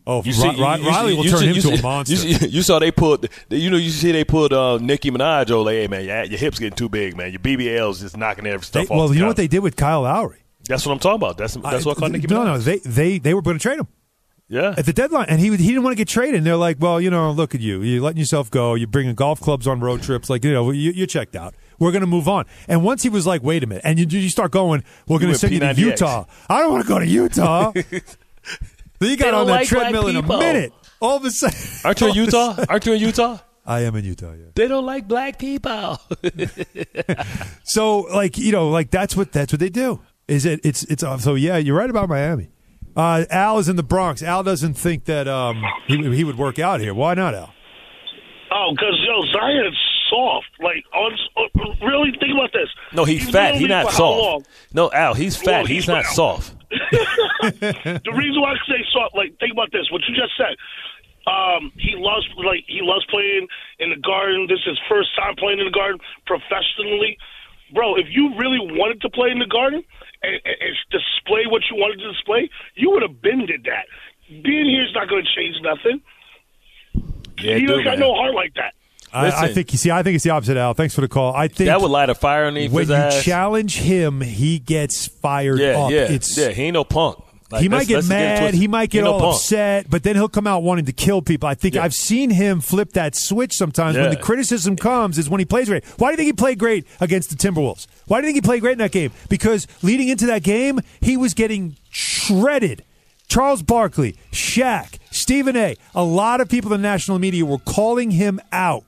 Oh, 0.07 0.23
You 0.25 0.33
see, 0.33 0.49
Ri- 0.49 0.55
you- 0.57 0.63
Riley 0.65 1.15
will 1.15 1.25
you 1.25 1.31
turn 1.31 1.39
see- 1.41 1.47
him 1.49 1.55
to 1.55 1.61
see- 1.63 1.75
a 1.75 1.83
monster. 1.83 2.15
You, 2.27 2.37
you 2.49 2.63
saw 2.63 2.79
they 2.79 2.91
pulled, 2.91 3.29
you 3.51 3.71
know, 3.71 3.77
you 3.77 3.91
see 3.91 4.13
they 4.13 4.25
pulled 4.25 4.53
uh, 4.53 4.79
Nicki 4.79 5.11
Minaj 5.11 5.51
over. 5.51 5.65
Like, 5.67 5.75
hey 5.75 5.87
man, 5.89 6.05
your, 6.05 6.25
your 6.25 6.39
hips 6.39 6.59
getting 6.59 6.75
too 6.77 6.89
big, 6.89 7.17
man. 7.17 7.31
Your 7.31 7.41
BBL's 7.41 8.01
just 8.01 8.17
knocking 8.17 8.47
every 8.47 8.67
They- 8.73 8.81
off. 8.83 8.91
well, 8.91 9.13
you 9.15 9.21
know 9.21 9.27
what 9.29 9.37
they 9.37 9.49
did 9.49 9.61
with 9.61 9.77
Kyle 9.77 10.03
Lowry? 10.03 10.39
That's 10.65 10.85
what 10.87 10.93
I'm 10.93 10.99
talking 10.99 11.17
about. 11.17 11.37
That's 11.39 11.55
that's 11.55 11.85
what 11.85 11.97
I 11.97 12.01
call 12.01 12.09
Nicki 12.09 12.27
no, 12.29 12.41
Minaj. 12.41 12.45
no, 12.47 12.59
they 12.59 12.79
they 12.79 13.19
they 13.19 13.35
were 13.35 13.43
going 13.43 13.59
to 13.59 13.63
trade 13.63 13.79
him. 13.79 13.89
yeah, 14.49 14.75
at 14.77 14.85
the 14.87 14.93
deadline, 14.93 15.27
and 15.29 15.41
he 15.41 15.49
he 15.51 15.57
didn't 15.69 15.83
want 15.83 15.93
to 15.93 15.97
get 15.97 16.09
traded. 16.09 16.37
And 16.37 16.47
they're 16.47 16.57
like, 16.57 16.77
"Well, 16.81 17.01
you 17.01 17.11
know, 17.11 17.31
look 17.33 17.55
at 17.55 17.61
you. 17.61 17.83
You're 17.83 18.03
letting 18.03 18.19
yourself 18.19 18.51
go. 18.51 18.75
You're 18.75 18.89
bringing 18.89 19.15
golf 19.15 19.41
clubs 19.41 19.67
on 19.67 19.81
road 19.81 20.03
trips. 20.03 20.29
Like, 20.31 20.45
you 20.45 20.53
know, 20.53 20.71
you, 20.71 20.93
you're 20.93 21.07
checked 21.07 21.35
out. 21.37 21.55
We're 21.79 21.93
going 21.93 22.03
to 22.03 22.07
move 22.07 22.29
on." 22.29 22.45
And 22.69 22.83
once 22.85 23.03
he 23.03 23.09
was 23.09 23.27
like, 23.27 23.43
"Wait 23.43 23.63
a 23.65 23.67
minute," 23.67 23.83
and 23.85 23.99
you, 23.99 24.07
you 24.19 24.29
start 24.29 24.51
going, 24.53 24.83
"We're 25.09 25.19
going 25.19 25.33
to 25.33 25.39
send 25.39 25.53
you 25.53 25.61
to 25.61 25.67
P90X. 25.67 25.79
Utah." 25.79 26.25
I 26.49 26.61
don't 26.61 26.73
want 26.73 26.85
to 26.85 26.89
go 26.89 26.99
to 26.99 27.07
Utah. 27.07 27.73
then 29.01 29.11
you 29.11 29.17
got 29.17 29.33
don't 29.33 29.41
on 29.41 29.47
that 29.49 29.53
like 29.53 29.69
black 29.71 29.81
treadmill 29.83 30.07
in 30.09 30.17
a 30.17 30.23
people. 30.23 30.39
minute. 30.39 30.73
All 31.01 31.17
of 31.17 31.25
a 31.25 31.31
sudden, 31.31 31.59
aren't 31.85 32.01
you 32.01 32.07
in 32.07 32.11
all 32.11 32.13
of 32.13 32.17
a 32.17 32.25
Utah? 32.27 32.51
sudden- 32.55 32.67
Aren't 32.71 32.87
you 32.87 32.93
in 32.93 33.01
Utah? 33.01 33.39
I 33.67 33.81
am 33.81 33.95
in 33.97 34.05
Utah. 34.05 34.33
Yeah. 34.33 34.47
They 34.55 34.69
don't 34.69 34.87
like 34.87 35.07
black 35.09 35.39
people. 35.39 35.99
So, 37.65 38.01
like, 38.01 38.37
you 38.39 38.53
know, 38.53 38.69
like 38.71 38.91
that's 38.91 39.17
what 39.17 39.33
that's 39.33 39.53
what 39.53 39.61
they 39.61 39.69
do. 39.69 40.01
Is 40.27 40.45
it? 40.47 40.61
It's 40.65 40.83
it's 40.85 41.03
uh, 41.03 41.19
so 41.19 41.35
yeah. 41.35 41.57
You're 41.57 41.77
right 41.77 41.91
about 41.91 42.09
Miami. 42.09 42.51
Uh, 42.97 43.25
Al 43.31 43.59
is 43.59 43.69
in 43.69 43.77
the 43.77 43.83
Bronx. 43.85 44.23
Al 44.23 44.43
doesn't 44.43 44.75
think 44.75 45.05
that 45.05 45.29
um, 45.29 45.63
he 45.87 45.97
he 46.15 46.25
would 46.25 46.37
work 46.39 46.59
out 46.59 46.81
here. 46.81 46.93
Why 46.95 47.15
not, 47.15 47.35
Al? 47.35 47.53
Oh, 48.53 48.73
because 48.73 48.99
yo, 49.07 49.25
Zion's 49.33 49.79
soft. 50.11 50.49
Like, 50.59 50.83
on, 50.93 51.13
on, 51.37 51.77
really, 51.87 52.11
think 52.19 52.33
about 52.35 52.53
this. 52.53 52.69
no, 52.93 53.05
he's, 53.05 53.31
fat. 53.31 53.55
He's 53.55 53.69
not 53.69 53.93
soft. 53.93 54.49
No, 54.73 54.91
Al, 54.91 55.15
he's 55.15 55.37
fat. 55.37 55.47
Well, 55.47 55.67
he's 55.67 55.85
he's 55.85 55.89
not 55.89 56.05
fat. 56.05 56.15
soft. 56.15 56.55
the 58.05 58.13
reason 58.15 58.41
why 58.41 58.53
I 58.53 58.59
say 58.69 58.85
soft, 58.93 59.17
like, 59.17 59.39
think 59.39 59.53
about 59.53 59.73
this. 59.73 59.91
What 59.91 60.03
you 60.09 60.15
just 60.15 60.37
said. 60.37 60.57
Um, 61.27 61.71
he 61.77 61.95
loves 61.97 62.27
like 62.39 62.65
he 62.67 62.81
loves 62.81 63.05
playing 63.11 63.47
in 63.79 63.91
the 63.91 64.01
garden. 64.01 64.47
This 64.49 64.59
is 64.61 64.73
his 64.77 64.81
first 64.89 65.11
time 65.17 65.37
playing 65.37 65.59
in 65.61 65.67
the 65.67 65.71
garden 65.71 66.01
professionally, 66.25 67.19
bro. 67.75 67.95
If 67.97 68.07
you 68.09 68.35
really 68.39 68.59
wanted 68.59 69.03
to 69.03 69.11
play 69.11 69.31
in 69.31 69.39
the 69.39 69.47
garden 69.47 69.85
and, 70.23 70.35
and, 70.45 70.57
and 70.61 70.73
display 70.91 71.45
what 71.47 71.63
you 71.71 71.77
wanted 71.77 72.01
to 72.01 72.09
display, 72.13 72.49
you 72.75 72.91
would 72.91 73.03
have 73.03 73.21
been 73.21 73.45
did 73.45 73.65
that. 73.65 73.85
Being 74.43 74.65
here 74.67 74.83
is 74.85 74.95
not 74.95 75.09
going 75.09 75.23
to 75.23 75.31
change 75.37 75.57
nothing. 75.61 76.01
Yeah, 77.39 77.55
he 77.55 77.61
dude, 77.61 77.69
doesn't 77.69 77.85
got 77.85 77.99
no 77.99 78.15
heart 78.15 78.35
like 78.35 78.55
that. 78.55 78.73
I, 79.13 79.47
I 79.47 79.53
think 79.53 79.73
you 79.73 79.79
see. 79.79 79.91
I 79.91 80.03
think 80.03 80.15
it's 80.15 80.25
the 80.25 80.31
opposite, 80.31 80.57
Al. 80.57 80.73
Thanks 80.73 80.95
for 80.95 81.01
the 81.01 81.09
call. 81.09 81.35
I 81.35 81.49
think 81.49 81.67
That 81.67 81.81
would 81.81 81.91
light 81.91 82.11
a 82.11 82.15
fire 82.15 82.47
underneath 82.47 82.71
when 82.71 82.89
you 82.89 82.95
ass. 82.95 83.23
challenge 83.25 83.77
him, 83.77 84.21
he 84.21 84.59
gets 84.59 85.07
fired 85.07 85.59
yeah, 85.59 85.79
up. 85.79 85.91
yeah, 85.91 86.11
It's 86.11 86.37
yeah. 86.39 86.51
He 86.51 86.63
ain't 86.65 86.75
no 86.75 86.85
punk. 86.85 87.19
Like, 87.51 87.63
he 87.63 87.69
might 87.69 87.89
get 87.89 88.05
mad. 88.07 88.39
twisted. 88.39 88.61
He 88.61 88.69
might 88.69 88.91
get 88.91 89.05
no 89.05 89.13
all 89.15 89.21
punk. 89.21 89.35
upset, 89.37 89.87
but 89.91 90.03
then 90.03 90.15
he'll 90.17 90.29
come 90.29 90.47
out 90.47 90.63
wanting 90.63 90.85
to 90.87 90.93
kill 90.93 91.21
people. 91.23 91.49
I 91.49 91.55
think 91.55 91.75
Yeah. 91.75 91.83
I've 91.85 91.95
seen 91.95 92.31
him 92.31 92.61
flip 92.61 92.93
that 92.93 93.17
switch 93.17 93.55
sometimes. 93.55 93.97
When 93.97 94.11
the 94.11 94.17
criticism 94.17 94.77
comes, 94.77 95.19
is 95.19 95.29
when 95.29 95.39
he 95.41 95.45
plays 95.45 95.69
great. 95.69 95.85
Why 95.99 96.09
do 96.09 96.13
you 96.13 96.17
think 96.19 96.27
he 96.27 96.33
played 96.33 96.59
great 96.59 96.87
against 97.01 97.31
the 97.31 97.37
Timberwolves? 97.37 97.87
Why 98.07 98.21
do 98.21 98.27
you 98.27 98.33
think 98.33 98.45
he 98.45 98.47
played 98.49 98.61
great 98.61 98.73
in 98.73 98.79
that 98.79 98.93
game? 98.93 99.11
Because 99.29 99.67
leading 99.83 100.09
into 100.09 100.27
that 100.27 100.43
game, 100.43 100.81
he 101.01 101.17
was 101.17 101.35
getting 101.35 101.77
shredded. 101.91 102.85
Charles 103.29 103.63
Barkley, 103.63 104.17
Shaq, 104.33 104.99
Stephen 105.11 105.57
A. 105.57 105.77
A 105.95 106.03
lot 106.03 106.41
of 106.41 106.49
people 106.49 106.73
in 106.73 106.83
the 106.83 106.89
national 106.89 107.19
media 107.21 107.45
were 107.47 107.59
calling 107.59 108.11
him 108.11 108.41
out. 108.51 108.85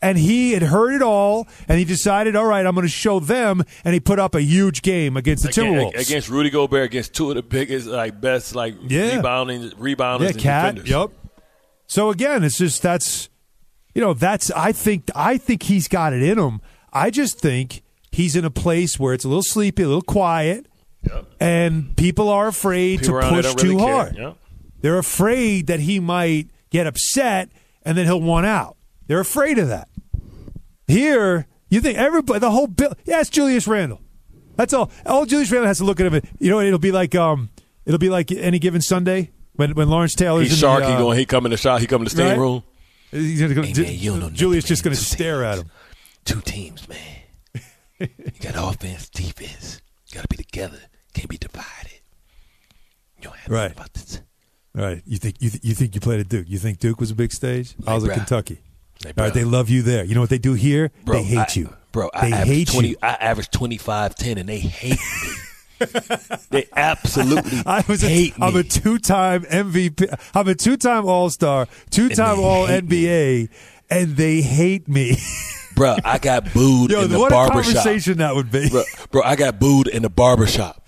And 0.00 0.16
he 0.16 0.52
had 0.52 0.62
heard 0.62 0.92
it 0.94 1.02
all, 1.02 1.48
and 1.66 1.78
he 1.78 1.84
decided, 1.84 2.36
all 2.36 2.44
right, 2.46 2.64
I'm 2.64 2.74
going 2.74 2.86
to 2.86 2.92
show 2.92 3.18
them. 3.18 3.64
And 3.84 3.94
he 3.94 4.00
put 4.00 4.18
up 4.20 4.34
a 4.36 4.40
huge 4.40 4.82
game 4.82 5.16
against 5.16 5.42
the 5.42 5.48
Again- 5.48 5.74
Timberwolves. 5.74 6.00
against 6.06 6.28
Rudy 6.28 6.50
Gobert, 6.50 6.84
against 6.84 7.14
two 7.14 7.30
of 7.30 7.34
the 7.36 7.42
biggest, 7.42 7.86
like 7.88 8.20
best, 8.20 8.54
like 8.54 8.74
Yeah. 8.86 9.16
rebounding, 9.16 9.70
rebounders, 9.72 10.20
yeah, 10.20 10.28
and 10.28 10.38
cat. 10.38 10.74
defenders. 10.76 10.90
Yep. 10.90 11.10
So 11.88 12.10
again, 12.10 12.44
it's 12.44 12.58
just 12.58 12.80
that's 12.82 13.28
you 13.94 14.00
know 14.02 14.14
that's 14.14 14.50
I 14.52 14.72
think 14.72 15.10
I 15.16 15.36
think 15.38 15.64
he's 15.64 15.88
got 15.88 16.12
it 16.12 16.22
in 16.22 16.38
him. 16.38 16.60
I 16.92 17.10
just 17.10 17.40
think 17.40 17.82
he's 18.12 18.36
in 18.36 18.44
a 18.44 18.50
place 18.50 18.98
where 18.98 19.14
it's 19.14 19.24
a 19.24 19.28
little 19.28 19.42
sleepy, 19.42 19.82
a 19.82 19.86
little 19.88 20.02
quiet, 20.02 20.66
Yep. 21.02 21.26
And 21.40 21.96
people 21.96 22.28
are 22.28 22.48
afraid 22.48 23.00
People 23.00 23.20
to 23.20 23.28
push 23.28 23.44
don't 23.44 23.62
really 23.62 23.74
too 23.74 23.78
hard. 23.78 24.16
Yep. 24.16 24.36
They're 24.80 24.98
afraid 24.98 25.66
that 25.68 25.80
he 25.80 25.98
might 26.00 26.48
get 26.70 26.86
upset 26.86 27.48
and 27.84 27.96
then 27.96 28.04
he'll 28.06 28.20
want 28.20 28.46
out. 28.46 28.76
They're 29.08 29.20
afraid 29.20 29.58
of 29.58 29.68
that. 29.68 29.88
Here, 30.86 31.46
you 31.68 31.80
think 31.80 31.98
everybody, 31.98 32.38
the 32.38 32.50
whole 32.50 32.66
bill. 32.66 32.94
Yeah, 33.04 33.20
it's 33.20 33.30
Julius 33.30 33.66
Randle. 33.66 34.00
That's 34.56 34.72
all. 34.72 34.90
All 35.04 35.26
Julius 35.26 35.50
Randle 35.50 35.66
has 35.68 35.78
to 35.78 35.84
look 35.84 36.00
at 36.00 36.12
him. 36.12 36.22
You 36.38 36.50
know, 36.50 36.60
it'll 36.60 36.78
be 36.78 36.92
like 36.92 37.14
um, 37.14 37.50
it'll 37.84 37.98
be 37.98 38.10
like 38.10 38.30
any 38.32 38.58
given 38.58 38.80
Sunday 38.80 39.30
when 39.54 39.74
when 39.74 39.88
Lawrence 39.88 40.14
Taylor's 40.14 40.50
He's 40.50 40.62
in 40.62 40.68
sharky 40.68 40.80
the, 40.86 40.94
uh, 40.94 40.98
going. 40.98 41.18
He 41.18 41.26
come 41.26 41.44
in 41.46 41.50
the 41.50 41.56
shot. 41.56 41.80
He 41.80 41.86
come 41.86 42.00
in 42.02 42.04
the 42.04 42.10
steam 42.10 42.26
right? 42.28 42.38
room. 42.38 42.62
he's 43.10 43.40
gonna 43.40 43.54
go- 43.54 43.62
Hey, 43.62 43.72
man, 43.82 43.94
you 43.98 44.16
know 44.16 44.30
Julius 44.30 44.64
just 44.64 44.82
going 44.84 44.94
to 44.94 45.00
Two 45.00 45.04
stare 45.06 45.44
at 45.44 45.58
him. 45.58 45.70
Two 46.24 46.40
teams, 46.40 46.88
man. 46.88 46.98
you 48.00 48.08
got 48.40 48.54
offense, 48.56 49.08
defense. 49.08 49.80
You 50.08 50.14
got 50.16 50.22
to 50.22 50.28
be 50.28 50.42
together. 50.42 50.78
Can't 51.14 51.28
be 51.28 51.38
divided. 51.38 52.00
You 53.16 53.22
don't 53.24 53.36
have 53.36 53.46
to 53.46 53.52
Right. 53.52 53.72
about 53.72 53.92
this. 53.94 54.20
All 54.76 54.84
right, 54.84 55.02
you 55.06 55.16
think 55.18 55.36
you, 55.40 55.50
th- 55.50 55.64
you 55.64 55.74
think 55.74 55.94
you 55.94 56.00
played 56.00 56.20
at 56.20 56.28
Duke? 56.28 56.46
You 56.48 56.58
think 56.58 56.78
Duke 56.78 57.00
was 57.00 57.10
a 57.10 57.14
big 57.14 57.32
stage? 57.32 57.74
I 57.86 57.94
was 57.94 58.04
at. 58.04 58.14
Kentucky. 58.14 58.60
Hey, 59.04 59.12
All 59.16 59.24
right, 59.24 59.34
they 59.34 59.44
love 59.44 59.68
you 59.68 59.82
there. 59.82 60.04
You 60.04 60.14
know 60.14 60.20
what 60.20 60.30
they 60.30 60.38
do 60.38 60.54
here? 60.54 60.90
Bro, 61.04 61.16
they 61.18 61.22
hate 61.24 61.38
I- 61.38 61.60
you, 61.60 61.72
Bro, 61.92 62.10
They 62.20 62.32
I 62.32 62.44
hate 62.44 62.68
20, 62.68 62.88
you. 62.88 62.96
I 63.02 63.08
average 63.14 63.50
25 63.50 64.14
10 64.14 64.38
and 64.38 64.48
they 64.48 64.58
hate 64.58 64.98
me. 65.22 65.86
they 66.50 66.66
absolutely 66.74 67.62
I 67.64 67.84
was 67.88 68.02
a, 68.04 68.32
I'm 68.40 68.56
a 68.56 68.62
two-time 68.64 69.44
MVP. 69.44 70.12
I'm 70.34 70.48
a 70.48 70.54
two-time 70.56 71.06
All-Star, 71.06 71.66
two-time 71.90 72.40
All 72.40 72.66
hate 72.66 72.84
me. 72.88 73.04
NBA, 73.04 73.48
and 73.90 74.16
they 74.16 74.40
hate 74.42 74.88
me. 74.88 75.16
bro, 75.76 75.96
I 76.04 76.18
got 76.18 76.52
booed 76.52 76.90
Yo, 76.90 77.02
in 77.02 77.10
the 77.12 77.18
what 77.18 77.28
a 77.30 77.34
barber 77.34 77.62
shop. 77.62 77.74
conversation 77.74 78.18
that 78.18 78.34
would 78.34 78.50
be. 78.50 78.68
Bro, 78.68 78.82
bro, 79.12 79.22
I 79.22 79.36
got 79.36 79.60
booed 79.60 79.86
in 79.86 80.02
the 80.02 80.10
barbershop. 80.10 80.84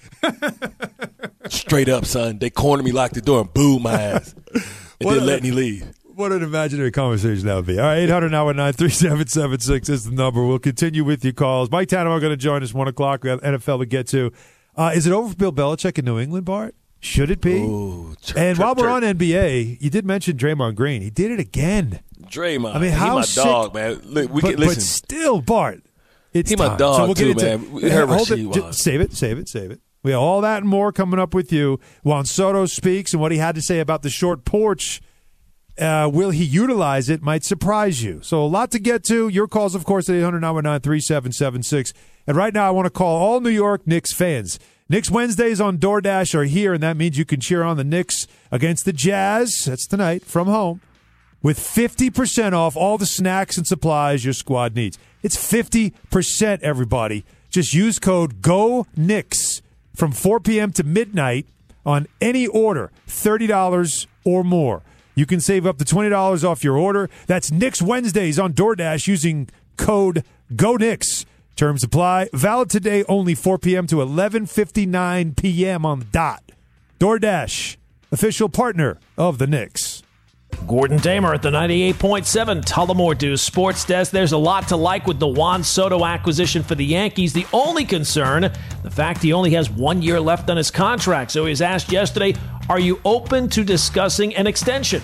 Straight 1.49 1.89
up, 1.89 2.05
son. 2.05 2.39
They 2.39 2.51
cornered 2.51 2.85
me, 2.85 2.93
locked 2.93 3.15
the 3.15 3.21
door, 3.21 3.41
and 3.43 3.55
booed 3.55 3.83
my 3.83 3.93
ass. 3.93 4.35
And 4.53 4.63
What 5.01 5.15
then 5.15 5.23
a- 5.23 5.27
let 5.27 5.43
me 5.43 5.51
leave. 5.53 5.87
What 6.21 6.33
an 6.33 6.43
imaginary 6.43 6.93
conversation 6.93 7.47
that 7.47 7.55
would 7.55 7.65
be. 7.65 7.79
All 7.79 7.87
right, 7.87 8.01
800 8.01 8.29
now 8.29 8.45
3776 8.45 9.89
is 9.89 10.05
the 10.05 10.11
number. 10.11 10.45
We'll 10.45 10.59
continue 10.59 11.03
with 11.03 11.25
your 11.25 11.33
calls. 11.33 11.71
Mike 11.71 11.89
Tannenbaum 11.89 12.21
going 12.21 12.31
to 12.31 12.37
join 12.37 12.63
us 12.63 12.75
1 12.75 12.89
o'clock. 12.89 13.25
We 13.25 13.31
have 13.31 13.41
NFL 13.41 13.79
to 13.79 13.87
get 13.87 14.07
to. 14.09 14.31
Uh, 14.77 14.93
is 14.95 15.07
it 15.07 15.15
over 15.15 15.31
for 15.31 15.35
Bill 15.37 15.51
Belichick 15.51 15.99
in 15.99 16.05
New 16.05 16.19
England, 16.19 16.45
Bart? 16.45 16.75
Should 17.01 17.31
it 17.31 17.41
be? 17.41 17.63
Ooh, 17.63 18.15
and 18.37 18.59
while 18.59 18.75
we're 18.75 18.91
on 18.91 19.01
NBA, 19.01 19.81
you 19.81 19.89
did 19.89 20.05
mention 20.05 20.37
Draymond 20.37 20.75
Green. 20.75 21.01
He 21.01 21.09
did 21.09 21.31
it 21.31 21.41
again. 21.41 22.01
Draymond, 22.21 22.75
I 22.75 22.79
mean, 22.81 22.91
he 22.91 22.99
how 22.99 23.15
my 23.15 23.23
sick- 23.23 23.43
dog, 23.43 23.73
man. 23.73 24.03
Look, 24.05 24.31
we 24.31 24.43
but, 24.43 24.49
can 24.49 24.57
but 24.59 24.67
listen. 24.67 24.83
still, 24.83 25.41
Bart, 25.41 25.83
it's 26.35 26.51
He 26.51 26.57
my 26.57 26.77
dog, 26.77 26.97
so 26.97 27.05
we'll 27.07 27.15
get 27.15 27.39
too, 27.39 27.47
into, 27.47 27.81
man. 27.81 27.91
Heard 27.91 28.09
hold 28.11 28.31
it. 28.31 28.37
Ju- 28.37 28.63
was. 28.65 28.83
Save 28.83 29.01
it, 29.01 29.15
save 29.15 29.39
it, 29.39 29.49
save 29.49 29.71
it. 29.71 29.81
We 30.03 30.11
have 30.11 30.21
all 30.21 30.43
that 30.43 30.59
and 30.59 30.69
more 30.69 30.93
coming 30.93 31.19
up 31.19 31.33
with 31.33 31.51
you. 31.51 31.81
Juan 32.03 32.27
Soto 32.27 32.67
speaks 32.67 33.15
and 33.15 33.23
what 33.23 33.33
he 33.33 33.39
had 33.39 33.55
to 33.55 33.63
say 33.63 33.81
about 33.81 34.03
the 34.03 34.11
short 34.11 34.45
porch. 34.45 35.01
Uh, 35.81 36.11
will 36.13 36.31
he 36.31 36.45
utilize 36.45 37.09
it? 37.09 37.23
Might 37.23 37.43
surprise 37.43 38.03
you. 38.03 38.21
So 38.23 38.45
a 38.45 38.47
lot 38.47 38.71
to 38.73 38.79
get 38.79 39.03
to. 39.05 39.29
Your 39.29 39.49
calls, 39.49 39.75
of 39.75 39.85
course, 39.85 40.09
at 40.09 40.17
800 40.17 40.41
3776 40.83 41.93
And 42.27 42.37
right 42.37 42.53
now, 42.53 42.69
I 42.69 42.71
want 42.71 42.87
to 42.87 42.91
call 42.91 43.17
all 43.17 43.41
New 43.41 43.51
York 43.51 43.87
Knicks 43.87 44.13
fans. 44.13 44.59
Knicks 44.91 45.11
Wednesdays 45.11 45.61
on 45.61 45.79
DoorDash 45.79 46.35
are 46.35 46.45
here, 46.45 46.75
and 46.75 46.83
that 46.83 46.97
means 46.97 47.17
you 47.17 47.25
can 47.25 47.41
cheer 47.41 47.63
on 47.63 47.77
the 47.77 47.85
Knicks 47.85 48.27
against 48.51 48.85
the 48.85 48.93
Jazz. 48.93 49.63
That's 49.65 49.87
tonight 49.87 50.25
from 50.25 50.49
home 50.49 50.81
with 51.43 51.59
50% 51.59 52.53
off 52.53 52.77
all 52.77 52.99
the 52.99 53.07
snacks 53.07 53.57
and 53.57 53.67
supplies 53.67 54.25
your 54.25 54.35
squad 54.35 54.75
needs. 54.75 54.99
It's 55.23 55.37
50%, 55.37 56.61
everybody. 56.63 57.25
Just 57.51 57.73
use 57.75 57.99
code 57.99 58.43
GO 58.43 58.87
GONIX 58.97 59.63
from 59.95 60.13
4 60.13 60.41
p.m. 60.41 60.73
to 60.73 60.85
midnight 60.85 61.47
on 61.85 62.07
any 62.21 62.47
order, 62.47 62.91
$30 63.09 64.07
or 64.25 64.45
more. 64.45 64.83
You 65.21 65.27
can 65.27 65.39
save 65.39 65.67
up 65.67 65.77
to 65.77 65.85
$20 65.85 66.45
off 66.45 66.65
your 66.65 66.79
order. 66.79 67.11
That's 67.27 67.53
Knicks 67.53 67.83
Wednesdays 67.83 68.39
on 68.39 68.55
DoorDash 68.55 69.07
using 69.07 69.51
code 69.77 70.25
GONIX. 70.57 71.27
Terms 71.57 71.85
apply. 71.85 72.31
Valid 72.33 72.71
today 72.71 73.05
only 73.07 73.35
4 73.35 73.59
p.m. 73.59 73.87
to 73.89 73.97
11:59 73.97 75.37
p.m. 75.37 75.85
on 75.85 75.99
the 75.99 76.05
dot. 76.07 76.53
DoorDash, 76.99 77.77
official 78.11 78.49
partner 78.49 78.99
of 79.19 79.37
the 79.37 79.47
Knicks. 79.47 80.00
Gordon 80.67 80.99
Damer 80.99 81.35
at 81.35 81.43
the 81.43 81.51
98.7 81.51 82.65
Tullamore 82.65 83.19
Dew 83.19 83.37
Sports 83.37 83.85
Desk. 83.85 84.13
There's 84.13 84.33
a 84.33 84.39
lot 84.39 84.69
to 84.69 84.77
like 84.77 85.07
with 85.07 85.19
the 85.19 85.27
Juan 85.27 85.65
Soto 85.65 86.05
acquisition 86.05 86.63
for 86.63 86.75
the 86.75 86.85
Yankees. 86.85 87.33
The 87.33 87.47
only 87.53 87.85
concern, 87.85 88.43
the 88.83 88.91
fact 88.91 89.23
he 89.23 89.33
only 89.33 89.51
has 89.55 89.69
one 89.69 90.01
year 90.01 90.21
left 90.21 90.49
on 90.49 90.57
his 90.57 90.71
contract. 90.71 91.33
So 91.33 91.45
he 91.45 91.51
was 91.51 91.61
asked 91.61 91.91
yesterday, 91.91 92.35
are 92.69 92.79
you 92.79 93.01
open 93.05 93.49
to 93.49 93.65
discussing 93.65 94.35
an 94.37 94.47
extension? 94.47 95.03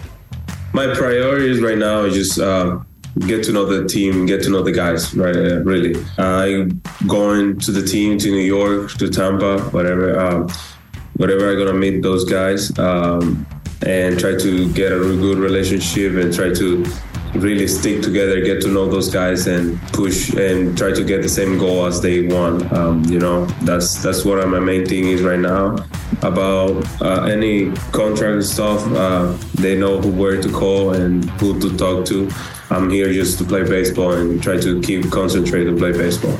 My 0.73 0.95
priorities 0.95 1.61
right 1.61 1.79
now 1.79 2.05
is 2.05 2.15
just 2.15 2.39
uh, 2.39 2.79
get 3.21 3.43
to 3.45 3.53
know 3.53 3.65
the 3.65 3.89
team, 3.89 4.27
get 4.27 4.43
to 4.45 4.51
know 4.51 4.63
the 4.63 4.73
guys. 4.73 5.15
Right, 5.15 5.35
uh, 5.35 5.61
really. 5.63 5.95
I 6.19 6.69
going 7.07 7.59
to 7.61 7.73
the 7.73 7.85
team 7.85 8.19
to 8.19 8.31
New 8.31 8.39
York, 8.39 8.93
to 8.99 9.09
Tampa, 9.09 9.61
whatever, 9.71 10.19
um, 10.19 10.49
whatever. 11.15 11.51
I'm 11.51 11.59
gonna 11.59 11.73
meet 11.73 12.03
those 12.03 12.25
guys 12.25 12.77
um, 12.79 13.47
and 13.85 14.19
try 14.19 14.37
to 14.37 14.73
get 14.73 14.93
a 14.93 14.99
good 14.99 15.39
relationship 15.39 16.15
and 16.15 16.33
try 16.33 16.53
to 16.55 16.85
really 17.35 17.69
stick 17.69 18.03
together, 18.03 18.41
get 18.41 18.63
to 18.63 18.69
know 18.69 18.87
those 18.87 19.11
guys, 19.11 19.47
and 19.47 19.81
push 19.93 20.33
and 20.35 20.77
try 20.77 20.93
to 20.93 21.05
get 21.05 21.23
the 21.23 21.29
same 21.29 21.59
goal 21.59 21.87
as 21.87 22.01
they 22.01 22.27
want. 22.27 22.73
Um, 22.73 23.05
you 23.05 23.19
know, 23.19 23.47
that's 23.63 24.03
that's 24.03 24.25
what 24.25 24.47
my 24.49 24.59
main 24.59 24.87
thing 24.87 25.05
is 25.09 25.23
right 25.23 25.39
now. 25.39 25.77
About 26.23 26.85
uh, 27.03 27.25
any 27.25 27.73
contract 27.93 28.45
stuff, 28.45 28.81
uh, 28.93 29.37
they 29.55 29.77
know 29.77 30.01
who 30.01 30.11
where 30.11 30.41
to 30.41 30.51
call 30.51 30.95
and 30.95 31.29
who 31.41 31.61
to 31.61 31.77
talk 31.77 32.07
to. 32.07 32.31
I'm 32.71 32.91
here 32.91 33.13
just 33.13 33.39
to 33.39 33.45
play 33.45 33.63
baseball 33.63 34.13
and 34.13 34.43
try 34.43 34.59
to 34.59 34.81
keep 34.83 35.11
concentrated 35.11 35.75
to 35.75 35.79
play 35.79 35.93
baseball. 35.93 36.37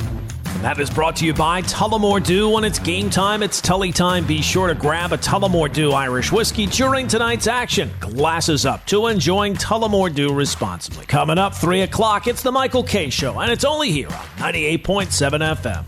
And 0.57 0.65
that 0.65 0.79
is 0.79 0.89
brought 0.89 1.15
to 1.17 1.25
you 1.27 1.35
by 1.35 1.61
Tullamore 1.61 2.23
Dew. 2.23 2.49
When 2.49 2.63
it's 2.63 2.79
game 2.79 3.11
time, 3.11 3.43
it's 3.43 3.61
Tully 3.61 3.91
time. 3.91 4.25
Be 4.25 4.41
sure 4.41 4.67
to 4.69 4.73
grab 4.73 5.13
a 5.13 5.17
Tullamore 5.17 5.71
Dew 5.71 5.91
Irish 5.91 6.31
whiskey 6.31 6.65
during 6.65 7.07
tonight's 7.07 7.45
action. 7.45 7.91
Glasses 7.99 8.65
up 8.65 8.83
to 8.87 9.05
enjoying 9.05 9.53
Tullamore 9.53 10.11
Dew 10.11 10.33
responsibly. 10.33 11.05
Coming 11.05 11.37
up, 11.37 11.53
3 11.53 11.81
o'clock, 11.81 12.25
it's 12.25 12.41
the 12.41 12.51
Michael 12.51 12.81
Kay 12.81 13.11
Show, 13.11 13.39
and 13.39 13.51
it's 13.51 13.63
only 13.63 13.91
here 13.91 14.07
on 14.07 14.53
98.7 14.53 15.57
FM. 15.57 15.85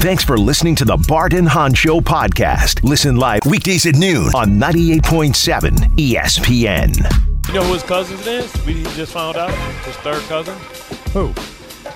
Thanks 0.00 0.24
for 0.24 0.36
listening 0.36 0.74
to 0.74 0.84
the 0.84 0.96
Bart 1.06 1.32
and 1.32 1.48
Hahn 1.48 1.74
Show 1.74 2.00
podcast. 2.00 2.82
Listen 2.82 3.14
live 3.14 3.42
weekdays 3.46 3.86
at 3.86 3.94
noon 3.94 4.34
on 4.34 4.58
98.7 4.58 5.70
ESPN. 5.96 7.46
You 7.46 7.54
know 7.54 7.62
who 7.62 7.74
his 7.74 7.84
cousin 7.84 8.18
is? 8.26 8.66
We 8.66 8.82
just 8.96 9.12
found 9.12 9.36
out 9.36 9.52
his 9.84 9.94
third 9.98 10.22
cousin, 10.22 10.58
Who? 11.12 11.28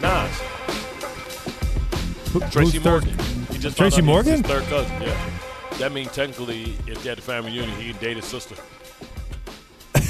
Nas. 0.01 0.41
Who- 2.33 2.41
Tracy 2.51 2.79
who's 2.79 2.83
third? 2.83 3.05
Morgan. 3.07 3.47
He 3.53 3.59
just 3.59 3.77
Tracy 3.77 4.03
Morgan? 4.03 4.33
His 4.33 4.43
third 4.43 4.63
cousin. 4.65 5.03
Yeah. 5.03 5.31
That 5.79 5.93
means 5.93 6.13
technically, 6.13 6.75
if 6.87 7.03
they 7.03 7.09
had 7.09 7.19
the 7.19 7.23
family 7.23 7.53
reunion, 7.53 7.79
he 7.81 7.93
can 7.93 8.01
date 8.01 8.17
his 8.17 8.27
sister. 8.27 8.55
I 9.95 10.01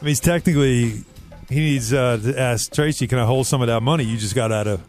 mean, 0.00 0.08
he's 0.08 0.20
technically 0.20 1.04
he 1.48 1.54
needs 1.60 1.92
uh, 1.92 2.18
to 2.22 2.38
ask 2.38 2.72
Tracy, 2.72 3.06
"Can 3.06 3.18
I 3.18 3.24
hold 3.26 3.46
some 3.46 3.60
of 3.62 3.68
that 3.68 3.80
money 3.82 4.04
you 4.04 4.16
just 4.16 4.34
got 4.34 4.52
out 4.52 4.66
of?" 4.66 4.80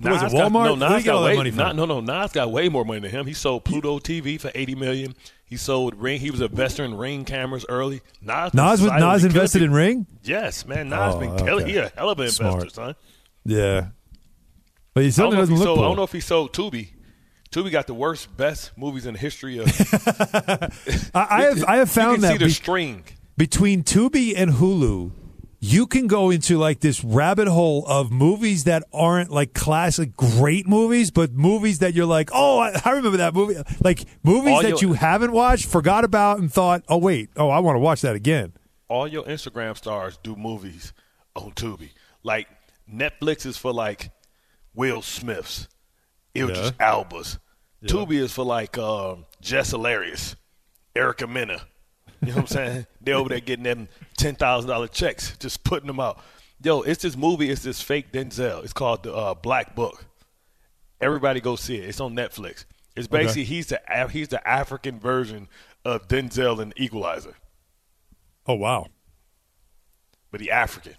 What 0.00 0.12
was 0.12 0.22
it, 0.22 0.24
Nas 0.24 0.32
got- 0.32 0.52
Walmart? 0.52 0.64
no, 0.64 0.74
Nas 0.88 1.04
got 1.04 1.14
all 1.16 1.22
that 1.24 1.30
way, 1.30 1.36
money? 1.36 1.50
Not, 1.50 1.76
no, 1.76 1.84
no, 1.84 2.00
Nas 2.00 2.32
got 2.32 2.50
way 2.50 2.68
more 2.70 2.84
money 2.86 3.00
than 3.00 3.10
him. 3.10 3.26
He 3.26 3.34
sold 3.34 3.64
Pluto 3.64 3.98
TV 3.98 4.40
for 4.40 4.50
eighty 4.54 4.74
million. 4.74 5.14
He 5.44 5.56
sold 5.56 5.94
Ring. 5.96 6.20
He 6.20 6.30
was 6.30 6.40
an 6.40 6.50
investor 6.50 6.84
in 6.84 6.94
Ring 6.96 7.24
cameras 7.24 7.66
early. 7.68 8.00
Nas, 8.22 8.54
Nas 8.54 8.80
was 8.80 8.90
Nas 8.92 9.24
invested 9.24 9.62
in 9.62 9.72
Ring. 9.72 10.06
Yes, 10.22 10.64
man. 10.66 10.88
Nas 10.88 11.14
Oh, 11.14 11.20
been 11.20 11.36
killing. 11.36 11.64
okay. 11.64 11.72
He 11.72 11.78
a 11.78 11.88
hell 11.96 12.10
of 12.10 12.18
an 12.20 12.30
Smart. 12.30 12.54
investor, 12.54 12.74
son. 12.74 12.94
Yeah, 13.44 13.88
but 14.94 15.02
he 15.02 15.06
I 15.06 15.10
don't, 15.10 15.12
certainly 15.12 15.36
doesn't 15.38 15.54
he 15.54 15.58
look 15.60 15.66
sold, 15.66 15.78
I 15.78 15.82
don't 15.82 15.96
know 15.96 16.02
if 16.04 16.12
he 16.12 16.20
sold 16.20 16.52
Tubi. 16.52 16.88
Tubi 17.50 17.70
got 17.72 17.86
the 17.88 17.94
worst, 17.94 18.36
best 18.36 18.70
movies 18.78 19.06
in 19.06 19.14
the 19.14 19.18
history 19.20 19.58
of. 19.58 19.66
I, 21.14 21.26
I 21.30 21.42
have 21.42 21.64
I 21.64 21.76
have 21.76 21.88
you 21.88 21.92
found 21.94 22.14
can 22.16 22.20
that 22.22 22.32
see 22.32 22.38
the 22.38 22.44
be- 22.46 22.50
string. 22.50 23.04
between 23.36 23.82
Tubi 23.82 24.34
and 24.36 24.52
Hulu, 24.52 25.10
you 25.58 25.86
can 25.86 26.06
go 26.06 26.30
into 26.30 26.58
like 26.58 26.80
this 26.80 27.02
rabbit 27.04 27.48
hole 27.48 27.84
of 27.86 28.10
movies 28.12 28.64
that 28.64 28.84
aren't 28.92 29.30
like 29.30 29.52
classic 29.52 30.16
great 30.16 30.66
movies, 30.68 31.10
but 31.10 31.32
movies 31.32 31.80
that 31.80 31.92
you're 31.94 32.06
like, 32.06 32.30
oh, 32.32 32.60
I, 32.60 32.80
I 32.84 32.90
remember 32.92 33.18
that 33.18 33.34
movie. 33.34 33.56
Like 33.82 34.04
movies 34.22 34.54
All 34.54 34.62
that 34.62 34.68
your- 34.80 34.90
you 34.90 34.92
haven't 34.94 35.32
watched, 35.32 35.66
forgot 35.66 36.04
about, 36.04 36.38
and 36.38 36.52
thought, 36.52 36.82
oh 36.88 36.98
wait, 36.98 37.30
oh 37.36 37.50
I 37.50 37.58
want 37.58 37.74
to 37.76 37.80
watch 37.80 38.00
that 38.02 38.14
again. 38.14 38.52
all 38.88 39.06
your 39.08 39.24
Instagram 39.24 39.76
stars 39.76 40.18
do 40.22 40.36
movies 40.36 40.92
on 41.36 41.50
Tubi. 41.52 41.90
Like 42.22 42.46
Netflix 42.92 43.44
is 43.46 43.56
for 43.56 43.72
like 43.72 44.10
Will 44.74 45.02
Smiths, 45.02 45.68
Idris 46.36 46.70
Elbas. 46.72 47.38
Tubi 47.84 48.12
is 48.20 48.32
for 48.32 48.44
like 48.44 48.76
um, 48.78 49.24
Jess 49.40 49.70
Hilarious, 49.70 50.36
Erica 50.94 51.26
Mena. 51.26 51.62
You 52.20 52.28
know 52.28 52.34
what 52.34 52.40
I'm 52.42 52.46
saying? 52.48 52.86
They're 53.00 53.14
over 53.16 53.30
there 53.30 53.40
getting 53.40 53.64
them 53.64 53.88
ten 54.16 54.34
thousand 54.34 54.68
dollar 54.70 54.88
checks, 54.88 55.36
just 55.38 55.64
putting 55.64 55.86
them 55.86 55.98
out. 56.00 56.20
Yo, 56.62 56.82
it's 56.82 57.02
this 57.02 57.16
movie. 57.16 57.48
It's 57.50 57.62
this 57.62 57.80
fake 57.80 58.12
Denzel. 58.12 58.62
It's 58.62 58.74
called 58.74 59.02
the 59.04 59.14
uh, 59.14 59.34
Black 59.34 59.74
Book. 59.74 60.04
Everybody 61.00 61.40
go 61.40 61.56
see 61.56 61.76
it. 61.76 61.88
It's 61.88 62.00
on 62.00 62.14
Netflix. 62.14 62.66
It's 62.94 63.06
basically 63.08 63.44
he's 63.44 63.68
the 63.68 63.80
he's 64.10 64.28
the 64.28 64.46
African 64.46 65.00
version 65.00 65.48
of 65.86 66.06
Denzel 66.08 66.60
in 66.60 66.74
Equalizer, 66.76 67.34
Oh 68.46 68.54
wow. 68.54 68.88
but 70.30 70.42
he 70.42 70.50
African. 70.50 70.96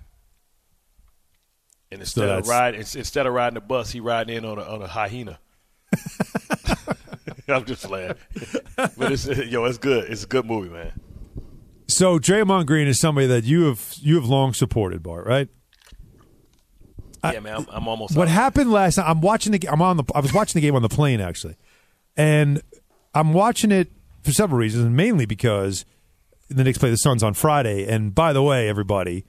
And 1.91 2.01
instead 2.01 2.27
that's- 2.27 2.45
of 2.45 2.49
riding 2.49 2.79
instead 2.79 3.25
of 3.27 3.33
riding 3.33 3.55
the 3.55 3.61
bus, 3.61 3.91
he 3.91 3.99
riding 3.99 4.37
in 4.37 4.45
on 4.45 4.57
a 4.57 4.61
on 4.61 4.81
a 4.81 4.87
hyena. 4.87 5.39
I'm 7.47 7.65
just 7.65 7.89
laughing, 7.89 8.15
but 8.75 9.11
it's 9.11 9.27
yo, 9.27 9.65
it's 9.65 9.77
good. 9.77 10.09
It's 10.09 10.23
a 10.23 10.27
good 10.27 10.45
movie, 10.45 10.69
man. 10.69 10.93
So 11.87 12.17
Draymond 12.17 12.65
Green 12.65 12.87
is 12.87 12.99
somebody 12.99 13.27
that 13.27 13.43
you 13.43 13.65
have 13.65 13.95
you 13.99 14.15
have 14.15 14.25
long 14.25 14.53
supported, 14.53 15.03
Bart, 15.03 15.25
right? 15.25 15.49
Yeah, 17.23 17.39
man, 17.41 17.57
I'm, 17.57 17.67
I'm 17.69 17.87
almost. 17.87 18.15
What 18.15 18.29
happened 18.29 18.71
last 18.71 18.97
night? 18.97 19.07
I'm 19.07 19.21
watching 19.21 19.51
the. 19.51 19.67
I'm 19.69 19.81
on 19.81 19.97
the. 19.97 20.03
I 20.15 20.21
was 20.21 20.33
watching 20.33 20.59
the 20.59 20.65
game 20.65 20.75
on 20.75 20.81
the 20.81 20.89
plane 20.89 21.19
actually, 21.19 21.55
and 22.15 22.61
I'm 23.13 23.33
watching 23.33 23.71
it 23.71 23.91
for 24.23 24.31
several 24.31 24.57
reasons, 24.57 24.89
mainly 24.89 25.25
because 25.25 25.85
the 26.49 26.63
Knicks 26.63 26.77
play 26.77 26.89
the 26.89 26.95
Suns 26.95 27.21
on 27.21 27.33
Friday. 27.33 27.85
And 27.85 28.15
by 28.15 28.33
the 28.33 28.41
way, 28.41 28.69
everybody, 28.69 29.25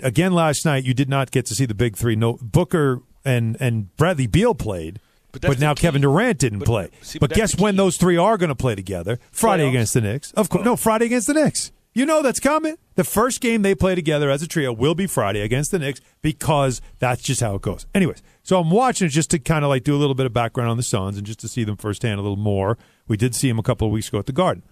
again 0.00 0.32
last 0.32 0.64
night 0.64 0.84
you 0.84 0.94
did 0.94 1.08
not 1.08 1.30
get 1.30 1.46
to 1.46 1.54
see 1.54 1.66
the 1.66 1.74
big 1.74 1.96
three. 1.96 2.16
No 2.16 2.38
Booker 2.40 3.02
and 3.24 3.56
and 3.60 3.94
Bradley 3.96 4.26
Beal 4.26 4.54
played. 4.54 5.00
But 5.32 5.42
But, 5.42 5.60
now 5.60 5.74
Kevin. 5.74 6.02
Durant 6.02 6.38
didn't 6.38 6.58
But- 6.60 6.66
play. 6.66 6.88
see, 7.02 7.18
but 7.20 7.30
but 7.30 7.36
guess 7.36 7.56
when 7.56 7.76
those 7.76 7.96
three 7.96 8.16
are 8.16 8.36
going 8.36 8.48
to 8.48 8.54
play 8.56 8.74
together? 8.74 9.20
Friday 9.30 9.62
Playoffs? 9.64 9.68
against 9.68 9.94
the 9.94 10.00
Knicks. 10.00 10.32
Of 10.32 10.48
course, 10.48 10.64
no, 10.64 10.74
Friday 10.74 11.06
against 11.06 11.28
the 11.28 11.34
Knicks. 11.34 11.70
You 11.94 12.04
know 12.06 12.20
that's 12.22 12.40
coming. 12.40 12.76
The 12.96 13.04
first 13.04 13.40
game 13.40 13.62
they 13.62 13.74
play 13.76 13.94
together 13.94 14.28
as 14.30 14.42
a 14.42 14.46
trio 14.48 14.72
will 14.72 14.94
be 14.96 15.06
Friday 15.06 15.40
against 15.42 15.70
the 15.70 15.78
Knicks 15.78 16.00
because 16.22 16.80
that's 16.98 17.22
just 17.22 17.40
how 17.40 17.54
it 17.56 17.62
goes. 17.62 17.86
Anyways, 17.94 18.22
so 18.42 18.58
I'm 18.60 18.70
watching 18.70 19.06
it 19.06 19.10
just 19.10 19.30
to 19.30 19.38
kind 19.38 19.64
of 19.64 19.68
like 19.68 19.84
do 19.84 19.94
a 19.94 19.98
little 19.98 20.14
bit 20.16 20.26
of 20.26 20.32
background 20.32 20.68
on 20.70 20.76
the 20.76 20.82
Suns 20.84 21.16
and 21.16 21.24
just 21.26 21.40
to 21.40 21.48
see 21.48 21.62
them 21.64 21.76
firsthand 21.76 22.18
a 22.18 22.22
little 22.22 22.36
more. 22.36 22.76
We 23.08 23.16
did 23.16 23.34
see 23.36 23.48
them 23.48 23.58
a 23.58 23.62
couple 23.62 23.86
of 23.86 23.92
weeks 23.92 24.08
ago 24.08 24.18
at 24.18 24.26
the 24.26 24.32
Garden, 24.32 24.62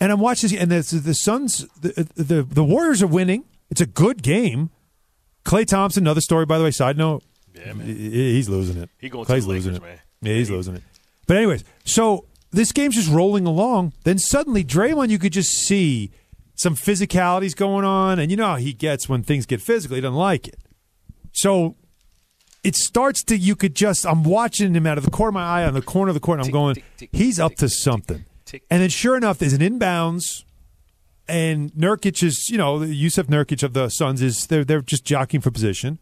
and 0.00 0.10
I'm 0.12 0.18
watching 0.20 0.56
and 0.58 0.70
the, 0.70 1.00
the 1.04 1.14
Suns, 1.14 1.66
the, 1.80 2.08
the 2.16 2.42
the 2.42 2.64
Warriors 2.64 3.02
are 3.02 3.06
winning. 3.08 3.44
It's 3.74 3.80
a 3.80 3.86
good 3.86 4.22
game. 4.22 4.70
Klay 5.44 5.66
Thompson, 5.66 6.04
another 6.04 6.20
story 6.20 6.46
by 6.46 6.58
the 6.58 6.64
way. 6.64 6.70
Side 6.70 6.96
note, 6.96 7.24
Yeah, 7.56 7.72
man. 7.72 7.86
he's 7.88 8.48
losing 8.48 8.80
it. 8.80 8.88
He 8.98 9.08
going 9.08 9.24
to 9.26 9.32
Klay's 9.32 9.46
the 9.46 9.50
Lakers, 9.50 9.66
losing 9.66 9.82
it. 9.82 9.82
man. 9.82 9.98
Yeah, 10.22 10.34
he's 10.34 10.46
He- 10.46 10.54
losing 10.54 10.76
it. 10.76 10.82
But 11.26 11.38
anyways, 11.38 11.64
so 11.84 12.26
this 12.52 12.70
game's 12.70 12.94
just 12.94 13.10
rolling 13.10 13.46
along. 13.46 13.92
Then 14.04 14.18
suddenly, 14.20 14.62
Draymond, 14.62 15.08
you 15.08 15.18
could 15.18 15.32
just 15.32 15.50
see 15.50 16.12
some 16.54 16.76
physicalities 16.76 17.56
going 17.56 17.84
on, 17.84 18.20
and 18.20 18.30
you 18.30 18.36
know 18.36 18.46
how 18.46 18.56
he 18.56 18.72
gets 18.72 19.08
when 19.08 19.24
things 19.24 19.44
get 19.44 19.60
physical. 19.60 19.96
He 19.96 20.00
doesn't 20.02 20.14
like 20.14 20.46
it. 20.46 20.60
So 21.32 21.74
it 22.62 22.76
starts 22.76 23.24
to. 23.24 23.36
You 23.36 23.56
could 23.56 23.74
just. 23.74 24.06
I'm 24.06 24.22
watching 24.22 24.72
him 24.72 24.86
out 24.86 24.98
of 24.98 25.04
the 25.04 25.10
corner 25.10 25.30
of 25.30 25.34
my 25.34 25.42
eye 25.62 25.64
on 25.64 25.74
the 25.74 25.82
corner 25.82 26.10
of 26.10 26.14
the 26.14 26.20
court. 26.20 26.38
And 26.38 26.46
I'm 26.46 26.52
going. 26.52 26.76
He's 27.10 27.40
up 27.40 27.56
to 27.56 27.68
something. 27.68 28.24
And 28.70 28.80
then, 28.82 28.88
sure 28.88 29.16
enough, 29.16 29.38
there's 29.38 29.52
an 29.52 29.62
inbounds 29.62 30.44
and 31.28 31.72
Nurkic 31.72 32.22
is, 32.22 32.48
you 32.50 32.58
know, 32.58 32.78
Jusuf 32.78 33.26
Nurkic 33.26 33.62
of 33.62 33.72
the 33.72 33.88
Suns 33.88 34.22
is 34.22 34.46
they're 34.46 34.64
they're 34.64 34.82
just 34.82 35.04
jockeying 35.04 35.40
for 35.40 35.50
position. 35.50 35.98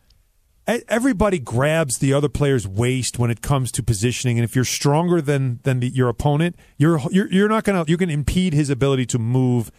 Everybody 0.66 1.40
grabs 1.40 1.98
the 1.98 2.12
other 2.12 2.28
player's 2.28 2.68
waist 2.68 3.18
when 3.18 3.32
it 3.32 3.42
comes 3.42 3.72
to 3.72 3.82
positioning, 3.82 4.38
and 4.38 4.44
if 4.44 4.54
you're 4.54 4.64
stronger 4.64 5.20
than 5.20 5.58
than 5.64 5.80
the, 5.80 5.88
your 5.88 6.08
opponent, 6.08 6.56
you're 6.76 7.00
you're 7.10 7.30
you're 7.32 7.48
not 7.48 7.64
gonna 7.64 7.84
you 7.88 7.96
can 7.96 8.10
impede 8.10 8.52
his 8.52 8.70
ability 8.70 9.06
to 9.06 9.18
move 9.18 9.70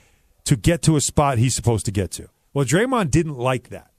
to 0.43 0.57
get 0.57 0.81
to 0.83 0.97
a 0.97 1.01
spot 1.01 1.37
he's 1.37 1.55
supposed 1.55 1.85
to 1.85 1.91
get 1.91 2.11
to. 2.11 2.27
Well, 2.53 2.65
Draymond 2.65 3.11
didn't 3.11 3.37
like 3.37 3.69
that, 3.69 3.91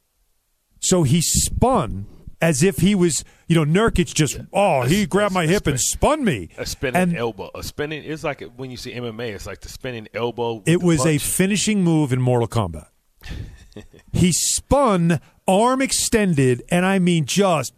so 0.79 1.05
he 1.05 1.23
spun 1.23 2.07
as 2.45 2.63
if 2.63 2.77
he 2.77 2.95
was, 2.95 3.25
you 3.49 3.57
know, 3.57 3.65
Nurkic 3.65 4.15
just 4.15 4.39
oh 4.53 4.83
he 4.83 5.07
grabbed 5.07 5.33
my 5.33 5.47
hip 5.47 5.67
and 5.67 5.81
spun 5.81 6.25
me. 6.25 6.51
A 6.59 6.67
spinning 6.67 7.01
and 7.01 7.17
elbow. 7.17 7.51
A 7.55 7.63
spinning. 7.63 8.05
It's 8.05 8.23
like 8.23 8.43
when 8.57 8.71
you 8.71 8.77
see 8.77 8.93
MMA. 8.93 9.35
It's 9.35 9.47
like 9.47 9.61
the 9.61 9.71
spinning 9.71 10.09
elbow. 10.13 10.63
It 10.67 10.83
was 10.83 11.07
a 11.07 11.17
finishing 11.19 11.83
move 11.83 12.13
in 12.13 12.21
Mortal 12.21 12.49
Kombat. 12.49 12.89
he 14.13 14.31
spun, 14.33 15.21
arm 15.49 15.81
extended, 15.81 16.63
and 16.69 16.85
I 16.85 16.99
mean 16.99 17.25
just 17.25 17.73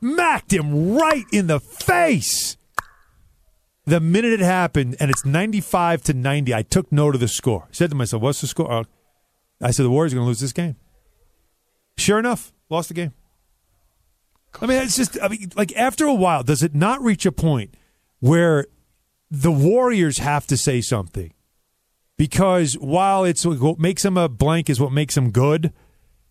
macked 0.00 0.52
him 0.52 0.94
right 0.94 1.24
in 1.32 1.48
the 1.48 1.58
face. 1.58 2.56
The 3.86 4.00
minute 4.00 4.32
it 4.32 4.40
happened, 4.40 4.96
and 4.98 5.10
it's 5.10 5.26
95 5.26 6.02
to 6.04 6.14
90, 6.14 6.54
I 6.54 6.62
took 6.62 6.90
note 6.90 7.14
of 7.14 7.20
the 7.20 7.28
score. 7.28 7.64
I 7.64 7.72
said 7.72 7.90
to 7.90 7.96
myself, 7.96 8.22
What's 8.22 8.40
the 8.40 8.46
score? 8.46 8.70
Uh, 8.70 8.84
I 9.60 9.72
said, 9.72 9.82
The 9.82 9.90
Warriors 9.90 10.14
are 10.14 10.16
going 10.16 10.24
to 10.24 10.28
lose 10.28 10.40
this 10.40 10.54
game. 10.54 10.76
Sure 11.98 12.18
enough, 12.18 12.52
lost 12.70 12.88
the 12.88 12.94
game. 12.94 13.12
I 14.60 14.66
mean, 14.66 14.82
it's 14.82 14.96
just, 14.96 15.18
I 15.22 15.28
mean, 15.28 15.50
like 15.56 15.74
after 15.76 16.06
a 16.06 16.14
while, 16.14 16.42
does 16.42 16.62
it 16.62 16.74
not 16.74 17.02
reach 17.02 17.26
a 17.26 17.32
point 17.32 17.74
where 18.20 18.66
the 19.30 19.52
Warriors 19.52 20.18
have 20.18 20.46
to 20.48 20.56
say 20.56 20.80
something? 20.80 21.32
because 22.16 22.74
while 22.74 23.24
it's 23.24 23.44
what 23.44 23.78
makes 23.78 24.02
them 24.02 24.16
a 24.16 24.28
blank 24.28 24.70
is 24.70 24.80
what 24.80 24.92
makes 24.92 25.14
them 25.14 25.30
good, 25.30 25.72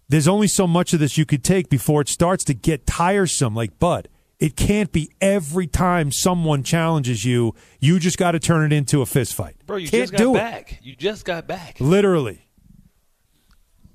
there's 0.10 0.28
only 0.28 0.48
so 0.48 0.68
much 0.68 0.94
of 0.94 1.00
this 1.00 1.18
you 1.18 1.26
could 1.26 1.44
take 1.44 1.70
before 1.70 2.02
it 2.02 2.10
starts 2.10 2.44
to 2.46 2.54
get 2.54 2.86
tiresome. 2.86 3.56
Like, 3.56 3.80
Bud, 3.80 4.08
it 4.40 4.56
can't 4.56 4.92
be 4.92 5.12
every 5.22 5.68
time 5.68 6.12
someone 6.12 6.64
challenges 6.64 7.26
you, 7.26 7.56
you 7.80 8.00
just 8.00 8.18
got 8.18 8.32
to 8.32 8.40
turn 8.40 8.72
it 8.72 8.76
into 8.76 9.02
a 9.02 9.06
fist 9.06 9.34
fight. 9.34 9.56
Bro, 9.66 9.78
you 9.78 9.90
can't 9.90 10.04
just 10.04 10.14
got 10.14 10.18
do 10.18 10.36
it. 10.36 10.40
back. 10.40 10.80
You 10.84 10.96
just 10.96 11.26
got 11.26 11.48
back. 11.48 11.78
Literally. 11.80 12.48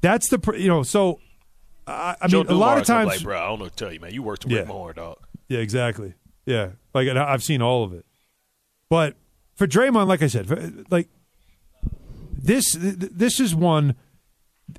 That's 0.01 0.29
the 0.29 0.55
you 0.57 0.69
know. 0.69 0.85
So 0.85 1.21
I, 1.89 2.17
I 2.21 2.27
Joe 2.29 2.43
mean, 2.45 2.53
a 2.53 2.55
lot 2.55 2.79
of 2.79 2.85
times, 2.87 3.09
like, 3.09 3.23
bro, 3.23 3.39
I 3.39 3.47
don't 3.49 3.59
know 3.59 3.65
what 3.67 3.77
to 3.77 3.85
tell 3.85 3.93
you, 3.93 4.01
man. 4.01 4.13
You 4.13 4.23
worked 4.23 4.45
Yeah. 4.47 4.63
way 4.63 4.69
more, 4.69 4.93
dog. 4.93 5.19
Yeah, 5.49 5.61
exactly. 5.61 6.15
Yeah, 6.47 6.71
like 6.95 7.09
and 7.09 7.19
I- 7.19 7.33
I've 7.33 7.43
seen 7.43 7.63
all 7.63 7.85
of 7.85 7.93
it. 7.93 8.05
But 8.91 9.17
for 9.55 9.67
Draymond, 9.67 10.07
like 10.07 10.23
I 10.23 10.27
said, 10.27 10.47
for- 10.47 10.73
like 10.91 11.09
this, 12.33 12.77
this 12.79 13.41
is 13.41 13.55
one 13.55 13.95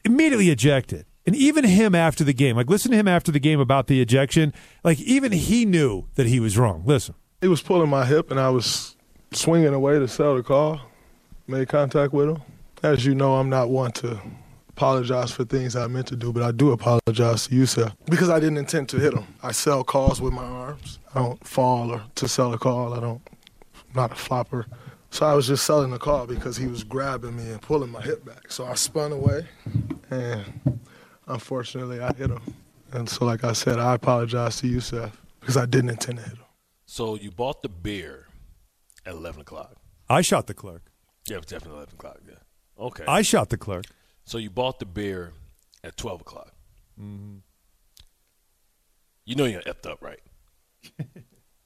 immediately 0.06 0.50
ejected, 0.50 1.06
and 1.26 1.36
even 1.36 1.63
him 1.65 1.93
after 1.95 2.24
the 2.24 2.34
game, 2.34 2.56
like 2.56 2.69
listen 2.69 2.91
to 2.91 2.98
him 2.98 3.08
after 3.08 3.32
the 3.32 3.39
game 3.39 3.60
about 3.60 3.88
the 3.88 4.02
ejection. 4.02 4.54
Like 4.84 5.00
even 5.02 5.32
he 5.32 5.65
knew 5.65 6.06
that 6.15 6.28
he 6.28 6.39
was 6.39 6.58
wrong. 6.58 6.84
Listen, 6.86 7.15
He 7.41 7.48
was 7.48 7.62
pulling 7.62 7.89
my 7.89 8.06
hip, 8.06 8.32
and 8.32 8.39
I 8.39 8.50
was 8.50 8.95
swinging 9.32 9.74
away 9.74 10.00
to 10.00 10.08
sell 10.08 10.36
the 10.36 10.43
call. 10.43 10.82
Made 11.48 11.67
contact 11.67 12.13
with 12.13 12.30
him. 12.30 12.41
As 12.84 13.06
you 13.06 13.15
know, 13.15 13.36
I'm 13.36 13.50
not 13.50 13.69
one 13.69 13.91
to 13.93 14.19
apologize 14.80 15.30
for 15.30 15.44
things 15.44 15.76
I 15.76 15.88
meant 15.88 16.08
to 16.08 16.15
do, 16.15 16.32
but 16.32 16.42
I 16.42 16.54
do 16.54 16.72
apologize 16.72 17.48
to 17.48 17.56
you, 17.56 17.65
sir, 17.65 17.92
because 18.06 18.30
I 18.30 18.39
didn't 18.39 18.60
intend 18.60 18.88
to 18.89 18.98
hit 18.98 19.13
him. 19.13 19.26
I 19.44 19.52
sell 19.52 19.84
calls 19.84 20.22
with 20.22 20.32
my 20.32 20.46
arms. 20.46 21.00
I 21.13 21.20
don't 21.20 21.46
fall 21.46 21.92
or 21.92 22.02
to 22.15 22.30
sell 22.30 22.54
a 22.54 22.58
call. 22.58 22.94
I 22.94 23.02
don't. 23.02 23.22
I'm 23.76 23.94
not 23.94 24.13
a 24.13 24.15
flopper. 24.15 24.68
So 25.12 25.26
I 25.26 25.34
was 25.34 25.48
just 25.48 25.65
selling 25.65 25.92
the 25.92 25.98
call 25.98 26.28
because 26.28 26.56
he 26.56 26.68
was 26.68 26.86
grabbing 26.86 27.36
me 27.36 27.52
and 27.52 27.62
pulling 27.62 27.89
my 27.89 28.02
hip 28.02 28.24
back. 28.24 28.54
So 28.54 28.65
I 28.65 28.76
spun 28.76 29.12
away, 29.12 29.50
and 30.12 30.80
unfortunately, 31.28 32.00
I 32.00 32.13
hit 32.13 32.30
him. 32.30 32.42
And 32.94 33.10
so, 33.10 33.26
like 33.26 33.44
I 33.44 33.52
said, 33.52 33.80
I 33.80 33.96
apologize 33.96 34.62
to 34.62 34.68
you, 34.68 34.80
Seth, 34.80 35.20
because 35.42 35.58
I 35.58 35.65
didn't 35.65 35.89
intend 35.89 36.20
to 36.20 36.24
hit 36.24 36.38
him. 36.38 36.46
So 36.86 37.15
you 37.15 37.32
bought 37.32 37.63
the 37.63 37.70
beer 37.70 38.28
at 39.06 39.13
11 39.13 39.42
o'clock. 39.42 39.76
I 40.08 40.22
shot 40.22 40.48
the 40.48 40.54
clerk. 40.54 40.84
Yeah, 41.28 41.36
it 41.36 41.39
was 41.39 41.48
definitely 41.48 41.80
11 41.80 41.96
o'clock. 41.96 42.20
Yeah. 42.26 42.36
Okay. 42.80 43.04
I 43.10 43.24
shot 43.24 43.50
the 43.50 43.58
clerk. 43.58 43.84
So 44.30 44.38
you 44.38 44.52
bought 44.52 44.78
the 44.78 44.86
beer 44.86 45.34
at 45.84 45.98
12 45.98 46.22
o'clock. 46.22 46.52
Mm-hmm. 47.02 47.38
You 49.26 49.36
know 49.36 49.46
you're 49.46 49.63
effed 49.63 49.89
up, 49.89 50.04
right? 50.04 50.20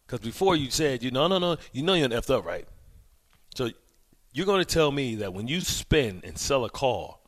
Because 0.05 0.19
before 0.25 0.55
you 0.55 0.69
said, 0.69 1.01
you 1.03 1.11
no, 1.11 1.27
no, 1.27 1.39
no, 1.39 1.57
you 1.73 1.81
know 1.81 1.93
you're 1.93 2.07
effed 2.09 2.29
up, 2.29 2.45
right? 2.45 2.67
So 3.55 3.69
you're 4.31 4.45
going 4.45 4.59
to 4.63 4.65
tell 4.65 4.91
me 4.91 5.15
that 5.15 5.33
when 5.33 5.47
you 5.47 5.59
spin 5.59 6.21
and 6.23 6.37
sell 6.37 6.63
a 6.65 6.69
call, 6.69 7.21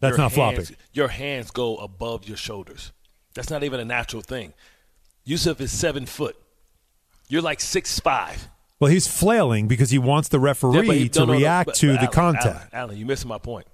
That's 0.00 0.16
not 0.18 0.32
hands, 0.32 0.56
flopping. 0.68 0.76
Your 0.92 1.08
hands 1.08 1.50
go 1.50 1.76
above 1.78 2.28
your 2.28 2.36
shoulders. 2.36 2.92
That's 3.34 3.50
not 3.50 3.64
even 3.64 3.80
a 3.80 3.84
natural 3.84 4.20
thing. 4.22 4.52
Jusuf 5.26 5.60
is 5.60 5.72
seven 5.72 6.04
foot. 6.06 6.36
You're 7.28 7.42
like 7.42 7.60
six 7.60 7.98
five. 7.98 8.48
Well, 8.78 8.90
he's 8.92 9.06
flailing 9.08 9.66
because 9.66 9.90
he 9.90 9.98
wants 9.98 10.28
the 10.28 10.38
referee 10.40 10.86
Yeah, 10.86 10.92
he- 10.92 11.08
to 11.08 11.20
no, 11.20 11.24
no, 11.26 11.32
no, 11.32 11.38
react 11.38 11.66
but- 11.66 11.74
to 11.76 11.86
but 11.86 11.92
the 11.94 11.98
Alan, 12.00 12.12
contact. 12.12 12.46
Alan, 12.46 12.68
Alan, 12.90 12.96
you're 12.98 13.08
missing 13.08 13.28
my 13.28 13.38
point. 13.38 13.66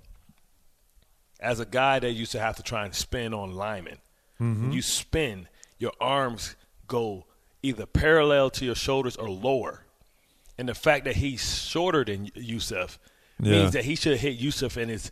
As 1.40 1.60
a 1.60 1.66
guy 1.66 1.98
that 2.00 2.12
used 2.12 2.32
to 2.32 2.40
have 2.40 2.56
to 2.56 2.62
try 2.62 2.84
and 2.84 2.94
spin 2.94 3.32
on 3.34 3.54
linemen, 3.54 3.98
Mm-hmm. 4.40 4.62
when 4.62 4.72
you 4.72 4.82
spin, 4.82 5.48
your 5.78 5.90
arms 6.00 6.54
go 6.86 7.26
either 7.60 7.86
parallel 7.86 8.50
to 8.50 8.64
your 8.64 8.76
shoulders 8.76 9.16
or 9.16 9.28
lower. 9.28 9.84
And 10.56 10.68
the 10.68 10.74
fact 10.76 11.04
that 11.06 11.16
he's 11.16 11.58
shorter 11.64 12.04
than 12.04 12.28
Jusuf 12.30 12.98
Yeah. 13.40 13.50
means 13.50 13.72
that 13.72 13.84
he 13.84 13.96
should 13.96 14.12
have 14.12 14.20
hit 14.20 14.38
Jusuf 14.38 14.76
in 14.76 14.88
his 14.88 15.10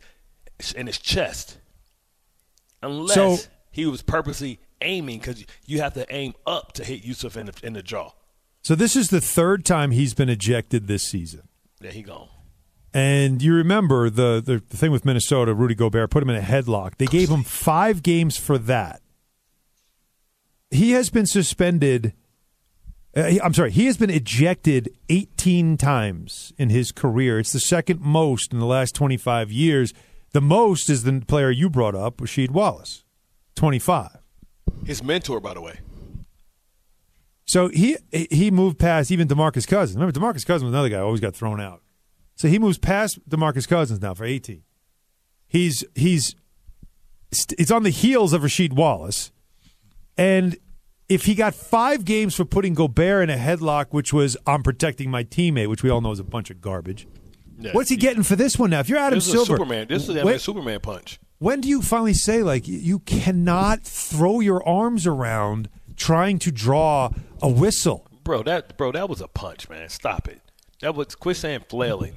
in 0.76 0.86
his 0.86 0.98
chest, 0.98 1.58
unless 2.82 3.14
So- 3.14 3.38
he 3.72 3.84
was 3.86 4.00
purposely 4.02 4.58
aiming 4.80 5.18
because 5.18 5.44
you 5.66 5.80
have 5.80 5.94
to 5.94 6.06
aim 6.14 6.34
up 6.46 6.72
to 6.74 6.84
hit 6.84 7.02
Jusuf 7.02 7.36
in 7.36 7.46
the 7.46 7.54
in 7.62 7.72
the 7.72 7.82
jaw. 7.82 8.12
So 8.62 8.74
this 8.74 8.96
is 8.96 9.08
the 9.08 9.20
third 9.20 9.64
time 9.64 9.90
he's 9.90 10.14
been 10.14 10.28
ejected 10.28 10.86
this 10.86 11.02
season. 11.04 11.48
There 11.80 11.92
he 11.92 12.02
gone. 12.02 12.28
And 12.96 13.42
you 13.42 13.52
remember 13.52 14.08
the, 14.08 14.40
the, 14.42 14.62
the 14.66 14.76
thing 14.78 14.90
with 14.90 15.04
Minnesota, 15.04 15.52
Rudy 15.52 15.74
Gobert 15.74 16.10
put 16.10 16.22
him 16.22 16.30
in 16.30 16.36
a 16.36 16.40
headlock. 16.40 16.96
They 16.96 17.04
gave 17.04 17.28
him 17.28 17.42
five 17.42 18.02
games 18.02 18.38
for 18.38 18.56
that. 18.56 19.02
He 20.70 20.92
has 20.92 21.10
been 21.10 21.26
suspended 21.26 22.14
Uh, 23.14 23.32
I'm 23.44 23.52
sorry, 23.52 23.70
he 23.70 23.84
has 23.84 23.98
been 23.98 24.08
ejected 24.08 24.88
18 25.10 25.76
times 25.76 26.54
in 26.56 26.70
his 26.70 26.90
career. 26.90 27.38
It's 27.38 27.52
the 27.52 27.60
second 27.60 28.00
most 28.00 28.54
in 28.54 28.60
the 28.60 28.66
last 28.66 28.94
25 28.94 29.52
years. 29.52 29.92
The 30.32 30.40
most 30.40 30.88
is 30.88 31.02
the 31.02 31.22
player 31.26 31.50
you 31.50 31.68
brought 31.68 31.94
up, 31.94 32.16
Rasheed 32.16 32.50
Wallace, 32.50 33.04
25. 33.56 34.18
His 34.86 35.02
mentor, 35.02 35.38
by 35.38 35.52
the 35.52 35.60
way. 35.60 35.80
So 37.44 37.68
he 37.68 37.96
he 38.10 38.50
moved 38.50 38.78
past 38.78 39.10
even 39.10 39.28
Demarcus 39.28 39.66
Cousins. 39.68 39.96
Remember, 39.96 40.18
Demarcus 40.18 40.46
Cousins 40.46 40.64
was 40.64 40.72
another 40.72 40.88
guy 40.88 40.98
who 40.98 41.04
always 41.04 41.20
got 41.20 41.34
thrown 41.36 41.60
out. 41.60 41.82
So 42.36 42.48
he 42.48 42.58
moves 42.58 42.78
past 42.78 43.18
Demarcus 43.28 43.66
Cousins 43.66 44.00
now 44.00 44.14
for 44.14 44.24
18. 44.24 44.62
He's 45.48 45.82
he's 45.94 46.34
it's 47.58 47.70
on 47.70 47.82
the 47.82 47.90
heels 47.90 48.32
of 48.32 48.42
Rasheed 48.42 48.72
Wallace, 48.72 49.32
and 50.16 50.56
if 51.08 51.24
he 51.24 51.34
got 51.34 51.54
five 51.54 52.04
games 52.04 52.34
for 52.34 52.44
putting 52.44 52.74
Gobert 52.74 53.28
in 53.28 53.30
a 53.30 53.38
headlock, 53.40 53.86
which 53.90 54.12
was 54.12 54.36
I'm 54.46 54.62
protecting 54.62 55.10
my 55.10 55.24
teammate, 55.24 55.68
which 55.68 55.82
we 55.82 55.90
all 55.90 56.00
know 56.00 56.12
is 56.12 56.18
a 56.20 56.24
bunch 56.24 56.50
of 56.50 56.60
garbage. 56.60 57.06
Yeah, 57.58 57.72
What's 57.72 57.88
he 57.90 57.96
getting 57.96 58.22
for 58.22 58.36
this 58.36 58.58
one 58.58 58.70
now? 58.70 58.80
If 58.80 58.88
you're 58.88 58.98
Adam 58.98 59.16
This 59.16 59.26
is 59.28 59.32
Silver, 59.32 59.54
a 59.54 59.56
Superman. 59.56 59.86
This 59.88 60.08
is 60.08 60.16
a 60.16 60.38
Superman 60.38 60.80
punch. 60.80 61.18
when 61.38 61.60
do 61.62 61.68
you 61.68 61.80
finally 61.80 62.12
say 62.14 62.42
like 62.42 62.68
you- 62.68 62.78
you 62.78 62.98
cannot 63.00 63.82
throw 63.82 64.40
your 64.40 64.66
arms 64.68 65.06
around 65.06 65.68
trying 65.96 66.38
to 66.40 66.52
draw 66.52 67.10
a 67.40 67.48
whistle? 67.48 68.06
Bro, 68.24 68.42
that 68.44 68.76
bro, 68.76 68.92
that 68.92 69.08
was 69.08 69.20
a 69.22 69.28
punch, 69.28 69.68
man. 69.70 69.88
Stop 69.88 70.28
it. 70.28 70.40
That 70.80 70.94
was 70.94 71.14
quit 71.14 71.36
saying 71.38 71.60
flailing. 71.68 72.16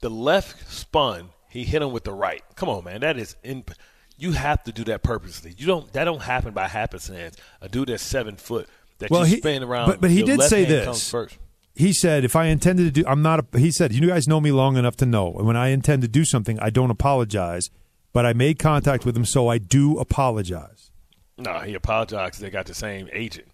The 0.00 0.10
left 0.10 0.70
spun. 0.72 1.30
He 1.50 1.64
hit 1.64 1.82
him 1.82 1.92
with 1.92 2.04
the 2.04 2.12
right. 2.12 2.42
Come 2.56 2.68
on, 2.68 2.84
man. 2.84 3.00
That 3.00 3.18
is 3.18 3.36
in. 3.42 3.64
You 4.16 4.32
have 4.32 4.62
to 4.64 4.72
do 4.72 4.84
that 4.84 5.02
purposely. 5.02 5.54
You 5.56 5.66
don't. 5.66 5.92
That 5.92 6.04
don't 6.04 6.22
happen 6.22 6.52
by 6.52 6.68
happenstance. 6.68 7.36
A 7.60 7.68
dude 7.68 7.88
that's 7.88 8.02
seven 8.02 8.36
foot 8.36 8.68
that 8.98 9.10
Well, 9.10 9.26
you 9.26 9.36
he- 9.36 9.40
spin 9.40 9.62
around. 9.62 9.86
but- 9.86 10.00
but 10.00 10.10
he 10.10 10.22
did 10.22 10.40
say 10.42 10.64
this. 10.64 11.14
He 11.74 11.92
said, 11.92 12.24
"If 12.24 12.34
I 12.34 12.46
intended 12.46 12.92
to 12.94 13.02
do, 13.02 13.08
I'm 13.08 13.22
not." 13.22 13.46
A, 13.54 13.58
he 13.58 13.70
said, 13.70 13.92
"You 13.92 14.08
guys 14.08 14.26
know 14.26 14.40
me 14.40 14.50
long 14.50 14.76
enough 14.76 14.96
to 14.96 15.06
know 15.06 15.30
when 15.30 15.56
I 15.56 15.68
intend 15.68 16.02
to 16.02 16.08
do 16.08 16.24
something, 16.24 16.58
I 16.58 16.70
don't 16.70 16.90
apologize, 16.90 17.70
but 18.12 18.26
I 18.26 18.32
made 18.32 18.58
contact 18.58 19.06
with 19.06 19.16
him, 19.16 19.24
so 19.24 19.46
I 19.48 19.58
do 19.58 19.98
apologize." 19.98 20.90
No, 21.36 21.60
he 21.60 21.74
apologized 21.74 22.40
they 22.40 22.50
got 22.50 22.66
the 22.66 22.74
same 22.74 23.08
agent. 23.12 23.46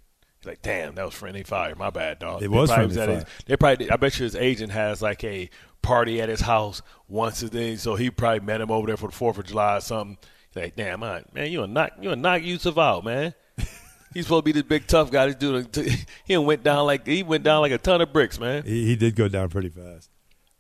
Like, 0.47 0.63
damn, 0.63 0.95
that 0.97 1.05
was 1.05 1.15
friendly 1.15 1.43
fire. 1.43 1.75
My 1.75 1.91
bad, 1.91 2.19
dog. 2.19 2.39
It 2.39 2.41
They 2.43 2.49
was 2.49 2.71
probably 2.71 2.95
friendly 2.95 3.03
at 3.03 3.09
his- 3.21 3.25
fire. 3.25 3.33
they 3.47 3.57
probably, 3.57 3.91
I 3.91 3.97
bet 3.97 4.19
you 4.19 4.25
his 4.25 4.37
agent 4.37 4.73
has 4.73 5.01
like 5.03 5.23
a 5.25 5.49
party 5.83 6.21
at 6.21 6.29
his 6.29 6.41
house 6.41 6.83
once 7.09 7.43
a 7.43 7.51
day, 7.51 7.77
so 7.77 7.95
he 7.95 8.11
probably 8.11 8.41
met 8.41 8.61
him 8.61 8.71
over 8.71 8.87
there 8.87 8.97
for 8.97 9.09
the 9.09 9.15
Fourth 9.15 9.39
of 9.39 9.47
July 9.47 9.77
or 9.77 9.81
something. 9.81 10.19
He's 10.53 10.63
like, 10.63 10.77
damn, 10.77 11.01
man, 11.01 11.25
man, 11.33 11.51
you 11.51 11.63
a 11.63 11.67
knock, 11.67 11.93
you 12.01 12.11
a 12.11 12.17
knock 12.17 12.43
Jusuf 12.43 12.79
out, 12.79 13.05
man. 13.05 13.35
He's 14.15 14.27
supposed 14.27 14.45
to 14.45 14.45
be 14.45 14.53
this 14.53 14.63
big 14.63 14.87
tough 14.87 15.11
guy. 15.11 15.27
This 15.27 15.35
dude, 15.37 16.07
he 16.25 16.37
went 16.37 16.63
down 16.63 16.87
like 16.87 17.05
he 17.07 17.23
went 17.25 17.43
down 17.43 17.61
like 17.63 17.73
a 17.73 17.79
ton 17.79 18.01
of 18.01 18.13
bricks, 18.13 18.39
man. 18.39 18.63
He, 18.63 18.87
he 18.87 18.97
did 18.97 19.17
go 19.17 19.27
down 19.29 19.49
pretty 19.49 19.71
fast. 19.71 20.09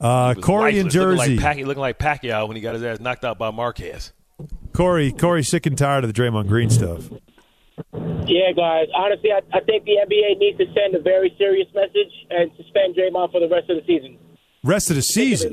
Uh, 0.00 0.34
Corey 0.34 0.78
in 0.78 0.86
lifeless, 0.86 0.94
looking 0.94 1.16
Jersey. 1.18 1.36
like, 1.36 1.40
Pac- 1.40 1.64
looking 1.64 1.80
like 1.80 1.98
Pacquiao 1.98 2.48
when 2.48 2.56
he 2.56 2.60
got 2.60 2.74
his 2.74 2.82
ass 2.82 2.98
knocked 2.98 3.24
out 3.24 3.38
by 3.38 3.50
Marquez. 3.52 4.12
Corey, 4.72 5.12
Corey's 5.12 5.48
sick 5.48 5.66
and 5.66 5.78
tired 5.78 6.02
of 6.02 6.12
the 6.12 6.20
Draymond 6.20 6.48
Green 6.48 6.68
stuff. 6.68 7.08
Yeah, 8.26 8.52
guys. 8.56 8.88
Honestly, 8.94 9.30
I, 9.32 9.40
I 9.52 9.60
think 9.60 9.84
the 9.84 9.96
NBA 10.06 10.38
needs 10.38 10.58
to 10.58 10.66
send 10.72 10.94
a 10.94 11.00
very 11.00 11.34
serious 11.38 11.68
message 11.74 12.12
and 12.30 12.50
suspend 12.56 12.96
Draymond 12.96 13.32
for 13.32 13.40
the 13.40 13.48
rest 13.48 13.68
of 13.70 13.76
the 13.76 13.86
season. 13.86 14.18
Rest 14.62 14.90
of 14.90 14.96
the 14.96 15.02
season. 15.02 15.52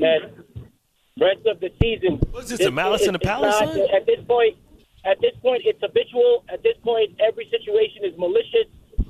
Rest 1.20 1.44
of 1.46 1.60
the 1.60 1.70
season. 1.80 2.16
What's 2.30 2.48
this, 2.48 2.60
a 2.60 2.70
Malice 2.70 3.06
in 3.06 3.12
the 3.12 3.18
Palace, 3.18 3.60
not- 3.60 3.76
At 3.94 4.06
this 4.06 4.20
point, 4.26 4.56
at 5.04 5.20
this 5.20 5.32
point, 5.42 5.62
it's 5.66 5.80
habitual. 5.82 6.44
At 6.48 6.62
this 6.62 6.76
point, 6.82 7.10
every 7.20 7.48
situation 7.50 8.04
is 8.04 8.16
malicious. 8.16 8.66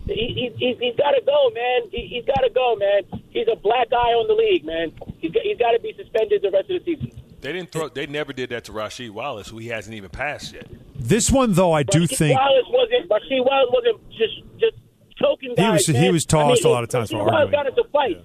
He, 0.06 0.34
he, 0.34 0.50
he's, 0.58 0.78
he's 0.80 0.96
got 0.96 1.12
to 1.12 1.22
go, 1.24 1.50
man. 1.54 1.88
He, 1.92 2.08
he's 2.08 2.24
got 2.24 2.42
to 2.42 2.50
go, 2.50 2.74
man. 2.76 3.02
He's 3.30 3.46
a 3.46 3.54
black 3.56 3.86
eye 3.92 4.12
on 4.18 4.26
the 4.26 4.34
league, 4.34 4.64
man. 4.64 4.90
He's, 5.20 5.30
got- 5.30 5.42
he's 5.44 5.58
got 5.58 5.70
to 5.72 5.80
be 5.80 5.94
suspended 5.96 6.42
the 6.42 6.50
rest 6.50 6.70
of 6.70 6.82
the 6.84 6.96
season. 6.96 7.12
They 7.42 7.52
didn't 7.52 7.72
throw. 7.72 7.88
They 7.88 8.06
never 8.06 8.32
did 8.32 8.50
that 8.50 8.64
to 8.64 8.72
Rasheed 8.72 9.10
Wallace, 9.10 9.48
who 9.48 9.58
he 9.58 9.68
hasn't 9.68 9.94
even 9.94 10.10
passed 10.10 10.54
yet. 10.54 10.66
This 10.94 11.30
one, 11.30 11.52
though, 11.52 11.72
I 11.72 11.82
do 11.82 12.02
Rasheed 12.02 12.16
think 12.16 12.38
Wallace 12.38 12.66
wasn't. 12.70 13.08
Rasheed 13.10 13.44
Wallace 13.44 13.70
wasn't 13.72 14.10
just 14.10 14.34
just 14.58 14.76
choking 15.16 15.54
guys. 15.56 15.72
was- 15.72 15.86
he 15.88 15.92
man. 15.94 16.12
was 16.12 16.24
tossed 16.24 16.62
I 16.62 16.68
mean, 16.68 16.72
a 16.72 16.74
lot 16.74 16.84
of 16.84 16.88
times 16.88 17.10
for 17.10 17.16
Rasheed 17.18 17.32
Wallace 17.32 17.50
got 17.50 17.66
into 17.66 17.84
fights. 17.92 18.20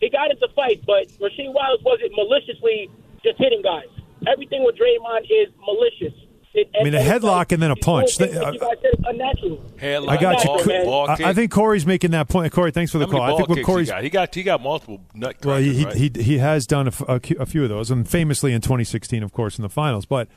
He 0.00 0.08
got 0.10 0.30
into 0.30 0.48
fights, 0.56 0.82
but 0.86 1.06
Rasheed 1.20 1.52
Wallace 1.52 1.82
wasn't 1.84 2.12
maliciously 2.16 2.90
just 3.22 3.38
hitting 3.38 3.62
guys. 3.62 3.86
Everything 4.26 4.64
with 4.64 4.76
Draymond 4.76 5.24
is 5.30 5.48
malicious. 5.60 6.14
It, 6.54 6.68
I 6.78 6.84
mean, 6.84 6.92
a 6.94 6.98
and- 6.98 7.08
and 7.08 7.22
headlock 7.22 7.42
it's 7.44 7.52
and 7.54 7.62
then 7.62 7.70
a 7.70 7.76
punch. 7.76 8.10
it's 8.10 8.20
like 8.20 8.30
you 8.54 8.60
guys 8.60 8.76
said, 8.82 8.90
it's 8.92 9.02
unnatural. 9.06 9.64
Headlock, 9.78 10.08
I 10.08 10.16
got 10.20 10.38
you. 10.44 10.50
ball, 10.50 10.64
man. 10.66 10.84
ball 10.84 11.10
I, 11.10 11.16
kick. 11.16 11.26
I 11.26 11.32
think 11.32 11.50
Corey's 11.50 11.86
making 11.86 12.10
that 12.10 12.28
point. 12.28 12.52
Corey, 12.52 12.70
thanks 12.72 12.92
for 12.92 12.98
the 12.98 13.06
How 13.06 13.12
many 13.12 13.18
call. 13.20 13.26
I 13.26 13.30
ball 13.30 13.36
think 13.38 13.48
what 13.48 13.64
Corey's 13.64 13.88
he 13.88 13.92
got? 13.92 14.02
He 14.04 14.10
got 14.10 14.34
he 14.34 14.42
got 14.42 14.62
multiple 14.62 15.00
nut 15.14 15.36
Well, 15.44 15.56
he, 15.58 15.84
right? 15.84 15.94
he, 15.96 16.10
he 16.16 16.22
he 16.22 16.38
has 16.38 16.66
done 16.66 16.86
a, 16.86 16.90
f- 16.90 17.02
a 17.08 17.20
cu- 17.20 17.36
a 17.40 17.46
few 17.46 17.62
of 17.62 17.68
those, 17.70 17.90
and 17.90 18.06
famously 18.08 18.52
in 18.52 18.60
2016, 18.60 19.22
of 19.22 19.32
course, 19.32 19.56
in 19.58 19.62
the 19.62 19.68
finals. 19.70 20.04
But 20.04 20.28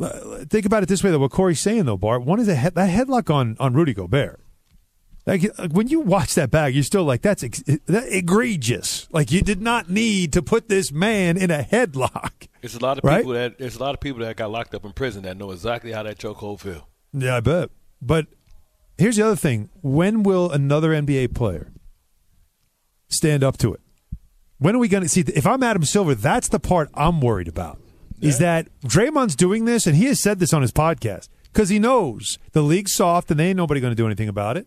uh, 0.00 0.44
think 0.48 0.66
about 0.66 0.82
it 0.84 0.88
this 0.88 1.02
way, 1.02 1.10
though. 1.10 1.18
What 1.18 1.32
Corey's 1.32 1.60
saying, 1.60 1.84
though, 1.86 1.96
Bart, 1.96 2.22
one 2.22 2.38
is 2.38 2.46
a 2.48 2.54
head, 2.54 2.74
that 2.76 2.88
headlock 2.90 3.32
on 3.34 3.56
on 3.58 3.72
Rudy 3.74 3.92
Gobert. 3.94 4.40
Like 5.26 5.44
uh, 5.58 5.68
when 5.68 5.88
you 5.88 6.00
watch 6.00 6.34
that 6.36 6.50
bag, 6.50 6.74
you're 6.74 6.82
still 6.84 7.04
like, 7.04 7.22
that's 7.22 7.42
ex- 7.44 7.62
that 7.86 8.04
egregious. 8.08 9.08
Like 9.12 9.30
you 9.30 9.42
did 9.42 9.60
not 9.60 9.90
need 9.90 10.32
to 10.32 10.42
put 10.42 10.68
this 10.68 10.92
man 10.92 11.36
in 11.36 11.50
a 11.50 11.62
headlock. 11.62 12.46
It's 12.62 12.74
a 12.74 12.78
lot 12.78 12.98
of 12.98 13.04
Right? 13.04 13.18
people 13.18 13.32
that 13.32 13.58
there's 13.58 13.76
a 13.76 13.80
lot 13.80 13.94
of 13.94 14.00
people 14.00 14.20
that 14.20 14.36
got 14.36 14.50
locked 14.50 14.74
up 14.74 14.84
in 14.84 14.92
prison 14.92 15.22
that 15.22 15.36
know 15.36 15.50
exactly 15.50 15.92
how 15.92 16.02
that 16.02 16.18
chokehold 16.18 16.60
feel. 16.60 16.88
Yeah, 17.12 17.36
I 17.36 17.40
bet. 17.40 17.70
But 18.02 18.26
here's 18.98 19.16
the 19.16 19.24
other 19.26 19.36
thing: 19.36 19.70
when 19.82 20.22
will 20.22 20.50
another 20.50 20.90
NBA 20.90 21.34
player 21.34 21.72
stand 23.08 23.42
up 23.42 23.56
to 23.58 23.74
it? 23.74 23.80
When 24.58 24.76
are 24.76 24.78
we 24.78 24.88
going 24.88 25.02
to 25.02 25.08
see? 25.08 25.20
If 25.22 25.46
I'm 25.46 25.62
Adam 25.62 25.84
Silver, 25.84 26.14
that's 26.14 26.48
the 26.48 26.60
part 26.60 26.90
I'm 26.94 27.20
worried 27.20 27.48
about. 27.48 27.80
Is 28.20 28.36
that 28.38 28.68
Draymond's 28.82 29.34
doing 29.34 29.64
this, 29.64 29.86
and 29.86 29.96
he 29.96 30.04
has 30.04 30.20
said 30.22 30.38
this 30.40 30.52
on 30.52 30.60
his 30.60 30.72
podcast 30.72 31.30
because 31.44 31.70
he 31.70 31.78
knows 31.78 32.36
the 32.52 32.60
league's 32.60 32.92
soft 32.92 33.30
and 33.30 33.40
they 33.40 33.46
ain't 33.48 33.56
nobody 33.56 33.80
going 33.80 33.92
to 33.92 33.96
do 33.96 34.04
anything 34.04 34.28
about 34.28 34.58
it. 34.58 34.66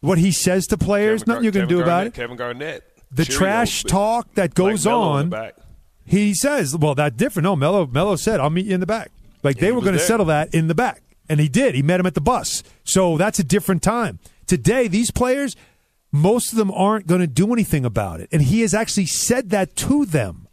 What 0.00 0.18
he 0.18 0.32
says 0.32 0.66
to 0.66 0.76
players, 0.76 1.22
Kevin 1.22 1.32
nothing 1.32 1.44
you're 1.44 1.52
going 1.52 1.68
to 1.68 1.72
Gar- 1.74 1.78
do 1.78 1.84
about 1.84 1.98
Kevin 1.98 2.08
it. 2.08 2.14
Kevin 2.14 2.36
Garnett. 2.36 2.82
The 3.12 3.24
trash 3.24 3.84
talk 3.84 4.34
that 4.34 4.54
goes 4.54 4.84
on. 4.84 5.32
He 6.04 6.34
says, 6.34 6.76
"Well, 6.76 6.94
that's 6.94 7.16
different." 7.16 7.44
No, 7.44 7.56
Melo, 7.56 7.86
Melo 7.86 8.16
said, 8.16 8.40
"I'll 8.40 8.50
meet 8.50 8.66
you 8.66 8.74
in 8.74 8.80
the 8.80 8.86
back." 8.86 9.10
Like 9.42 9.58
they 9.58 9.72
were 9.72 9.80
going 9.80 9.94
to 9.94 10.00
settle 10.00 10.26
that 10.26 10.54
in 10.54 10.68
the 10.68 10.74
back, 10.74 11.02
and 11.28 11.40
he 11.40 11.48
did. 11.48 11.74
He 11.74 11.82
met 11.82 12.00
him 12.00 12.06
at 12.06 12.14
the 12.14 12.20
bus. 12.20 12.62
So 12.84 13.16
that's 13.16 13.38
a 13.38 13.44
different 13.44 13.82
time. 13.82 14.18
Today, 14.46 14.88
these 14.88 15.10
players, 15.10 15.56
most 16.10 16.52
of 16.52 16.58
them 16.58 16.70
aren't 16.70 17.06
going 17.06 17.20
to 17.20 17.26
do 17.26 17.52
anything 17.52 17.84
about 17.84 18.20
it, 18.20 18.28
and 18.32 18.42
he 18.42 18.60
has 18.60 18.74
actually 18.74 19.06
said 19.06 19.50
that 19.50 19.74
to 19.76 20.04
them. 20.04 20.46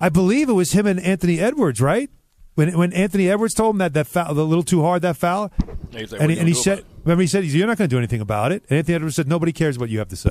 I 0.00 0.08
believe 0.08 0.48
it 0.48 0.54
was 0.54 0.72
him 0.72 0.86
and 0.86 1.00
Anthony 1.00 1.38
Edwards, 1.40 1.80
right? 1.80 2.10
When 2.54 2.76
when 2.76 2.92
Anthony 2.92 3.30
Edwards 3.30 3.54
told 3.54 3.74
him 3.74 3.78
that 3.78 3.92
that 3.94 4.06
foul, 4.06 4.30
a 4.30 4.32
little 4.32 4.64
too 4.64 4.82
hard 4.82 5.02
that 5.02 5.16
foul, 5.16 5.52
And 5.60 6.00
he's 6.00 6.12
like, 6.12 6.20
and 6.20 6.30
he, 6.30 6.38
and 6.38 6.48
he 6.48 6.54
said, 6.54 6.84
remember 7.04 7.22
he 7.22 7.28
said, 7.28 7.44
"You're 7.44 7.66
not 7.66 7.76
going 7.78 7.88
to 7.88 7.94
do 7.94 7.98
anything 7.98 8.20
about 8.20 8.50
it." 8.52 8.64
And 8.68 8.78
Anthony 8.78 8.94
Edwards 8.94 9.16
said, 9.16 9.28
"Nobody 9.28 9.52
cares 9.52 9.78
what 9.78 9.90
you 9.90 9.98
have 9.98 10.08
to 10.08 10.16
say." 10.16 10.30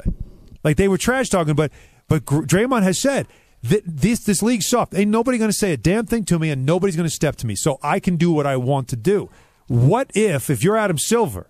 Like 0.64 0.78
they 0.78 0.88
were 0.88 0.98
trash 0.98 1.30
talking, 1.30 1.54
but 1.54 1.72
but 2.08 2.26
Draymond 2.26 2.84
has 2.84 3.00
said 3.00 3.28
this 3.64 4.24
this 4.24 4.42
league's 4.44 4.70
soft. 4.70 4.94
Ain't 4.94 5.12
nobody 5.12 5.38
going 5.38 5.50
to 5.50 5.58
say 5.58 5.74
a 5.74 5.78
damn 5.78 6.06
thing 6.06 6.24
to 6.26 6.38
me, 6.40 6.50
and 6.50 6.66
nobody's 6.66 6.96
going 6.96 7.08
to 7.10 7.14
step 7.14 7.36
to 7.38 7.48
me, 7.48 7.56
so 7.56 7.80
I 7.82 8.00
can 8.00 8.16
do 8.16 8.32
what 8.32 8.46
I 8.46 8.58
want 8.58 8.88
to 8.90 8.96
do. 8.96 9.30
What 9.68 10.12
if, 10.14 10.50
if 10.50 10.64
you're 10.64 10.78
Adam 10.78 10.98
Silver, 11.00 11.48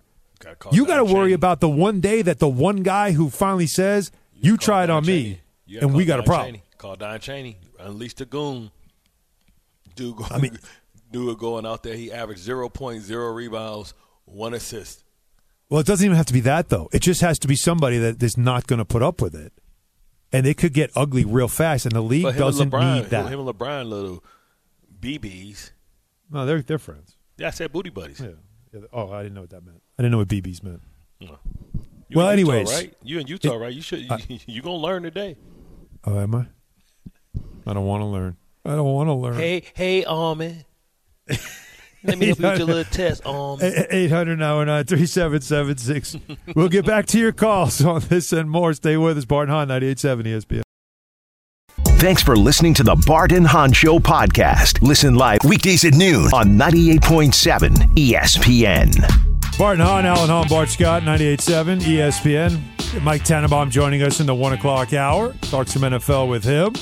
you 0.72 0.86
got 0.86 0.96
to 0.96 1.04
worry 1.04 1.32
about 1.32 1.60
the 1.60 1.68
one 1.68 2.00
day 2.00 2.22
that 2.22 2.38
the 2.38 2.48
one 2.48 2.82
guy 2.82 3.12
who 3.12 3.28
finally 3.30 3.66
says 3.66 4.10
you, 4.34 4.52
Call 4.52 4.64
tried 4.64 4.86
Don 4.86 4.98
on 4.98 5.06
me. 5.06 5.40
You 5.66 5.80
and 5.80 5.94
we 5.94 6.04
got 6.04 6.20
a 6.20 6.22
problem. 6.22 6.62
Call 6.78 6.96
Don 6.96 7.18
Cheney. 7.20 7.58
Unleash 7.78 8.14
the 8.14 8.24
goon. 8.24 8.70
Dude, 9.94 10.16
go, 10.16 10.26
I 10.30 10.38
mean- 10.38 10.58
dude 11.12 11.38
going 11.38 11.66
out 11.66 11.82
there. 11.82 11.94
He 11.94 12.12
averaged 12.12 12.46
0.0 12.46 13.34
rebounds, 13.34 13.94
one 14.24 14.54
assist. 14.54 15.04
Well, 15.68 15.80
it 15.80 15.86
doesn't 15.86 16.04
even 16.04 16.16
have 16.16 16.26
to 16.26 16.32
be 16.32 16.40
that 16.40 16.68
though. 16.68 16.88
It 16.92 17.00
just 17.00 17.20
has 17.22 17.38
to 17.40 17.48
be 17.48 17.56
somebody 17.56 17.98
that 17.98 18.22
is 18.22 18.36
not 18.36 18.66
going 18.66 18.78
to 18.78 18.84
put 18.84 19.02
up 19.02 19.20
with 19.20 19.34
it, 19.34 19.52
and 20.32 20.46
it 20.46 20.56
could 20.56 20.72
get 20.72 20.90
ugly 20.96 21.24
real 21.24 21.48
fast. 21.48 21.86
And 21.86 21.94
the 21.94 22.00
league 22.00 22.22
But 22.24 22.36
doesn't 22.36 22.70
LeBron, 22.70 22.94
need 22.96 23.10
that. 23.10 23.26
Him 23.30 23.40
and 23.40 23.48
LeBron, 23.48 23.88
little 23.88 24.22
BBs. 25.00 25.70
no, 26.30 26.46
they're 26.46 26.62
they're 26.62 26.78
friends. 26.78 27.16
Yeah, 27.38 27.48
I 27.48 27.50
said 27.50 27.72
booty 27.72 27.90
buddies. 27.90 28.20
Yeah. 28.20 28.30
Yeah, 28.72 28.80
Oh, 28.92 29.12
I 29.12 29.22
didn't 29.22 29.34
know 29.34 29.42
what 29.42 29.50
that 29.50 29.64
meant. 29.64 29.80
I 29.98 30.02
didn't 30.02 30.12
know 30.12 30.18
what 30.18 30.28
BBs 30.28 30.62
meant. 30.62 30.80
You 31.20 31.28
Well, 32.14 32.28
in 32.30 32.38
Utah, 32.38 32.52
anyways. 32.52 32.72
right? 32.72 32.94
You 33.02 33.18
in 33.20 33.26
Utah, 33.26 33.56
right? 33.56 33.72
You 33.72 33.80
should. 33.82 34.00
You, 34.00 34.38
you 34.46 34.62
gonna 34.62 34.76
learn 34.76 35.02
today. 35.02 35.36
Oh, 36.04 36.18
am 36.18 36.34
I? 36.34 36.46
I 37.66 37.72
don't 37.72 37.86
want 37.86 38.00
to 38.02 38.06
learn. 38.06 38.36
I 38.64 38.70
don't 38.76 38.92
want 38.92 39.08
to 39.08 39.14
learn. 39.14 39.34
Hey, 39.34 39.62
hey, 39.74 40.04
Armin. 40.04 40.64
Let 42.06 42.18
me 42.18 42.26
help 42.26 42.38
you 42.38 42.48
with 42.48 42.58
your 42.58 42.66
little 42.66 42.84
test, 42.92 43.26
um. 43.26 43.34
Armin. 43.34 43.86
800 43.90 44.38
now 44.38 44.60
and 44.60 44.88
3776. 44.88 46.16
We'll 46.54 46.68
get 46.68 46.86
back 46.86 47.06
to 47.06 47.18
your 47.18 47.32
calls 47.32 47.84
on 47.84 48.00
this 48.02 48.32
and 48.32 48.50
more. 48.50 48.72
Stay 48.74 48.96
with 48.96 49.18
us. 49.18 49.24
Bart 49.24 49.48
and 49.48 49.52
Hahn, 49.52 49.68
98.7 49.68 50.22
ESPN. 50.24 50.62
Thanks 51.98 52.22
for 52.22 52.36
listening 52.36 52.74
to 52.74 52.82
the 52.82 52.94
Barton 53.06 53.38
and 53.38 53.46
Hahn 53.46 53.72
Show 53.72 53.98
podcast. 53.98 54.82
Listen 54.82 55.14
live 55.14 55.40
weekdays 55.44 55.84
at 55.84 55.94
noon 55.94 56.26
on 56.32 56.50
98.7 56.58 57.70
ESPN. 57.96 59.58
Bart 59.58 59.78
and 59.78 59.82
Hahn, 59.82 60.04
Alan 60.04 60.28
Hahn, 60.28 60.46
Bart 60.48 60.68
Scott, 60.68 61.02
98.7 61.02 61.80
ESPN. 61.80 63.02
Mike 63.02 63.24
Tannenbaum 63.24 63.70
joining 63.70 64.02
us 64.02 64.20
in 64.20 64.26
the 64.26 64.34
one 64.34 64.52
o'clock 64.52 64.92
hour. 64.92 65.32
Talk 65.42 65.68
some 65.68 65.82
NFL 65.82 66.28
with 66.28 66.44
him. 66.44 66.74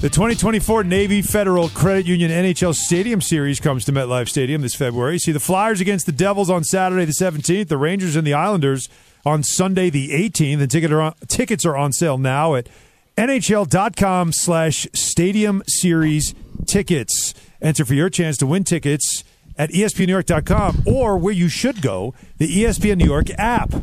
The 0.00 0.08
2024 0.08 0.84
Navy 0.84 1.20
Federal 1.20 1.68
Credit 1.68 2.06
Union 2.06 2.30
NHL 2.30 2.74
Stadium 2.74 3.20
Series 3.20 3.60
comes 3.60 3.84
to 3.84 3.92
MetLife 3.92 4.30
Stadium 4.30 4.62
this 4.62 4.74
February. 4.74 5.18
See 5.18 5.30
the 5.30 5.38
Flyers 5.38 5.78
against 5.82 6.06
the 6.06 6.12
Devils 6.12 6.48
on 6.48 6.64
Saturday 6.64 7.04
the 7.04 7.12
17th, 7.12 7.68
the 7.68 7.76
Rangers 7.76 8.16
and 8.16 8.26
the 8.26 8.32
Islanders 8.32 8.88
on 9.26 9.42
Sunday 9.42 9.90
the 9.90 10.08
18th. 10.08 10.58
The 10.60 10.66
ticket 10.66 10.90
are 10.90 11.02
on, 11.02 11.14
tickets 11.28 11.66
are 11.66 11.76
on 11.76 11.92
sale 11.92 12.16
now 12.16 12.54
at 12.54 12.70
nhl.com 13.18 14.32
slash 14.32 14.88
stadium 14.94 15.62
series 15.66 16.34
tickets. 16.66 17.34
Enter 17.60 17.84
for 17.84 17.92
your 17.92 18.08
chance 18.08 18.38
to 18.38 18.46
win 18.46 18.64
tickets 18.64 19.22
at 19.58 19.68
espnnewyork.com 19.68 20.84
or 20.86 21.18
where 21.18 21.34
you 21.34 21.50
should 21.50 21.82
go, 21.82 22.14
the 22.38 22.48
ESPN 22.48 22.96
New 22.96 23.04
York 23.04 23.26
app. 23.36 23.74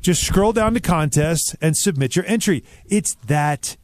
Just 0.00 0.26
scroll 0.26 0.52
down 0.52 0.74
to 0.74 0.80
contest 0.80 1.54
and 1.60 1.76
submit 1.76 2.16
your 2.16 2.24
entry. 2.26 2.64
It's 2.86 3.14
that 3.26 3.76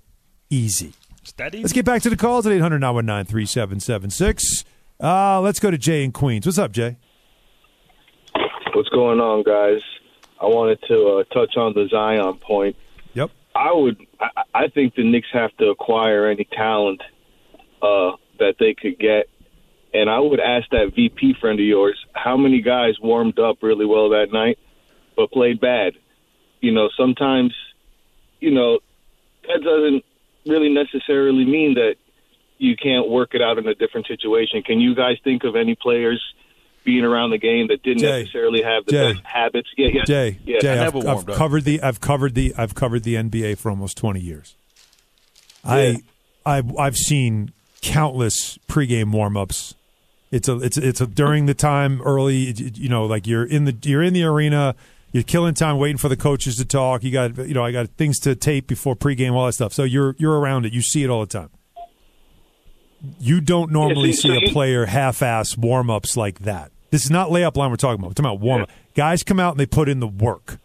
easy. 0.51 0.95
Is 1.27 1.33
that 1.33 1.55
easy? 1.55 1.63
Let's 1.65 1.73
get 1.73 1.85
back 1.85 2.03
to 2.03 2.11
the 2.11 2.17
calls 2.17 2.47
at 2.47 2.53
800 2.53 2.79
919 2.79 3.27
3776. 3.27 4.65
Uh, 5.03 5.41
let's 5.41 5.59
go 5.59 5.73
to 5.73 5.79
Jay 5.79 6.05
in 6.05 6.13
Queens. 6.13 6.47
What's 6.47 6.59
up, 6.59 6.71
Jay? 6.71 6.97
What's 8.75 8.89
going 8.91 9.19
on, 9.19 9.43
guys? 9.43 9.83
I 10.41 10.47
wanted 10.47 10.79
to 10.87 11.19
uh, 11.19 11.35
touch 11.35 11.57
on 11.57 11.73
the 11.75 11.89
Zion 11.91 12.35
point. 12.35 12.77
Yep. 13.15 13.31
I 13.57 13.73
would. 13.73 14.07
I, 14.21 14.43
I 14.55 14.69
think 14.69 14.95
the 14.95 15.03
Knicks 15.03 15.27
have 15.33 15.51
to 15.57 15.71
acquire 15.71 16.27
any 16.27 16.45
talent 16.45 17.03
uh, 17.83 18.13
that 18.39 18.55
they 18.61 18.75
could 18.75 18.99
get, 18.99 19.29
and 19.93 20.09
I 20.09 20.21
would 20.21 20.39
ask 20.39 20.69
that 20.71 20.93
VP 20.95 21.35
friend 21.41 21.59
of 21.59 21.67
yours 21.67 21.99
how 22.13 22.37
many 22.37 22.61
guys 22.61 22.95
warmed 23.03 23.41
up 23.41 23.63
really 23.63 23.87
well 23.87 24.11
that 24.11 24.29
night, 24.33 24.59
but 25.17 25.33
played 25.33 25.61
bad. 25.61 25.95
You 26.61 26.73
know, 26.73 26.89
sometimes, 26.97 27.53
you 28.39 28.53
know, 28.53 28.79
that 29.43 29.63
doesn't 29.65 30.05
really 30.47 30.73
necessarily 30.73 31.45
mean 31.45 31.75
that 31.75 31.97
you 32.59 32.77
can't 32.77 33.09
work 33.09 33.35
it 33.35 33.43
out 33.43 33.59
in 33.59 33.67
a 33.67 33.75
different 33.75 34.07
situation. 34.07 34.63
Can 34.63 34.81
you 34.81 34.95
guys 34.95 35.17
think 35.23 35.45
of 35.45 35.57
any 35.57 35.75
players? 35.75 36.23
Being 36.85 37.03
around 37.03 37.31
the 37.31 37.39
game 37.39 37.67
that 37.67 37.83
didn't 37.83 37.99
Jay. 37.99 38.21
necessarily 38.21 38.63
have 38.63 38.87
the 38.87 38.93
Jay. 38.93 39.13
best 39.15 39.25
habits. 39.27 39.69
Yeah, 39.77 39.89
yeah. 39.93 40.05
Jay, 40.05 40.39
yeah. 40.45 40.59
Jay, 40.61 40.79
I 40.79 40.87
I've, 40.87 40.95
I've 41.05 41.27
covered 41.27 41.65
the 41.65 41.83
I've 41.83 42.01
covered 42.01 42.37
the 42.37 42.55
I've 42.57 42.77
covered 42.77 43.03
the 43.03 43.17
NBA 43.17 43.59
for 43.59 43.71
almost 43.71 43.97
20 43.97 44.21
years. 44.21 44.55
I 45.65 45.97
I've 46.45 46.77
I've 46.79 46.97
seen 46.97 47.53
countless 47.83 48.59
pregame 48.69 49.11
warm-ups. 49.11 49.75
It's 50.31 50.49
a 50.49 50.59
it's 50.59 50.77
it's 50.77 51.01
a 51.01 51.09
during 51.09 51.47
the 51.47 51.55
time 51.55 52.01
early 52.03 52.53
you 52.53 52.89
know 52.89 53.05
like 53.07 53.27
you're 53.27 53.45
in 53.45 53.65
the 53.65 53.77
you're 53.83 54.03
in 54.03 54.13
the 54.13 54.23
arena 54.23 54.77
you're 55.17 55.23
killing 55.23 55.55
time 55.55 55.79
waiting 55.79 55.97
for 55.97 56.11
the 56.11 56.17
coaches 56.17 56.57
to 56.57 56.67
talk. 56.67 57.03
You 57.03 57.11
got 57.11 57.39
you 57.39 57.55
know 57.55 57.65
I 57.65 57.73
got 57.73 57.89
things 57.97 58.19
to 58.21 58.35
tape 58.35 58.67
before 58.67 58.95
pregame 58.95 59.33
all 59.33 59.47
that 59.47 59.55
stuff. 59.55 59.73
So 59.73 59.83
you're 59.83 60.15
you're 60.19 60.39
around 60.39 60.67
it. 60.67 60.75
You 60.75 60.83
see 60.83 61.05
it 61.05 61.09
all 61.09 61.21
the 61.21 61.27
time. 61.27 61.49
You 63.19 63.41
don't 63.41 63.73
normally 63.73 64.13
see 64.13 64.37
a 64.37 64.51
player 64.51 64.85
half-ass 64.85 65.57
warm-ups 65.57 66.19
like 66.19 66.41
that. 66.41 66.71
This 66.91 67.05
is 67.05 67.11
not 67.11 67.31
layup 67.31 67.57
line 67.57 67.71
we're 67.71 67.77
talking 67.77 67.99
about. 67.99 68.09
We're 68.09 68.15
talking 68.15 68.31
about 68.31 68.41
warm-up. 68.41 68.71
Guys 68.95 69.23
come 69.23 69.41
out 69.41 69.53
and 69.53 69.61
they 69.61 69.67
put 69.67 69.89
in 69.89 70.01
the 70.01 70.07
work. 70.07 70.59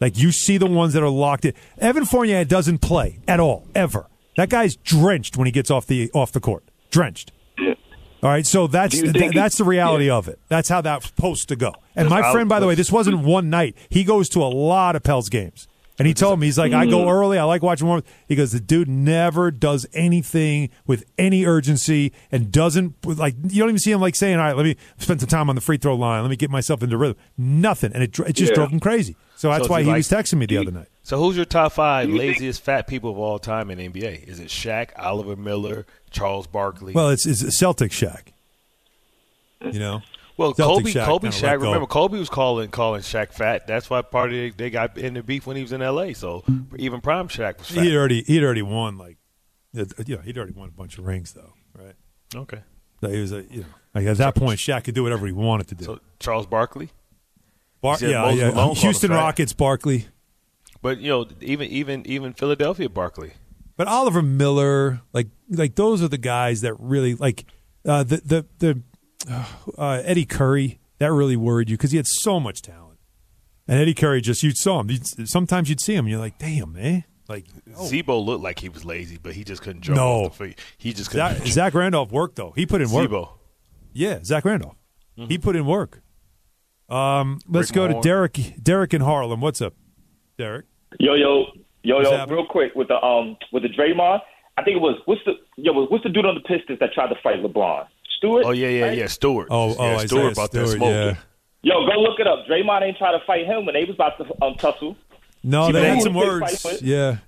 Like 0.00 0.16
you 0.16 0.32
see 0.32 0.56
the 0.56 0.66
ones 0.66 0.94
that 0.94 1.02
are 1.02 1.10
locked 1.10 1.44
in. 1.44 1.52
Evan 1.76 2.06
Fournier 2.06 2.44
doesn't 2.46 2.78
play 2.78 3.18
at 3.28 3.38
all 3.38 3.66
ever. 3.74 4.06
That 4.38 4.48
guy's 4.48 4.76
drenched 4.76 5.36
when 5.36 5.44
he 5.44 5.52
gets 5.52 5.70
off 5.70 5.86
the 5.86 6.10
off 6.12 6.32
the 6.32 6.40
court. 6.40 6.64
Drenched. 6.90 7.32
All 8.22 8.28
right, 8.30 8.46
so 8.46 8.66
that's 8.66 9.00
th- 9.00 9.32
that's 9.32 9.56
the 9.56 9.64
reality 9.64 10.06
yeah. 10.08 10.14
of 10.14 10.28
it. 10.28 10.38
That's 10.48 10.68
how 10.68 10.80
that's 10.82 11.06
supposed 11.06 11.48
to 11.48 11.56
go. 11.56 11.72
And 11.96 12.08
my 12.08 12.32
friend, 12.32 12.48
by 12.48 12.60
the 12.60 12.66
way, 12.66 12.74
this 12.74 12.92
wasn't 12.92 13.20
one 13.20 13.48
night. 13.50 13.76
He 13.88 14.04
goes 14.04 14.28
to 14.30 14.42
a 14.42 14.48
lot 14.48 14.94
of 14.94 15.02
Pels 15.02 15.30
games, 15.30 15.66
and 15.98 16.06
he 16.06 16.12
told 16.12 16.38
me 16.38 16.46
he's 16.46 16.58
like, 16.58 16.72
I 16.74 16.84
go 16.84 17.08
early. 17.08 17.38
I 17.38 17.44
like 17.44 17.62
watching 17.62 17.86
warm. 17.86 18.02
He 18.28 18.36
goes, 18.36 18.52
the 18.52 18.60
dude 18.60 18.88
never 18.88 19.50
does 19.50 19.86
anything 19.94 20.68
with 20.86 21.04
any 21.16 21.46
urgency 21.46 22.12
and 22.30 22.52
doesn't 22.52 22.94
like. 23.06 23.36
You 23.42 23.60
don't 23.60 23.70
even 23.70 23.78
see 23.78 23.90
him 23.92 24.00
like 24.02 24.16
saying, 24.16 24.36
all 24.38 24.44
right, 24.44 24.56
let 24.56 24.64
me 24.64 24.76
spend 24.98 25.20
some 25.20 25.28
time 25.28 25.48
on 25.48 25.54
the 25.54 25.62
free 25.62 25.78
throw 25.78 25.94
line. 25.96 26.20
Let 26.22 26.28
me 26.30 26.36
get 26.36 26.50
myself 26.50 26.82
into 26.82 26.98
rhythm. 26.98 27.16
Nothing, 27.38 27.92
and 27.94 28.02
it 28.02 28.18
it 28.20 28.34
just 28.34 28.50
Yeah. 28.50 28.54
drove 28.56 28.70
him 28.70 28.80
crazy. 28.80 29.16
So 29.36 29.48
that's 29.48 29.60
it's 29.60 29.70
why 29.70 29.80
he 29.80 29.88
like- 29.88 29.96
was 29.96 30.10
texting 30.10 30.36
me 30.36 30.44
the 30.44 30.58
other 30.58 30.70
night. 30.70 30.88
So 31.02 31.18
who's 31.18 31.34
your 31.34 31.46
top 31.46 31.72
five 31.72 32.10
laziest 32.10 32.62
fat 32.62 32.86
people 32.86 33.10
of 33.10 33.18
all 33.18 33.38
time 33.38 33.70
in 33.70 33.78
NBA? 33.78 34.28
Is 34.28 34.38
it 34.38 34.48
Shaq, 34.48 34.90
Oliver 34.98 35.34
Miller, 35.34 35.86
Charles 36.10 36.46
Barkley? 36.46 36.92
Well, 36.92 37.10
it's 37.10 37.26
it's 37.26 37.42
a 37.42 37.50
Celtic 37.50 37.92
Shaq. 37.92 38.32
You 39.60 39.78
know. 39.78 40.02
Well, 40.36 40.54
Celtic 40.54 40.86
Kobe, 40.86 40.92
Shaq 40.92 41.04
Kobe, 41.04 41.28
Shaq. 41.28 41.60
Remember, 41.60 41.86
Kobe 41.86 42.18
was 42.18 42.30
calling 42.30 42.70
calling 42.70 43.02
Shaq 43.02 43.32
fat. 43.34 43.66
That's 43.66 43.90
why 43.90 44.00
part 44.00 44.30
of 44.30 44.36
they, 44.36 44.50
they 44.50 44.70
got 44.70 44.96
in 44.96 45.12
the 45.12 45.22
beef 45.22 45.46
when 45.46 45.54
he 45.56 45.60
was 45.62 45.72
in 45.72 45.82
L.A. 45.82 46.14
So 46.14 46.44
even 46.78 47.02
prime 47.02 47.28
Shaq 47.28 47.58
was 47.58 47.68
fat. 47.68 47.84
He'd 47.84 47.94
already 47.94 48.22
he'd 48.22 48.42
already 48.42 48.62
won 48.62 48.96
like, 48.96 49.18
you 49.74 49.86
know, 50.16 50.22
he'd 50.22 50.38
already 50.38 50.54
won 50.54 50.68
a 50.68 50.72
bunch 50.72 50.96
of 50.96 51.04
rings 51.06 51.34
though, 51.34 51.52
right? 51.78 51.94
Okay. 52.34 52.60
So 53.02 53.10
he 53.10 53.20
was 53.20 53.32
a 53.32 53.42
you 53.50 53.60
know 53.60 53.66
like 53.94 54.06
at 54.06 54.16
that 54.16 54.34
point 54.34 54.60
Shaq 54.60 54.84
could 54.84 54.94
do 54.94 55.02
whatever 55.02 55.26
he 55.26 55.32
wanted 55.32 55.68
to 55.68 55.74
do. 55.74 55.84
So 55.84 56.00
Charles 56.18 56.46
Barkley, 56.46 56.88
Bar- 57.82 57.98
yeah, 58.00 58.30
yeah. 58.30 58.50
Malone 58.50 58.54
called 58.54 58.76
him 58.78 58.82
Houston. 58.82 59.10
Rockets, 59.10 59.52
Barkley, 59.52 60.06
but 60.80 61.00
you 61.00 61.10
know 61.10 61.26
even 61.42 61.68
even 61.68 62.06
even 62.06 62.32
Philadelphia 62.32 62.88
Barkley. 62.88 63.32
But 63.80 63.88
Oliver 63.88 64.20
Miller, 64.20 65.00
like 65.14 65.28
like 65.48 65.74
those 65.74 66.02
are 66.02 66.08
the 66.08 66.18
guys 66.18 66.60
that 66.60 66.74
really 66.78 67.14
like 67.14 67.46
uh, 67.88 68.02
the 68.02 68.18
the 68.18 68.46
the 68.58 68.82
uh, 69.78 70.02
Eddie 70.04 70.26
Curry 70.26 70.78
that 70.98 71.10
really 71.10 71.34
worried 71.34 71.70
you 71.70 71.78
because 71.78 71.90
he 71.90 71.96
had 71.96 72.06
so 72.06 72.38
much 72.38 72.60
talent, 72.60 72.98
and 73.66 73.80
Eddie 73.80 73.94
Curry 73.94 74.20
just 74.20 74.42
you 74.42 74.50
saw 74.50 74.80
him. 74.80 74.90
You'd, 74.90 75.26
sometimes 75.26 75.70
you'd 75.70 75.80
see 75.80 75.94
him, 75.94 76.04
and 76.04 76.10
you're 76.10 76.20
like, 76.20 76.36
damn 76.38 76.74
man, 76.74 77.04
like 77.26 77.46
Z-Bo 77.82 78.20
looked 78.20 78.44
like 78.44 78.58
he 78.58 78.68
was 78.68 78.84
lazy, 78.84 79.16
but 79.16 79.32
he 79.32 79.44
just 79.44 79.62
couldn't 79.62 79.80
jump 79.80 79.96
No. 79.96 80.26
off 80.26 80.36
the 80.36 80.48
feet. 80.48 80.58
He 80.76 80.92
just 80.92 81.10
couldn't. 81.10 81.38
Zach, 81.38 81.46
Zach 81.46 81.72
Randolph 81.72 82.12
worked 82.12 82.36
though. 82.36 82.52
He 82.54 82.66
put 82.66 82.82
in 82.82 82.90
work. 82.90 83.04
Z-Bo. 83.04 83.30
Yeah, 83.94 84.18
Zach 84.22 84.44
Randolph. 84.44 84.76
He 85.16 85.38
put 85.38 85.56
in 85.56 85.64
work. 85.64 86.02
Um, 86.90 87.38
let's 87.48 87.70
Rick 87.70 87.76
go 87.76 87.88
to 87.88 87.98
Derek. 88.02 88.38
Derek 88.62 88.92
in 88.92 89.00
Harlem. 89.00 89.40
What's 89.40 89.62
up, 89.62 89.72
Derek? 90.36 90.66
Yo, 90.98 91.14
yo, 91.14 91.46
yo, 91.82 92.00
yo, 92.00 92.26
real 92.26 92.46
quick 92.46 92.74
with 92.74 92.88
the 92.88 93.02
um 93.02 93.36
with 93.52 93.62
the 93.62 93.68
Draymond. 93.68 94.20
I 94.58 94.62
think 94.62 94.76
it 94.76 94.80
was 94.80 95.00
what's 95.06 95.20
the 95.24 95.32
yo 95.56 95.72
what's 95.72 96.04
the 96.04 96.10
dude 96.10 96.26
on 96.26 96.34
the 96.34 96.40
Pistons 96.42 96.78
that 96.80 96.92
tried 96.92 97.08
to 97.08 97.16
fight 97.22 97.42
LeBron? 97.42 97.86
Stewart. 98.18 98.44
Oh 98.44 98.50
yeah, 98.50 98.68
yeah, 98.68 98.84
right? 98.86 98.98
yeah. 98.98 99.06
Stewart. 99.06 99.48
Oh, 99.50 99.74
oh, 99.78 99.84
yeah, 99.84 99.94
Isaiah 99.96 100.08
Stewart 100.08 100.32
about 100.32 100.52
that 100.52 100.68
smoke. 100.68 100.88
yeah. 100.88 101.14
Yo, 101.62 101.74
go 101.86 101.92
look 102.00 102.18
it 102.20 102.26
up. 102.26 102.46
Draymond 102.48 102.82
ain't 102.82 102.96
trying 102.98 103.18
to 103.18 103.24
fight 103.26 103.46
him 103.46 103.64
when 103.66 103.74
they 103.74 103.84
was 103.84 103.94
about 103.94 104.16
to 104.18 104.24
um, 104.44 104.54
tussle. 104.56 104.96
No, 105.42 105.66
See, 105.66 105.72
they 105.72 105.80
but 105.80 105.88
had 105.88 106.02
some 106.02 106.14
words. 106.14 106.82
Yeah. 106.82 107.18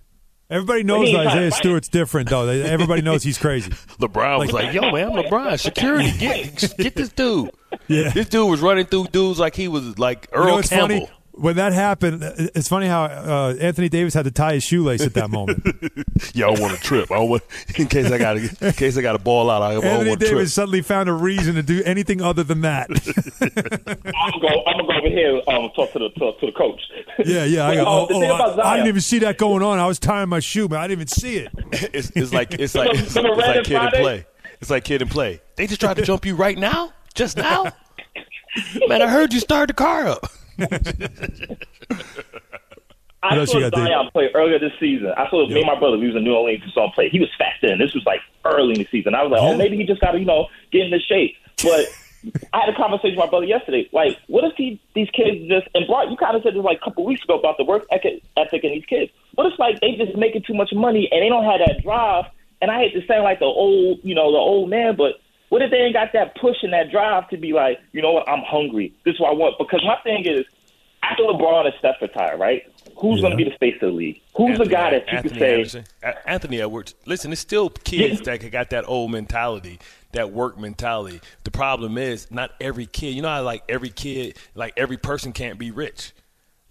Everybody 0.51 0.83
knows 0.83 1.09
he 1.09 1.17
ain't 1.17 1.29
Isaiah. 1.29 1.51
Stewart's 1.51 1.89
different, 1.89 2.29
though. 2.29 2.47
Everybody 2.47 3.01
knows 3.01 3.23
he's 3.23 3.39
crazy. 3.39 3.71
LeBron 4.01 4.39
was 4.41 4.53
Like- 4.53 4.67
like, 4.67 4.75
"Yo, 4.75 4.91
man, 4.91 5.09
I'm 5.09 5.25
LeBron. 5.25 5.59
Security, 5.59 6.13
get 6.19 6.75
get 6.77 6.95
this 6.95 7.09
dude." 7.11 7.51
Yeah. 7.89 8.11
This 8.11 8.29
dude 8.29 8.51
was 8.51 8.61
running 8.61 8.85
through 8.85 9.07
dudes 9.09 9.39
like 9.39 9.55
he 9.55 9.67
was 9.69 9.99
like 9.99 10.29
Earl 10.33 10.45
you 10.49 10.51
know 10.57 10.63
Campbell. 10.63 10.89
funny? 11.07 11.11
When 11.43 11.57
that 11.57 11.73
happened, 11.73 12.23
it's 12.55 12.69
funny 12.69 12.87
how 12.87 13.03
uh, 13.03 13.57
Anthony 13.61 13.89
Davis 13.89 14.15
had 14.15 14.27
to 14.27 14.31
tie 14.31 14.55
his 14.55 14.63
shoelace 14.63 15.03
at 15.03 15.15
that 15.15 15.29
moment. 15.29 15.67
Yeah, 16.35 16.47
I 16.47 16.55
don't 16.55 16.63
want 16.63 16.77
to 16.77 16.81
trip. 16.83 17.11
I 17.11 17.19
want 17.19 17.43
in 17.77 17.89
case 17.89 18.11
I 18.11 18.17
got 18.17 18.35
to 18.35 18.67
in 18.67 18.73
case 18.75 18.97
I 18.97 19.03
got 19.03 19.13
to 19.13 19.19
ball 19.19 19.51
out. 19.51 19.61
I 19.61 19.75
don't 19.75 19.85
Anthony 19.85 20.09
want 20.11 20.21
Davis 20.21 20.35
trip. 20.37 20.49
suddenly 20.49 20.83
found 20.83 21.09
a 21.09 21.13
reason 21.13 21.57
to 21.57 21.63
do 21.63 21.83
anything 21.85 22.23
other 22.23 22.45
than 22.45 22.61
that. 22.61 22.89
I'm 23.41 24.31
gonna 24.31 24.41
go. 24.41 24.65
I'm 24.65 24.77
gonna 24.79 24.87
go 24.87 24.99
over 24.99 25.09
here 25.09 25.43
um 25.49 25.71
talk 25.75 25.93
to 25.93 25.99
the 25.99 26.11
talk 26.11 26.39
to 26.41 26.47
the 26.47 26.53
coach. 26.53 26.81
yeah, 27.27 27.45
yeah. 27.45 27.67
I, 27.67 27.75
But, 27.77 27.85
go, 27.85 27.91
uh, 27.91 28.07
oh, 28.11 28.55
oh, 28.57 28.61
I, 28.61 28.73
I 28.73 28.77
didn't 28.77 28.89
even 28.89 29.01
see 29.01 29.19
that 29.21 29.37
going 29.37 29.63
on. 29.63 29.79
I 29.81 29.87
was 29.87 29.99
tying 29.99 30.29
my 30.29 30.39
shoe, 30.41 30.69
man. 30.69 30.79
I 30.79 30.87
didn't 30.87 31.01
even 31.01 31.09
see 31.09 31.37
it. 31.39 31.49
It's, 31.93 32.11
it's 32.15 32.33
like 32.33 32.55
it's 32.55 32.75
like 32.75 32.91
it's, 32.95 33.17
Remember 33.17 33.37
like 33.37 33.47
Random 33.47 33.65
kid 33.65 33.77
and 33.77 33.91
play. 33.93 34.27
It's 34.61 34.71
like 34.71 34.85
kid 34.85 35.03
and 35.03 35.11
play. 35.11 35.41
They 35.57 35.67
just 35.67 35.81
tried 35.81 35.97
to 35.97 36.03
jump 36.03 36.25
you 36.25 36.37
right 36.37 36.57
now, 36.57 36.93
just 37.15 37.37
now. 37.37 37.65
Man, 38.87 39.03
I 39.03 39.09
heard 39.09 39.33
you 39.33 39.41
start 39.41 39.69
the 39.69 39.75
car 39.75 40.07
up. 40.07 40.31
I 43.25 43.45
saw 43.45 43.71
Zion 43.71 44.11
play 44.13 44.29
earlier 44.35 44.59
this 44.59 44.73
season. 44.81 45.13
I 45.17 45.29
saw 45.31 45.47
me 45.47 45.59
and 45.59 45.67
my 45.67 45.79
brother. 45.79 45.97
We 45.97 46.09
was 46.09 46.17
in 46.17 46.25
New 46.25 46.35
Orleans 46.35 46.63
and 46.65 46.73
saw 46.73 46.87
him 46.87 46.91
play. 46.93 47.09
He 47.09 47.21
was 47.21 47.29
fat 47.39 47.55
then. 47.63 47.79
This 47.79 47.95
was 47.95 48.05
like 48.05 48.21
early 48.45 48.73
in 48.73 48.79
the 48.81 48.89
season. 48.91 49.15
I 49.15 49.23
was 49.23 49.31
like, 49.31 49.41
oh, 49.41 49.49
Yeah. 49.49 49.55
oh, 49.55 49.57
maybe 49.57 49.77
he 49.77 49.85
just 49.85 50.01
got 50.01 50.13
to 50.13 50.19
you 50.19 50.25
know 50.25 50.49
get 50.73 50.83
into 50.83 50.99
shape. 50.99 51.37
But 51.63 51.87
I 52.53 52.61
had 52.67 52.69
a 52.69 52.77
conversation 52.77 53.17
with 53.17 53.25
my 53.25 53.31
brother 53.31 53.47
yesterday. 53.47 53.89
Like, 53.93 54.19
what 54.27 54.43
if 54.45 54.55
he 54.57 54.81
these 54.95 55.09
kids 55.11 55.49
just 55.49 55.69
and 55.75 55.87
Bart, 55.87 56.11
you 56.11 56.17
kind 56.17 56.37
of 56.37 56.43
said 56.43 56.55
this 56.55 56.65
like 56.65 56.79
a 56.83 56.85
couple 56.85 57.05
weeks 57.05 57.23
ago 57.23 57.39
about 57.39 57.59
the 57.59 57.65
work 57.65 57.85
ethic 57.93 58.23
ethic 58.37 58.65
in 58.65 58.73
these 58.73 58.87
kids. 58.87 59.13
What 59.35 59.47
if 59.53 59.57
like 59.59 59.81
they 59.81 59.93
just 59.95 60.17
making 60.17 60.43
too 60.43 60.55
much 60.55 60.73
money 60.73 61.09
and 61.13 61.23
they 61.23 61.29
don't 61.29 61.45
have 61.45 61.61
that 61.65 61.83
drive? 61.83 62.25
And 62.61 62.71
I 62.71 62.79
hate 62.79 62.95
to 62.95 63.07
sound 63.07 63.23
like 63.25 63.39
the 63.41 63.45
old, 63.47 63.99
you 64.03 64.15
know, 64.15 64.31
the 64.31 64.39
old 64.39 64.71
man, 64.71 64.95
but 64.97 65.22
what 65.53 65.61
if 65.61 65.71
they 65.71 65.77
ain't 65.77 65.93
got 65.93 66.15
that 66.15 66.35
push 66.41 66.57
and 66.63 66.73
that 66.73 66.91
drive 66.91 67.29
to 67.29 67.37
be 67.37 67.53
like, 67.53 67.79
you 67.93 68.01
know 68.01 68.13
what, 68.13 68.27
I'm 68.27 68.43
hungry. 68.43 68.95
This 69.05 69.17
is 69.17 69.21
what 69.21 69.33
I 69.33 69.35
want. 69.35 69.57
Because 69.59 69.85
my 69.85 69.99
thing 70.03 70.25
is, 70.25 70.47
after 71.03 71.25
LeBron 71.25 71.67
and 71.67 71.75
Steph 71.79 71.97
retire, 72.01 72.39
right? 72.39 72.63
Who's 72.97 73.21
going 73.21 73.33
to 73.33 73.37
be 73.37 73.45
the 73.45 73.55
face 73.59 73.75
of 73.75 73.81
the 73.81 73.89
league? 73.89 74.23
Who's 74.35 74.57
the 74.57 74.65
guy 74.65 74.93
that 74.93 75.07
you 75.09 75.19
Anthony 75.19 75.29
could 75.29 75.39
say? 75.39 75.55
Anderson. 75.57 75.85
Anthony 76.25 76.63
Edwards. 76.63 76.95
Listen, 77.05 77.33
it's 77.33 77.43
still 77.43 77.69
kids 77.69 78.23
that 78.23 78.39
got 78.51 78.71
that 78.71 78.89
old 78.89 79.11
mentality, 79.11 79.79
that 80.13 80.33
work 80.33 80.59
mentality. 80.59 81.21
The 81.45 81.51
problem 81.51 81.99
is 81.99 82.31
not 82.31 82.53
every 82.59 82.87
kid. 82.87 83.15
You 83.15 83.21
know 83.21 83.29
how 83.29 83.43
like 83.43 83.63
every 83.69 83.91
kid, 83.91 84.39
like 84.55 84.73
every 84.79 84.97
person 84.97 85.33
can't 85.35 85.59
be 85.59 85.71
rich. 85.71 86.15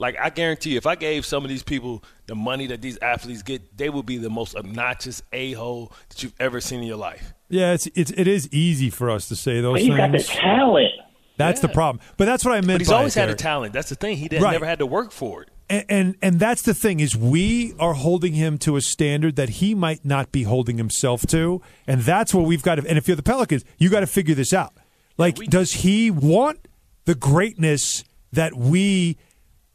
Like 0.01 0.17
I 0.19 0.29
guarantee 0.31 0.71
you, 0.71 0.77
if 0.77 0.87
I 0.87 0.95
gave 0.95 1.25
some 1.25 1.43
of 1.45 1.49
these 1.49 1.63
people 1.63 2.03
the 2.25 2.35
money 2.35 2.65
that 2.67 2.81
these 2.81 2.97
athletes 3.01 3.43
get, 3.43 3.77
they 3.77 3.87
would 3.89 4.05
be 4.07 4.17
the 4.17 4.29
most 4.29 4.55
obnoxious 4.55 5.21
a 5.31 5.53
hole 5.53 5.93
that 6.09 6.23
you've 6.23 6.33
ever 6.39 6.59
seen 6.59 6.79
in 6.81 6.87
your 6.87 6.97
life. 6.97 7.33
Yeah, 7.49 7.73
it's, 7.73 7.87
it's 7.95 8.11
it 8.11 8.27
is 8.27 8.49
easy 8.51 8.89
for 8.89 9.09
us 9.11 9.27
to 9.29 9.35
say 9.35 9.61
those 9.61 9.73
But 9.73 9.81
he's 9.81 9.89
things. 9.89 9.97
got 9.97 10.11
the 10.11 10.23
talent. 10.23 10.91
That's 11.37 11.59
the 11.61 11.69
problem. 11.69 12.03
But 12.17 12.25
that's 12.25 12.43
what 12.45 12.51
I 12.53 12.61
meant. 12.61 12.67
But 12.75 12.81
he's 12.81 12.89
by 12.89 12.97
always 12.97 13.15
it, 13.15 13.19
had 13.21 13.29
a 13.29 13.35
talent. 13.35 13.73
That's 13.73 13.89
the 13.89 13.95
thing. 13.95 14.17
He 14.17 14.27
Right. 14.31 14.51
never 14.51 14.65
had 14.65 14.79
to 14.79 14.85
work 14.85 15.11
for 15.11 15.43
it. 15.43 15.49
and, 15.69 15.85
and 15.89 16.15
and 16.21 16.39
that's 16.39 16.61
the 16.63 16.73
thing 16.73 16.99
is 16.99 17.15
we 17.15 17.73
are 17.79 17.93
holding 17.93 18.33
him 18.33 18.57
to 18.59 18.75
a 18.77 18.81
standard 18.81 19.35
that 19.37 19.49
he 19.49 19.73
might 19.75 20.03
not 20.03 20.31
be 20.31 20.43
holding 20.43 20.77
himself 20.77 21.25
to, 21.27 21.61
and 21.87 22.01
that's 22.01 22.33
what 22.33 22.45
we've 22.45 22.61
got 22.63 22.75
to. 22.75 22.87
And 22.87 22.97
if 22.97 23.07
you're 23.07 23.15
the 23.17 23.23
Pelicans, 23.23 23.63
you 23.77 23.89
got 23.89 23.99
to 24.01 24.07
figure 24.07 24.35
this 24.35 24.51
out. 24.53 24.73
Like, 25.17 25.35
does 25.35 25.71
he 25.73 26.09
want 26.11 26.67
the 27.05 27.15
greatness 27.15 28.03
that 28.33 28.55
we 28.55 29.17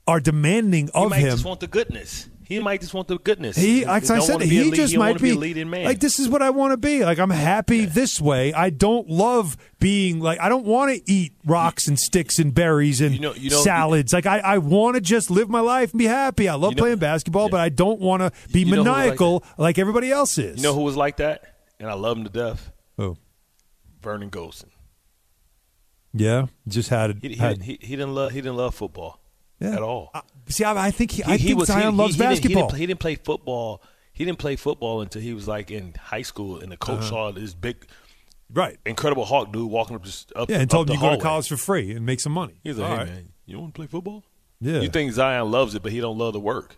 are 0.06 0.20
demanding 0.20 0.90
of 0.94 0.94
him. 0.94 1.02
He 1.04 1.08
might 1.10 1.20
him? 1.20 1.30
just 1.30 1.44
want 1.44 1.60
the 1.60 1.66
goodness. 1.66 2.28
He 2.46 2.60
might 2.60 2.80
just 2.80 2.94
want 2.94 3.08
the 3.08 3.18
goodness. 3.18 3.56
He, 3.56 3.84
like 3.84 4.08
I 4.08 4.20
said, 4.20 4.34
wanna 4.34 4.46
be 4.46 4.58
a 4.60 4.62
he 4.62 4.70
just 4.70 4.96
might 4.96 5.14
be 5.20 5.32
be, 5.32 5.32
leading 5.32 5.68
man. 5.68 5.82
like 5.84 5.98
this 5.98 6.20
is 6.20 6.28
what 6.28 6.42
I 6.42 6.50
want 6.50 6.72
to 6.74 6.76
be. 6.76 7.04
Like 7.04 7.18
I'm 7.18 7.30
happy 7.30 7.86
this 7.86 8.20
way. 8.20 8.52
I 8.52 8.70
don't 8.70 9.08
love 9.10 9.56
being 9.80 10.20
like 10.20 10.38
I 10.38 10.48
don't 10.48 10.64
want 10.64 10.94
to 10.94 11.12
eat 11.12 11.32
rocks 11.44 11.88
and 11.88 11.98
sticks 11.98 12.38
and 12.38 12.54
berries 12.54 13.00
and 13.00 13.14
You 13.14 13.20
know- 13.20 13.34
you 13.34 13.50
know- 13.50 13.62
salads. 13.62 14.12
like 14.12 14.26
I, 14.26 14.38
I 14.38 14.58
want 14.58 14.94
to 14.94 15.00
just 15.00 15.28
live 15.28 15.48
my 15.48 15.58
life 15.58 15.90
and 15.90 15.98
be 15.98 16.04
happy. 16.06 16.48
I 16.48 16.54
love 16.54 16.76
playing 16.76 16.98
basketball, 16.98 17.48
but 17.48 17.58
I 17.58 17.68
don't 17.68 17.98
want 17.98 18.22
to 18.22 18.30
be 18.52 18.64
know 18.64 18.82
like 18.82 18.86
maniacal 18.86 19.42
like, 19.58 19.76
everybody 19.78 20.12
else 20.12 20.38
is. 20.38 20.58
You 20.58 20.62
know 20.62 20.74
who 20.74 20.82
was 20.82 20.96
like 20.96 21.16
that? 21.16 21.42
And 21.80 21.90
I 21.90 21.94
love 21.94 22.16
him 22.16 22.22
to 22.24 22.30
death. 22.30 22.70
Who? 22.96 23.16
Vernon 24.02 24.30
Gholston. 24.30 24.68
Yeah, 26.12 26.46
just 26.68 26.90
had, 26.90 27.18
He, 27.20 27.30
he, 27.30 27.34
had 27.34 27.62
he, 27.62 27.76
he 27.80 27.96
didn't 27.96 28.14
love 28.14 28.30
he 28.30 28.40
didn't 28.40 28.56
love 28.56 28.74
football 28.76 29.20
Yeah. 29.60 29.70
at 29.76 29.82
all. 29.82 30.12
see. 30.48 30.64
I, 30.64 30.86
I 30.86 30.90
think 30.90 31.10
he, 31.12 31.22
I 31.24 31.36
he 31.36 31.48
think 31.48 31.58
was, 31.60 31.68
Zion 31.68 31.92
he, 31.92 31.98
loves 31.98 32.14
he, 32.14 32.22
he 32.22 32.28
didn't- 32.28 32.30
basketball. 32.42 32.50
He 32.50 32.56
didn't, 32.62 32.70
play, 32.70 32.78
he 32.78 32.86
didn't 32.86 33.00
play 33.00 33.14
football. 33.16 33.82
He 34.12 34.24
didn't 34.24 34.38
play 34.38 34.56
football 34.56 35.00
until 35.02 35.22
he 35.22 35.32
was 35.34 35.46
like 35.48 35.70
in 35.70 35.94
high 36.00 36.22
school, 36.22 36.58
and 36.60 36.70
the 36.72 36.76
coach 36.76 37.00
Uh-huh. 37.00 37.08
saw 37.08 37.30
this 37.32 37.52
big, 37.54 37.86
right, 38.52 38.78
Incredible 38.86 39.24
Hulk 39.26 39.52
dude 39.52 39.70
walking 39.70 39.96
up 39.96 40.04
just 40.04 40.32
up. 40.34 40.48
yeah, 40.48 40.56
and 40.56 40.64
up 40.64 40.68
told 40.70 40.88
him 40.90 40.94
you 40.96 41.00
go 41.00 41.10
to 41.10 41.22
college 41.22 41.48
for 41.48 41.56
free 41.58 41.92
and 41.92 42.06
make 42.06 42.20
some 42.20 42.32
money. 42.32 42.54
He's 42.64 42.78
like, 42.78 42.88
All 42.90 42.96
hey 42.96 43.02
right. 43.04 43.12
man, 43.12 43.28
you 43.46 43.58
want 43.58 43.74
to 43.74 43.78
play 43.78 43.86
football? 43.86 44.24
Yeah. 44.60 44.80
You 44.80 44.88
think 44.88 45.12
Zion 45.12 45.50
loves 45.50 45.74
it, 45.74 45.82
but 45.82 45.92
he 45.92 46.00
don't 46.00 46.16
love 46.16 46.32
the 46.32 46.40
work. 46.40 46.76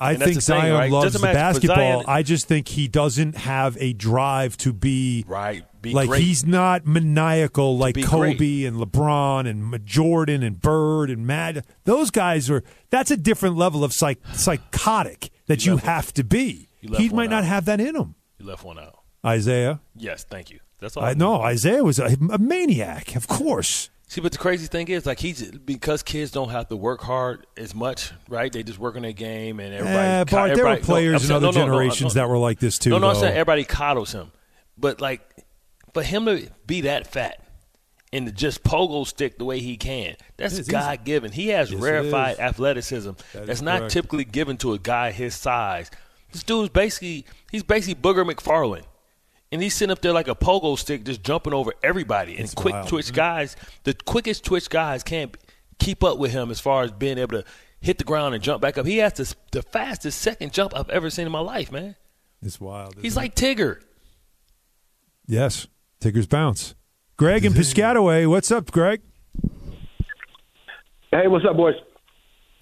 I 0.00 0.14
think 0.14 0.26
the 0.26 0.32
thing, 0.34 0.40
Zion 0.40 0.72
right? 0.74 0.90
loves 0.90 1.12
the 1.12 1.18
basketball. 1.18 1.76
Zion- 1.76 2.04
I 2.08 2.22
just 2.22 2.46
think 2.46 2.68
he 2.68 2.88
doesn't 2.88 3.36
have 3.36 3.76
a 3.80 3.92
drive 3.92 4.56
to 4.58 4.72
be 4.72 5.24
right. 5.28 5.64
Be 5.82 5.92
like 5.94 6.08
great. 6.08 6.22
he's 6.22 6.44
not 6.44 6.86
maniacal 6.86 7.78
like 7.78 8.02
Kobe 8.04 8.36
great. 8.36 8.64
and 8.66 8.76
LeBron 8.76 9.48
and 9.48 9.84
Jordan 9.86 10.42
and 10.42 10.60
Bird 10.60 11.08
and 11.10 11.26
Mad. 11.26 11.64
Those 11.84 12.10
guys 12.10 12.50
are. 12.50 12.62
That's 12.90 13.10
a 13.10 13.16
different 13.16 13.56
level 13.56 13.82
of 13.84 13.92
psych, 13.92 14.18
psychotic 14.34 15.30
that 15.46 15.64
you, 15.64 15.74
left- 15.74 15.86
have 15.86 16.14
to 16.14 16.24
be. 16.24 16.68
He 16.80 17.08
might 17.10 17.30
not 17.30 17.44
out. 17.44 17.48
have 17.48 17.64
that 17.66 17.80
in 17.80 17.94
him. 17.96 18.14
You 18.38 18.46
left 18.46 18.64
one 18.64 18.78
out. 18.78 19.00
Isaiah. 19.24 19.80
Yes, 19.96 20.24
thank 20.24 20.50
you. 20.50 20.60
That's 20.78 20.96
all. 20.96 21.04
I 21.04 21.12
know 21.14 21.42
Isaiah 21.42 21.84
was 21.84 21.98
a, 21.98 22.16
a 22.30 22.38
maniac, 22.38 23.14
of 23.16 23.28
course. 23.28 23.90
See, 24.10 24.20
but 24.20 24.32
the 24.32 24.38
crazy 24.38 24.66
thing 24.66 24.88
is, 24.88 25.06
like 25.06 25.20
he's 25.20 25.52
because 25.52 26.02
kids 26.02 26.32
don't 26.32 26.48
have 26.48 26.66
to 26.70 26.74
work 26.76 27.00
hard 27.00 27.46
as 27.56 27.76
much, 27.76 28.10
right? 28.28 28.52
They 28.52 28.64
just 28.64 28.80
work 28.80 28.96
on 28.96 29.02
their 29.02 29.12
game, 29.12 29.60
and 29.60 29.72
everybody. 29.72 29.96
Eh, 30.08 30.24
co- 30.24 30.36
Bart, 30.36 30.54
there 30.56 30.64
were 30.64 30.70
everybody- 30.72 30.80
no, 30.80 30.84
players 30.84 31.24
in 31.30 31.36
other 31.36 31.46
no, 31.46 31.50
no, 31.52 31.60
generations 31.60 32.14
that 32.14 32.28
were 32.28 32.36
like 32.36 32.58
this 32.58 32.76
too. 32.76 32.90
No, 32.90 32.98
no, 32.98 33.10
I'm 33.10 33.14
saying 33.14 33.34
everybody 33.34 33.62
coddles 33.62 34.10
him, 34.10 34.32
but 34.76 35.00
like, 35.00 35.20
but 35.92 36.06
him 36.06 36.24
to 36.26 36.48
be 36.66 36.80
that 36.80 37.06
fat 37.06 37.40
and 38.12 38.26
to 38.26 38.32
just 38.32 38.64
pogo 38.64 39.06
stick 39.06 39.38
the 39.38 39.44
way 39.44 39.60
he 39.60 39.76
can, 39.76 40.16
that's 40.36 40.54
It 40.54 40.62
is 40.62 40.68
easy. 40.68 40.72
God 40.72 41.04
given. 41.04 41.30
He 41.30 41.46
has 41.50 41.70
Yes, 41.70 41.80
rarefied 41.80 42.40
athleticism 42.40 43.12
That 43.32 43.46
that's 43.46 43.62
not 43.62 43.78
correct. 43.78 43.92
typically 43.92 44.24
given 44.24 44.56
to 44.56 44.72
a 44.72 44.78
guy 44.80 45.12
his 45.12 45.36
size. 45.36 45.88
This 46.32 46.42
dude's 46.42 46.70
basically 46.70 47.26
he's 47.52 47.62
basically 47.62 48.02
Booger 48.02 48.28
McFarland. 48.28 48.82
And 49.52 49.62
he's 49.62 49.74
sitting 49.74 49.90
up 49.90 50.00
there 50.00 50.12
like 50.12 50.28
a 50.28 50.34
pogo 50.34 50.78
stick, 50.78 51.04
just 51.04 51.22
jumping 51.22 51.52
over 51.52 51.72
everybody. 51.82 52.32
And 52.32 52.44
It's 52.44 52.54
quick 52.54 52.74
wild, 52.74 52.88
twitch 52.88 53.12
guys, 53.12 53.56
the 53.82 53.94
quickest 53.94 54.44
twitch 54.44 54.70
guys 54.70 55.02
can't 55.02 55.36
keep 55.78 56.04
up 56.04 56.18
with 56.18 56.30
him 56.30 56.50
as 56.50 56.60
far 56.60 56.84
as 56.84 56.92
being 56.92 57.18
able 57.18 57.42
to 57.42 57.44
hit 57.80 57.98
the 57.98 58.04
ground 58.04 58.34
and 58.34 58.44
jump 58.44 58.62
back 58.62 58.78
up. 58.78 58.86
He 58.86 58.98
has 58.98 59.14
the, 59.14 59.34
the 59.50 59.62
fastest 59.62 60.20
second 60.20 60.52
jump 60.52 60.72
I've 60.76 60.90
ever 60.90 61.10
seen 61.10 61.26
in 61.26 61.32
my 61.32 61.40
life, 61.40 61.72
man. 61.72 61.96
It's 62.42 62.60
wild. 62.60 62.94
He's 63.00 63.16
it? 63.16 63.20
like 63.20 63.34
Tigger. 63.34 63.80
yes, 65.26 65.66
Tigger's 66.00 66.26
bounce. 66.26 66.74
Greg 67.16 67.44
and 67.44 67.54
Piscataway, 67.54 68.26
what's 68.28 68.50
up, 68.50 68.70
Greg? 68.70 69.02
Hey, 71.10 71.26
what's 71.26 71.44
up, 71.44 71.56
boys? 71.56 71.74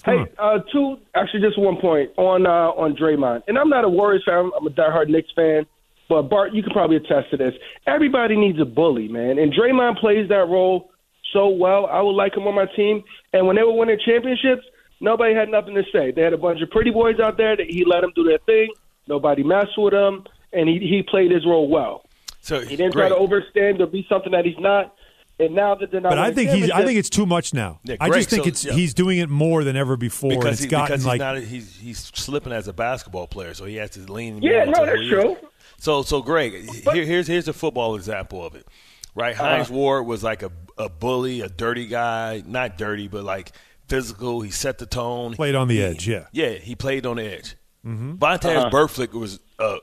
Hey, 0.04 0.24
uh, 0.38 0.60
two 0.72 0.96
actually 1.14 1.40
just 1.40 1.58
one 1.58 1.76
point 1.76 2.10
on 2.16 2.46
uh, 2.46 2.70
on 2.80 2.96
Draymond, 2.96 3.42
and 3.46 3.58
I'm 3.58 3.68
not 3.68 3.84
a 3.84 3.88
Warriors 3.88 4.22
fan. 4.26 4.50
I'm 4.56 4.66
a 4.66 4.70
diehard 4.70 5.08
Knicks 5.08 5.28
fan, 5.36 5.66
but 6.08 6.22
Bart, 6.22 6.54
you 6.54 6.62
can 6.62 6.72
probably 6.72 6.96
attest 6.96 7.30
to 7.30 7.36
this. 7.36 7.54
Everybody 7.86 8.36
needs 8.36 8.58
a 8.60 8.64
bully, 8.64 9.08
man, 9.08 9.38
and 9.38 9.52
Draymond 9.52 9.98
plays 9.98 10.28
that 10.28 10.48
role 10.48 10.90
so 11.32 11.48
well. 11.48 11.86
I 11.86 12.00
would 12.00 12.12
like 12.12 12.36
him 12.36 12.46
on 12.46 12.54
my 12.54 12.66
team, 12.66 13.02
and 13.32 13.46
when 13.46 13.56
they 13.56 13.62
were 13.62 13.74
winning 13.76 13.98
championships, 14.04 14.62
nobody 15.00 15.34
had 15.34 15.48
nothing 15.48 15.74
to 15.74 15.84
say. 15.92 16.10
They 16.10 16.22
had 16.22 16.32
a 16.32 16.38
bunch 16.38 16.62
of 16.62 16.70
pretty 16.70 16.90
boys 16.90 17.20
out 17.20 17.36
there 17.36 17.56
that 17.56 17.66
he 17.68 17.84
let 17.84 18.00
them 18.00 18.12
do 18.14 18.24
their 18.24 18.38
thing. 18.38 18.72
Nobody 19.06 19.42
messed 19.42 19.76
with 19.78 19.94
him, 19.94 20.24
and 20.52 20.68
he 20.68 20.78
he 20.78 21.02
played 21.02 21.30
his 21.30 21.44
role 21.46 21.68
well. 21.68 22.04
So 22.40 22.60
He 22.60 22.76
didn't 22.76 22.92
try 22.92 23.08
to 23.08 23.16
overstand 23.16 23.80
or 23.80 23.86
be 23.86 24.06
something 24.08 24.32
that 24.32 24.44
he's 24.46 24.58
not. 24.58 24.94
And 25.40 25.54
now 25.54 25.76
that 25.76 25.92
they're 25.92 26.00
not, 26.00 26.10
But 26.10 26.18
I 26.18 26.32
think 26.32 26.50
he's. 26.50 26.70
I 26.70 26.84
think 26.84 26.98
it's 26.98 27.10
too 27.10 27.24
much 27.26 27.54
now. 27.54 27.78
Yeah, 27.84 27.94
I 28.00 28.10
just 28.10 28.28
think 28.28 28.42
so- 28.42 28.48
it's 28.48 28.64
yeah. 28.64 28.72
he's 28.72 28.92
doing 28.92 29.18
it 29.18 29.28
more 29.28 29.62
than 29.62 29.76
ever 29.76 29.96
before. 29.96 30.32
and 30.32 30.40
because 30.40 30.54
it's 30.54 30.64
he, 30.64 30.68
gotten 30.68 30.86
because 30.86 31.02
he's 31.02 31.06
like 31.06 31.20
not 31.20 31.36
a, 31.36 31.40
he's 31.40 31.76
he's 31.76 31.98
slipping 31.98 32.52
as 32.52 32.66
a 32.66 32.72
basketball 32.72 33.28
player, 33.28 33.54
so 33.54 33.64
he 33.64 33.76
has 33.76 33.90
to 33.90 34.00
lean. 34.12 34.42
Yeah, 34.42 34.64
no, 34.64 34.84
that's 34.84 35.06
true. 35.08 35.36
Is. 35.78 35.84
So 35.84 36.02
so 36.02 36.22
Greg, 36.22 36.52
here, 36.92 37.04
here's 37.04 37.26
here's 37.26 37.48
a 37.48 37.52
football 37.52 37.94
example 37.96 38.44
of 38.44 38.54
it, 38.54 38.66
right? 39.14 39.34
Uh-huh. 39.38 39.56
Hines 39.56 39.70
Ward 39.70 40.06
was 40.06 40.22
like 40.22 40.42
a 40.42 40.50
a 40.76 40.88
bully, 40.88 41.40
a 41.40 41.48
dirty 41.48 41.86
guy, 41.86 42.42
not 42.46 42.76
dirty, 42.78 43.08
but 43.08 43.24
like 43.24 43.52
physical. 43.88 44.40
He 44.42 44.50
set 44.50 44.78
the 44.78 44.86
tone. 44.86 45.34
played 45.34 45.54
on 45.54 45.68
the 45.68 45.76
He- 45.76 45.82
edge. 45.82 46.06
Yeah. 46.08 46.26
Yeah, 46.32 46.50
he 46.50 46.74
played 46.74 47.06
on 47.06 47.16
the 47.16 47.24
edge. 47.24 47.56
Mm-hmm. 47.86 48.14
Vontaze 48.16 48.56
Uh-huh. 48.56 48.70
Burfict 48.70 49.12
was 49.12 49.40
uh, 49.58 49.76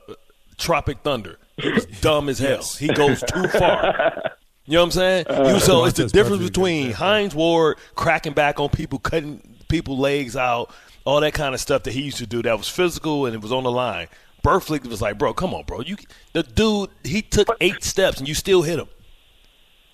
Tropic 0.58 0.98
Thunder. 1.02 1.38
He 1.56 1.70
was 1.72 1.86
dumb 1.86 2.28
as 2.28 2.38
hell. 2.38 2.62
He 2.78 2.88
goes 2.88 3.22
too 3.22 3.48
far. 3.48 4.32
You 4.66 4.74
know 4.74 4.80
what 4.80 4.84
I'm 4.86 4.90
saying? 4.92 5.26
Uh, 5.28 5.52
You- 5.54 5.60
so 5.60 5.84
it's 5.86 5.96
the 5.96 6.06
difference 6.08 6.42
between 6.42 6.92
Hines 6.92 7.34
Ward 7.34 7.78
cracking 7.94 8.32
back 8.32 8.60
on 8.60 8.68
people, 8.68 8.98
cutting 8.98 9.56
people 9.68 9.96
legs 9.98 10.36
out, 10.36 10.70
all 11.04 11.20
that 11.20 11.34
kind 11.34 11.54
of 11.54 11.60
stuff 11.60 11.84
that 11.84 11.92
he 11.94 12.02
used 12.02 12.18
to 12.18 12.26
do 12.26 12.42
that 12.42 12.56
was 12.58 12.68
physical 12.68 13.26
and 13.26 13.34
it 13.34 13.40
was 13.40 13.52
on 13.52 13.64
the 13.64 13.70
line. 13.70 14.08
Burfict 14.46 14.86
was 14.86 15.02
like, 15.02 15.18
bro, 15.18 15.34
come 15.34 15.52
on, 15.54 15.64
bro. 15.64 15.80
You 15.80 15.96
the 16.32 16.42
dude 16.44 16.90
he 17.04 17.20
took 17.22 17.48
eight 17.60 17.82
steps 17.82 18.18
and 18.18 18.28
you 18.28 18.34
still 18.34 18.62
hit 18.62 18.78
him. 18.78 18.88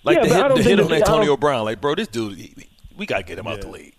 Like 0.05 0.16
Yeah, 0.18 0.22
the 0.24 0.34
hit, 0.34 0.40
don't 0.48 0.57
the 0.59 0.62
hit 0.62 0.80
on 0.80 0.92
Antonio 0.92 1.36
Brown. 1.36 1.64
Like, 1.64 1.80
bro, 1.80 1.94
this 1.94 2.09
dude, 2.09 2.36
he- 2.38 2.55
we 2.96 3.07
gotta 3.07 3.22
get 3.22 3.38
him 3.38 3.46
out 3.46 3.61
the 3.61 3.68
league. 3.68 3.94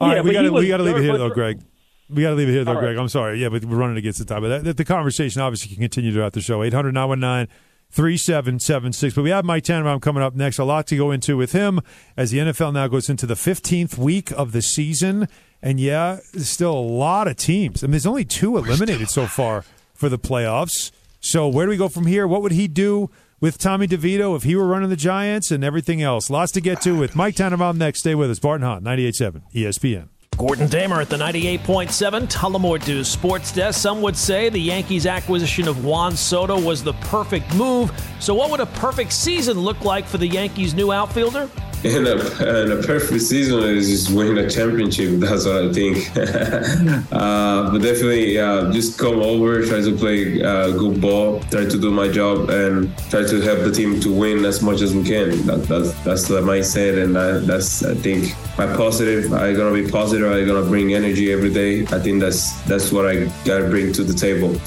All 0.00 0.08
right, 0.08 0.16
Yeah, 0.16 0.22
we 0.22 0.32
gotta 0.32 0.52
we 0.52 0.68
got 0.68 0.78
to 0.78 0.82
leave 0.82 0.96
it 0.96 1.02
here 1.02 1.16
though, 1.16 1.30
Greg. 1.30 1.60
We 2.08 2.22
got 2.22 2.30
to 2.30 2.34
leave 2.36 2.48
it 2.48 2.52
here 2.52 2.64
though, 2.64 2.72
All 2.72 2.76
right. 2.76 2.82
Greg. 2.88 2.96
I'm 2.98 3.08
sorry. 3.08 3.40
Yeah, 3.40 3.48
but 3.48 3.64
we're 3.64 3.76
running 3.76 3.96
against 3.96 4.18
the 4.18 4.24
time. 4.24 4.42
But 4.42 4.62
that, 4.64 4.76
the 4.76 4.84
conversation 4.84 5.40
obviously 5.40 5.74
can 5.74 5.82
continue 5.82 6.12
throughout 6.12 6.34
the 6.34 6.40
show. 6.40 6.62
800 6.62 6.92
919 6.92 7.48
3776. 7.90 9.14
But 9.14 9.22
we 9.22 9.30
have 9.30 9.44
Mike 9.44 9.64
Tannenbaum 9.64 10.00
coming 10.00 10.22
up 10.22 10.34
next. 10.34 10.58
A 10.58 10.64
lot 10.64 10.86
to 10.88 10.96
go 10.96 11.10
into 11.10 11.36
with 11.36 11.52
him 11.52 11.80
as 12.16 12.30
the 12.30 12.38
NFL 12.38 12.72
now 12.74 12.88
goes 12.88 13.08
into 13.08 13.26
the 13.26 13.34
15th 13.34 13.96
week 13.96 14.30
of 14.32 14.52
the 14.52 14.62
season. 14.62 15.28
And 15.62 15.80
yeah, 15.80 16.18
there's 16.32 16.48
still 16.48 16.72
a 16.72 16.78
lot 16.78 17.26
of 17.26 17.36
teams. 17.36 17.82
I 17.82 17.86
mean, 17.86 17.92
there's 17.92 18.06
only 18.06 18.24
two 18.24 18.56
eliminated 18.56 19.08
so 19.08 19.26
far 19.26 19.64
for 19.96 20.08
the 20.08 20.18
playoffs. 20.18 20.90
So 21.20 21.48
where 21.48 21.66
do 21.66 21.70
we 21.70 21.76
go 21.76 21.88
from 21.88 22.06
here? 22.06 22.26
What 22.26 22.42
would 22.42 22.52
he 22.52 22.68
do 22.68 23.10
with 23.40 23.58
Tommy 23.58 23.88
DeVito 23.88 24.36
if 24.36 24.44
he 24.44 24.54
were 24.54 24.66
running 24.66 24.90
the 24.90 24.96
Giants 24.96 25.50
and 25.50 25.64
everything 25.64 26.02
else? 26.02 26.30
Lots 26.30 26.52
to 26.52 26.60
get 26.60 26.80
to 26.82 26.96
with 26.96 27.16
Mike 27.16 27.34
Tannenbaum 27.34 27.78
next. 27.78 28.00
Stay 28.00 28.14
with 28.14 28.30
us. 28.30 28.38
Bart 28.38 28.60
and 28.60 28.64
Hahn, 28.64 28.82
98.7 28.84 29.42
ESPN. 29.54 30.08
Gordon 30.36 30.68
Damer 30.68 31.00
at 31.00 31.08
the 31.08 31.16
98.7 31.16 32.28
Tullamore 32.28 32.84
Dew 32.84 33.02
Sports 33.04 33.52
Desk. 33.52 33.80
Some 33.80 34.02
would 34.02 34.16
say 34.16 34.50
the 34.50 34.58
Yankees' 34.58 35.06
acquisition 35.06 35.66
of 35.66 35.82
Juan 35.82 36.14
Soto 36.14 36.60
was 36.60 36.84
the 36.84 36.92
perfect 36.94 37.54
move. 37.54 37.90
So, 38.20 38.34
what 38.34 38.50
would 38.50 38.60
a 38.60 38.66
perfect 38.66 39.14
season 39.14 39.58
look 39.58 39.82
like 39.82 40.04
for 40.04 40.18
the 40.18 40.26
Yankees' 40.26 40.74
new 40.74 40.92
outfielder? 40.92 41.48
In 41.84 42.06
a, 42.06 42.16
in 42.64 42.72
a 42.72 42.82
perfect 42.82 43.22
season 43.22 43.62
is 43.62 43.88
just 43.88 44.10
win 44.10 44.38
a 44.38 44.48
championship. 44.48 45.20
That's 45.20 45.44
what 45.44 45.66
I 45.66 45.72
think. 45.72 46.10
uh, 47.12 47.70
but 47.70 47.78
definitely, 47.82 48.38
uh, 48.38 48.72
just 48.72 48.98
come 48.98 49.20
over, 49.20 49.64
try 49.64 49.82
to 49.82 49.96
play 49.96 50.42
uh, 50.42 50.70
good 50.72 51.00
ball, 51.00 51.40
try 51.50 51.64
to 51.64 51.78
do 51.78 51.90
my 51.90 52.08
job, 52.08 52.50
and 52.50 52.96
try 53.10 53.24
to 53.24 53.40
help 53.40 53.60
the 53.60 53.70
team 53.70 54.00
to 54.00 54.12
win 54.12 54.44
as 54.44 54.62
much 54.62 54.80
as 54.80 54.94
we 54.94 55.04
can. 55.04 55.46
That, 55.46 55.64
that's 55.68 55.92
that's 56.02 56.28
the 56.28 56.40
mindset, 56.40 57.02
and 57.02 57.16
I, 57.16 57.38
that's 57.38 57.84
I 57.84 57.94
think 57.94 58.34
my 58.58 58.66
positive. 58.74 59.32
I 59.32 59.52
gonna 59.52 59.72
be 59.72 59.88
positive. 59.88 60.25
I 60.32 60.44
gonna 60.44 60.68
bring 60.68 60.94
energy 60.94 61.32
every 61.32 61.52
day. 61.52 61.82
I 61.86 61.98
think 61.98 62.20
that's 62.20 62.60
that's 62.62 62.92
what 62.92 63.06
I 63.06 63.26
gotta 63.44 63.68
bring 63.68 63.92
to 63.94 64.04
the 64.04 64.14
table 64.14 64.60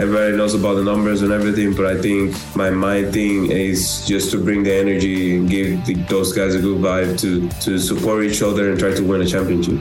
everybody 0.00 0.34
knows 0.34 0.54
about 0.54 0.74
the 0.74 0.84
numbers 0.84 1.20
and 1.20 1.30
everything, 1.30 1.74
but 1.74 1.84
I 1.84 2.00
think 2.00 2.34
my 2.56 2.70
main 2.70 3.12
thing 3.12 3.50
is 3.50 4.06
just 4.06 4.30
to 4.30 4.42
bring 4.42 4.62
the 4.62 4.72
energy 4.72 5.36
and 5.36 5.48
give 5.48 5.84
the, 5.84 5.94
those 6.08 6.32
guys 6.32 6.54
a 6.54 6.60
good 6.60 6.78
vibe 6.78 7.20
to 7.20 7.48
to 7.60 7.78
support 7.78 8.24
each 8.24 8.42
other 8.42 8.70
and 8.70 8.78
try 8.78 8.94
to 8.94 9.02
win 9.02 9.20
a 9.20 9.26
championship. 9.26 9.80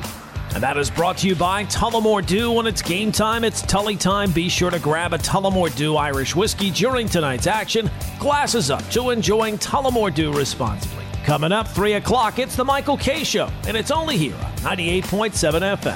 And 0.54 0.64
that 0.64 0.78
is 0.78 0.90
brought 0.90 1.20
to 1.20 1.28
you 1.28 1.36
by 1.36 1.66
Tullamore 1.66 2.26
Dew. 2.26 2.52
When 2.52 2.66
it's 2.66 2.82
game 2.82 3.12
time, 3.12 3.44
it's 3.44 3.62
Tully 3.62 3.96
time. 3.96 4.32
Be 4.32 4.50
sure 4.50 4.72
to 4.72 4.80
grab 4.80 5.14
a 5.14 5.18
Tullamore 5.20 5.74
Dew 5.76 5.96
Irish 5.96 6.36
whiskey 6.36 6.72
during 6.72 7.08
tonight's 7.08 7.48
action. 7.48 7.90
Glasses 8.20 8.72
up 8.72 8.84
to 8.90 9.12
enjoying 9.12 9.58
Tullamore 9.58 10.14
Dew 10.14 10.34
responsibly. 10.34 11.09
Coming 11.30 11.52
up, 11.52 11.68
3 11.68 11.94
o'clock, 11.94 12.40
it's 12.40 12.56
the 12.56 12.66
Michael 12.66 12.98
Kay 12.98 13.24
Show, 13.24 13.52
and 13.68 13.78
it's 13.78 13.92
only 13.92 14.18
here 14.18 14.34
on 14.34 14.78
98.7 14.78 15.78
FM. 15.78 15.96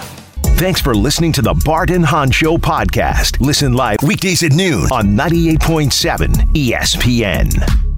Thanks 0.60 0.80
for 0.80 0.94
listening 0.94 1.32
to 1.32 1.42
the 1.42 1.60
Bart 1.66 1.90
and 1.90 2.06
Hahn 2.06 2.30
Show 2.30 2.58
podcast. 2.58 3.42
Listen 3.42 3.74
live 3.74 3.98
weekdays 4.04 4.44
at 4.44 4.52
noon 4.52 4.84
on 4.92 5.18
98.7 5.18 6.30
ESPN. 6.54 7.93